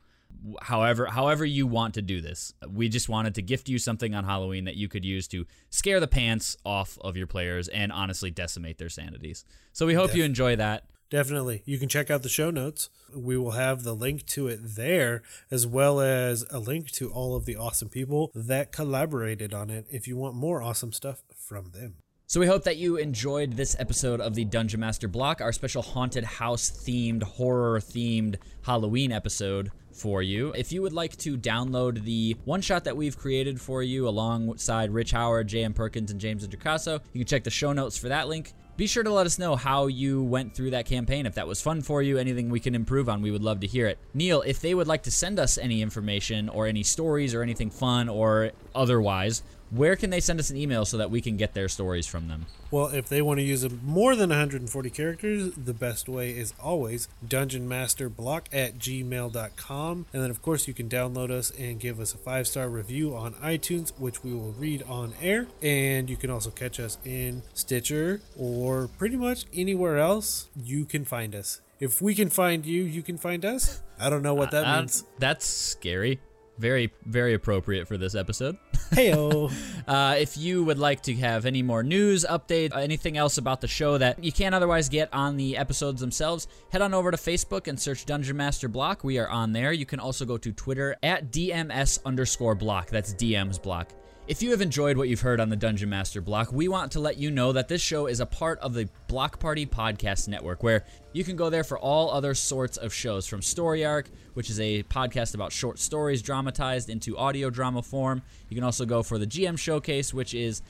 however 0.62 1.06
however 1.08 1.46
you 1.46 1.68
want 1.68 1.94
to 1.96 2.02
do 2.02 2.22
this. 2.22 2.54
We 2.68 2.90
just 2.90 3.10
wanted 3.10 3.36
to 3.36 3.42
gift 3.42 3.70
you 3.70 3.80
something 3.80 4.14
on 4.14 4.24
Halloween 4.26 4.66
that 4.66 4.76
you 4.76 4.88
could 4.88 5.06
use 5.06 5.28
to 5.30 5.46
scare 5.70 6.00
the 6.00 6.08
pants 6.08 6.58
off 6.66 6.98
of 7.02 7.18
your 7.18 7.28
players 7.28 7.68
and 7.68 7.92
honestly 7.92 8.32
decimate 8.32 8.78
their 8.78 8.90
sanities. 8.90 9.46
So 9.74 9.86
we 9.86 9.94
hope 9.94 10.16
you 10.16 10.24
enjoy 10.24 10.56
that. 10.58 10.86
Definitely. 11.10 11.64
You 11.66 11.80
can 11.80 11.90
check 11.90 12.12
out 12.12 12.22
the 12.22 12.30
show 12.30 12.52
notes. 12.52 12.90
We 13.16 13.36
will 13.36 13.52
have 13.52 13.84
the 13.84 13.96
link 13.96 14.26
to 14.28 14.48
it 14.48 14.60
there, 14.62 15.24
as 15.50 15.66
well 15.66 16.00
as 16.00 16.46
a 16.52 16.60
link 16.60 16.92
to 16.92 17.12
all 17.12 17.36
of 17.36 17.46
the 17.46 17.56
awesome 17.56 17.90
people 17.90 18.32
that 18.36 18.72
collaborated 18.72 19.54
on 19.54 19.70
it 19.70 19.88
if 19.90 20.08
you 20.08 20.16
want 20.18 20.36
more 20.36 20.62
awesome 20.62 20.94
stuff 20.94 21.24
from 21.36 21.72
them. 21.72 21.96
So 22.28 22.40
we 22.40 22.46
hope 22.46 22.64
that 22.66 22.78
you 22.78 22.98
enjoyed 22.98 23.54
this 23.54 23.76
episode 23.80 24.22
of 24.22 24.36
the 24.36 24.46
Dungeon 24.46 24.80
Master 24.82 25.08
Block, 25.08 25.42
our 25.42 25.52
special 25.52 25.82
haunted 25.82 26.24
house 26.24 26.70
themed, 26.70 27.24
horror 27.24 27.80
themed 27.80 28.36
Halloween 28.62 29.12
episode 29.12 29.72
for 29.92 30.22
you. 30.22 30.54
If 30.56 30.72
you 30.72 30.84
would 30.84 30.94
like 30.94 31.18
to 31.18 31.40
download 31.40 32.04
the 32.04 32.38
one 32.46 32.62
shot 32.62 32.84
that 32.84 32.96
we've 32.96 33.18
created 33.18 33.60
for 33.60 33.82
you 33.82 34.08
alongside 34.08 34.92
Rich 34.92 35.10
Howard, 35.10 35.48
J.M. 35.48 35.74
Perkins, 35.74 36.12
and 36.12 36.22
James 36.22 36.48
Introcaso, 36.48 37.02
you 37.14 37.22
can 37.22 37.28
check 37.28 37.44
the 37.44 37.50
show 37.50 37.74
notes 37.74 37.98
for 37.98 38.10
that 38.10 38.28
link. 38.28 38.54
Be 38.80 38.88
sure 38.88 39.04
to 39.04 39.12
let 39.12 39.26
us 39.26 39.38
know 39.38 39.58
how 39.58 39.88
you 39.88 40.24
went 40.24 40.56
through 40.56 40.70
that 40.70 40.86
campaign. 40.86 41.26
If 41.26 41.36
that 41.36 41.46
was 41.46 41.62
fun 41.62 41.82
for 41.82 42.02
you, 42.02 42.18
anything 42.18 42.50
we 42.50 42.62
can 42.62 42.74
improve 42.74 43.10
on, 43.10 43.22
we 43.22 43.30
would 43.30 43.44
love 43.44 43.60
to 43.60 43.68
hear 43.68 43.88
it. 43.88 44.00
Neil, 44.14 44.42
if 44.44 44.62
they 44.62 44.74
would 44.74 44.88
like 44.88 45.04
to 45.04 45.12
send 45.12 45.38
us 45.38 45.58
any 45.58 45.82
information 45.82 46.48
or 46.48 46.66
any 46.66 46.84
stories 46.84 47.36
or 47.36 47.44
anything 47.44 47.72
fun 47.72 48.08
or 48.08 48.52
otherwise, 48.74 49.44
where 49.72 49.96
can 49.96 50.10
they 50.10 50.20
send 50.20 50.40
us 50.40 50.50
an 50.50 50.58
email 50.58 50.86
so 50.86 50.98
that 50.98 51.12
we 51.12 51.22
can 51.22 51.38
get 51.38 51.54
their 51.54 51.68
stories 51.70 52.08
from 52.08 52.28
them? 52.28 52.46
Well, 52.72 52.88
if 52.88 53.10
they 53.10 53.22
want 53.22 53.40
to 53.40 53.44
use 53.44 53.68
more 53.84 54.16
than 54.16 54.30
140 54.30 54.90
characters, 54.92 55.52
the 55.56 55.74
best 55.74 56.08
way 56.08 56.32
is 56.32 56.54
always 56.62 57.08
dungeonmasterblock 57.28 58.46
at 58.52 58.78
gmail.com. 58.78 60.06
And 60.14 60.24
then, 60.24 60.30
of 60.30 60.42
course, 60.42 60.68
you 60.68 60.74
can 60.74 60.90
download 60.90 61.32
us 61.32 61.52
and 61.52 61.80
give 61.80 62.00
us 62.00 62.14
a 62.14 62.18
five 62.18 62.48
star 62.48 62.70
review 62.70 63.16
on 63.16 63.34
iTunes, 63.36 63.92
which 64.00 64.24
we 64.24 64.34
will 64.34 64.52
read 64.54 64.84
on 64.84 65.14
air. 65.22 65.48
And 65.62 66.10
you 66.10 66.18
can 66.18 66.30
also 66.30 66.50
catch 66.52 66.80
us 66.80 66.98
in 67.06 67.42
Stitcher 67.54 68.22
or 68.38 68.88
pretty 68.98 69.16
much 69.18 69.46
anywhere 69.54 69.98
else 69.98 70.50
you 70.56 70.86
can 70.86 71.06
find 71.06 71.34
us. 71.36 71.62
If 71.80 72.02
we 72.02 72.14
can 72.14 72.30
find 72.30 72.66
you, 72.66 72.84
you 72.84 73.02
can 73.02 73.18
find 73.18 73.46
us. 73.46 73.82
I 74.00 74.10
don't 74.10 74.22
know 74.22 74.34
what 74.34 74.52
that 74.52 74.66
Uh, 74.66 74.80
means. 74.82 75.06
That's 75.18 75.46
scary. 75.46 76.20
Very, 76.58 76.92
very 77.06 77.34
appropriate 77.34 77.88
for 77.88 77.98
this 77.98 78.16
episode. 78.16 78.58
Heyo. 78.92 79.52
Uh, 79.90 80.14
if 80.20 80.38
you 80.38 80.64
would 80.64 80.78
like 80.78 81.02
to 81.02 81.16
have 81.16 81.48
any 81.48 81.64
more 81.64 81.82
news, 81.82 82.24
updates, 82.24 82.78
anything 82.78 83.18
else 83.18 83.40
about 83.40 83.60
the 83.60 83.68
show 83.68 83.98
that 83.98 84.24
you 84.24 84.32
can't 84.32 84.54
otherwise 84.54 84.88
get 84.88 85.12
on 85.12 85.36
the 85.36 85.58
episodes 85.58 86.00
themselves, 86.00 86.48
head 86.70 86.84
on 86.84 86.94
over 86.94 87.10
to 87.10 87.18
Facebook 87.18 87.68
and 87.68 87.80
search 87.80 88.06
Dungeon 88.06 88.38
Master 88.38 88.68
Block. 88.68 89.04
We 89.04 89.18
are 89.18 89.28
on 89.28 89.52
there. 89.52 89.74
You 89.74 89.88
can 89.88 90.00
also 90.00 90.26
go 90.26 90.38
to 90.38 90.52
Twitter 90.52 90.96
at 91.02 91.32
DMS 91.32 91.98
underscore 92.06 92.54
block. 92.54 92.92
That's 92.92 93.16
DM's 93.16 93.58
block. 93.58 93.90
If 94.30 94.44
you 94.44 94.52
have 94.52 94.62
enjoyed 94.62 94.96
what 94.96 95.10
you've 95.10 95.22
heard 95.22 95.40
on 95.40 95.50
the 95.50 95.56
Dungeon 95.56 95.90
Master 95.90 96.22
Block, 96.22 96.52
we 96.54 96.68
want 96.68 96.92
to 96.92 97.00
let 97.00 97.18
you 97.18 97.32
know 97.32 97.52
that 97.52 97.68
this 97.68 97.82
show 97.82 98.06
is 98.06 98.20
a 98.20 98.28
part 98.28 98.60
of 98.60 98.76
the 98.76 98.88
Block 99.08 99.40
Party 99.40 99.66
Podcast 99.66 100.28
Network, 100.28 100.62
where 100.62 100.86
you 101.14 101.24
can 101.24 101.36
go 101.36 101.50
there 101.50 101.64
for 101.64 101.80
all 101.80 102.12
other 102.12 102.36
sorts 102.36 102.78
of 102.78 102.94
shows, 102.94 103.26
from 103.26 103.42
Story 103.42 103.84
Arc, 103.84 104.12
which 104.36 104.52
is 104.52 104.60
a 104.60 104.84
podcast 104.84 105.34
about 105.34 105.52
short 105.52 105.80
stories 105.80 106.22
dramatized 106.22 106.92
into 106.92 107.18
audio 107.18 107.50
drama 107.50 107.82
form. 107.82 108.22
You 108.50 108.56
can 108.56 108.64
also 108.64 108.86
go 108.86 109.02
for 109.02 109.18
the 109.18 109.26
GM 109.26 109.58
Showcase, 109.58 110.14
which 110.14 110.36
is 110.36 110.62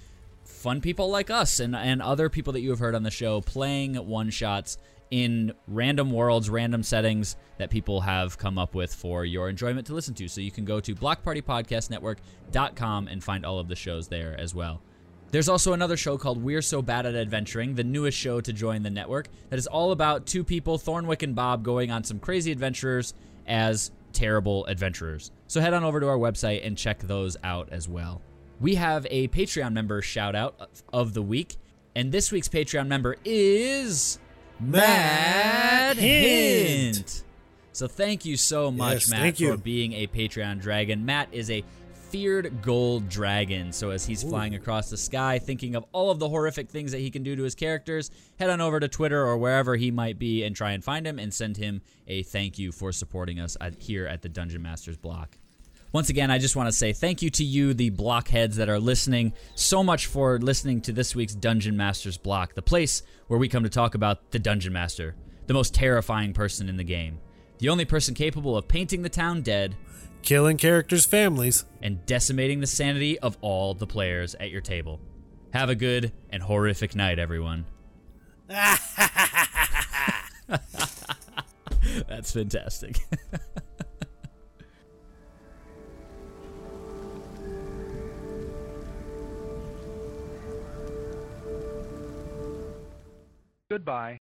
fun 0.45 0.80
people 0.80 1.10
like 1.10 1.30
us 1.30 1.60
and, 1.60 1.76
and 1.76 2.02
other 2.02 2.30
people 2.30 2.54
that 2.54 2.62
you 2.62 2.69
have 2.69 2.80
heard 2.80 2.95
on 2.95 3.04
the 3.04 3.12
show 3.12 3.41
playing 3.41 3.95
one 3.95 4.30
shots 4.30 4.78
in 5.12 5.54
random 5.67 6.12
worlds, 6.12 6.50
random 6.50 6.84
settings 6.84 7.36
that 7.58 7.69
people 7.69 8.02
have 8.02 8.38
come 8.38 8.58
up 8.58 8.76
with 8.76 8.93
for 8.93 9.26
your 9.26 9.50
enjoyment 9.50 9.88
to 9.88 9.93
listen 9.93 10.13
to. 10.15 10.28
So 10.28 10.41
you 10.41 10.52
can 10.52 10.65
go 10.65 10.80
to 10.80 10.95
blockpartypodcastnetwork.com 10.95 13.08
and 13.08 13.24
find 13.24 13.45
all 13.45 13.60
of 13.60 13.67
the 13.67 13.76
shows 13.76 14.08
there 14.08 14.39
as 14.39 14.54
well. 14.54 14.82
There's 15.32 15.50
also 15.50 15.74
another 15.74 15.95
show 15.95 16.17
called 16.17 16.43
We're 16.43 16.62
So 16.62 16.82
Bad 16.82 17.06
at 17.06 17.15
Adventuring, 17.15 17.76
the 17.76 17.84
newest 17.84 18.17
show 18.17 18.41
to 18.41 18.52
join 18.52 18.82
the 18.82 18.89
network, 18.89 19.28
that 19.50 19.60
is 19.60 19.67
all 19.67 19.91
about 19.91 20.26
two 20.26 20.43
people, 20.43 20.80
Thornwick 20.80 21.22
and 21.22 21.36
Bob, 21.36 21.63
going 21.63 21.91
on 21.91 22.04
some 22.04 22.19
crazy 22.19 22.52
adventures 22.52 23.13
as 23.45 23.91
terrible 24.12 24.65
adventurers. 24.65 25.32
So 25.45 25.62
head 25.62 25.76
on 25.76 25.84
over 25.84 26.00
to 26.00 26.08
our 26.08 26.17
website 26.17 26.65
and 26.65 26.76
check 26.76 27.00
those 27.00 27.38
out 27.43 27.69
as 27.72 27.88
well. 27.88 28.22
We 28.60 28.76
have 28.76 29.06
a 29.12 29.28
Patreon 29.28 29.74
member 29.74 30.02
shout 30.02 30.36
out 30.36 30.84
of- 30.91 31.13
the 31.13 31.22
week, 31.22 31.58
and 31.95 32.12
this 32.12 32.32
week's 32.32 32.50
Patreon 32.50 32.88
member 32.88 33.15
is 33.24 34.17
Mad 34.60 35.98
Hint. 35.98 36.95
Hint. 36.95 37.24
So 37.72 37.88
thank 37.88 38.26
you 38.26 38.36
so 38.38 38.72
much, 38.72 39.08
Yes, 39.08 39.10
Matt, 39.10 39.38
for 39.38 39.43
you. 39.43 39.58
being 39.58 39.93
a 39.93 40.08
Patreon 40.08 40.60
dragon. 40.62 41.06
Matt 41.06 41.30
is 41.32 41.50
a 41.50 41.63
feared 42.10 42.62
gold 42.62 43.08
dragon. 43.08 43.72
So 43.72 43.91
as 43.91 44.06
he's 44.06 44.24
flying 44.24 44.56
across 44.56 44.89
the 44.89 44.98
sky, 44.98 45.38
thinking 45.39 45.76
of 45.76 45.86
all 45.91 46.10
of 46.12 46.19
the 46.19 46.28
horrific 46.28 46.69
things 46.69 46.91
that 46.91 47.00
he 47.00 47.12
can 47.12 47.22
do 47.24 47.36
to 47.36 47.43
his 47.43 47.54
characters, 47.56 48.10
head 48.39 48.50
on 48.50 48.60
over 48.60 48.80
to 48.80 48.88
Twitter 48.88 49.24
or 49.24 49.38
wherever 49.38 49.76
he 49.76 49.91
might 49.91 50.17
be 50.17 50.43
and 50.43 50.56
try 50.56 50.72
and 50.72 50.84
find 50.84 51.06
him 51.06 51.19
and 51.19 51.34
send 51.34 51.58
him 51.58 51.82
a 52.08 52.24
thank 52.24 52.58
you 52.58 52.72
for 52.72 52.91
supporting 52.91 53.39
us 53.39 53.56
at, 53.62 53.76
here 53.82 54.08
at 54.08 54.24
the 54.24 54.30
Dungeon 54.30 54.62
Masters 54.63 54.98
block. 54.98 55.38
Once 55.91 56.10
again, 56.10 56.30
I 56.30 56.38
just 56.38 56.56
want 56.56 56.67
to 56.67 56.71
say 56.71 56.93
thank 56.93 57.21
you 57.21 57.30
to 57.32 57.43
you, 57.43 57.73
the 57.73 57.89
blockheads 57.89 58.58
that 58.58 58.69
are 58.69 58.80
listening, 58.80 59.34
so 59.56 59.84
much 59.84 60.06
for 60.06 60.38
listening 60.38 60.82
to 60.82 60.93
this 60.93 61.15
week's 61.15 61.34
Dungeon 61.34 61.75
Masters 61.75 62.17
block, 62.17 62.54
the 62.54 62.62
place 62.62 63.02
where 63.28 63.39
we 63.39 63.49
come 63.49 63.63
to 63.63 63.69
talk 63.69 63.95
about 63.95 64.32
the 64.32 64.39
Dungeon 64.39 64.71
Master, 64.71 65.15
the 65.47 65.54
most 65.54 65.73
terrifying 65.73 66.34
person 66.34 66.69
in 66.69 66.78
the 66.78 66.84
game, 66.84 67.19
the 67.58 67.69
only 67.69 67.86
person 67.86 68.13
capable 68.13 68.56
of 68.56 68.67
painting 68.67 69.02
the 69.02 69.10
town 69.10 69.41
dead 69.41 69.75
Killing 70.21 70.58
characters' 70.58 71.06
families. 71.06 71.65
and 71.82 72.06
decimating 72.06 72.60
the 72.60 72.67
sanity 72.67 73.17
of 73.19 73.38
all 73.41 73.73
the 73.73 73.88
players 73.88 74.36
at 74.36 74.52
your 74.52 74.62
table. 74.62 74.99
Have 75.54 75.69
a 75.69 75.75
good 75.75 76.12
and 76.30 76.43
horrific 76.43 76.95
night, 76.95 77.19
everyone. 77.19 77.65
That's 82.08 82.32
fantastic. 82.34 82.97
Goodbye. 93.69 94.17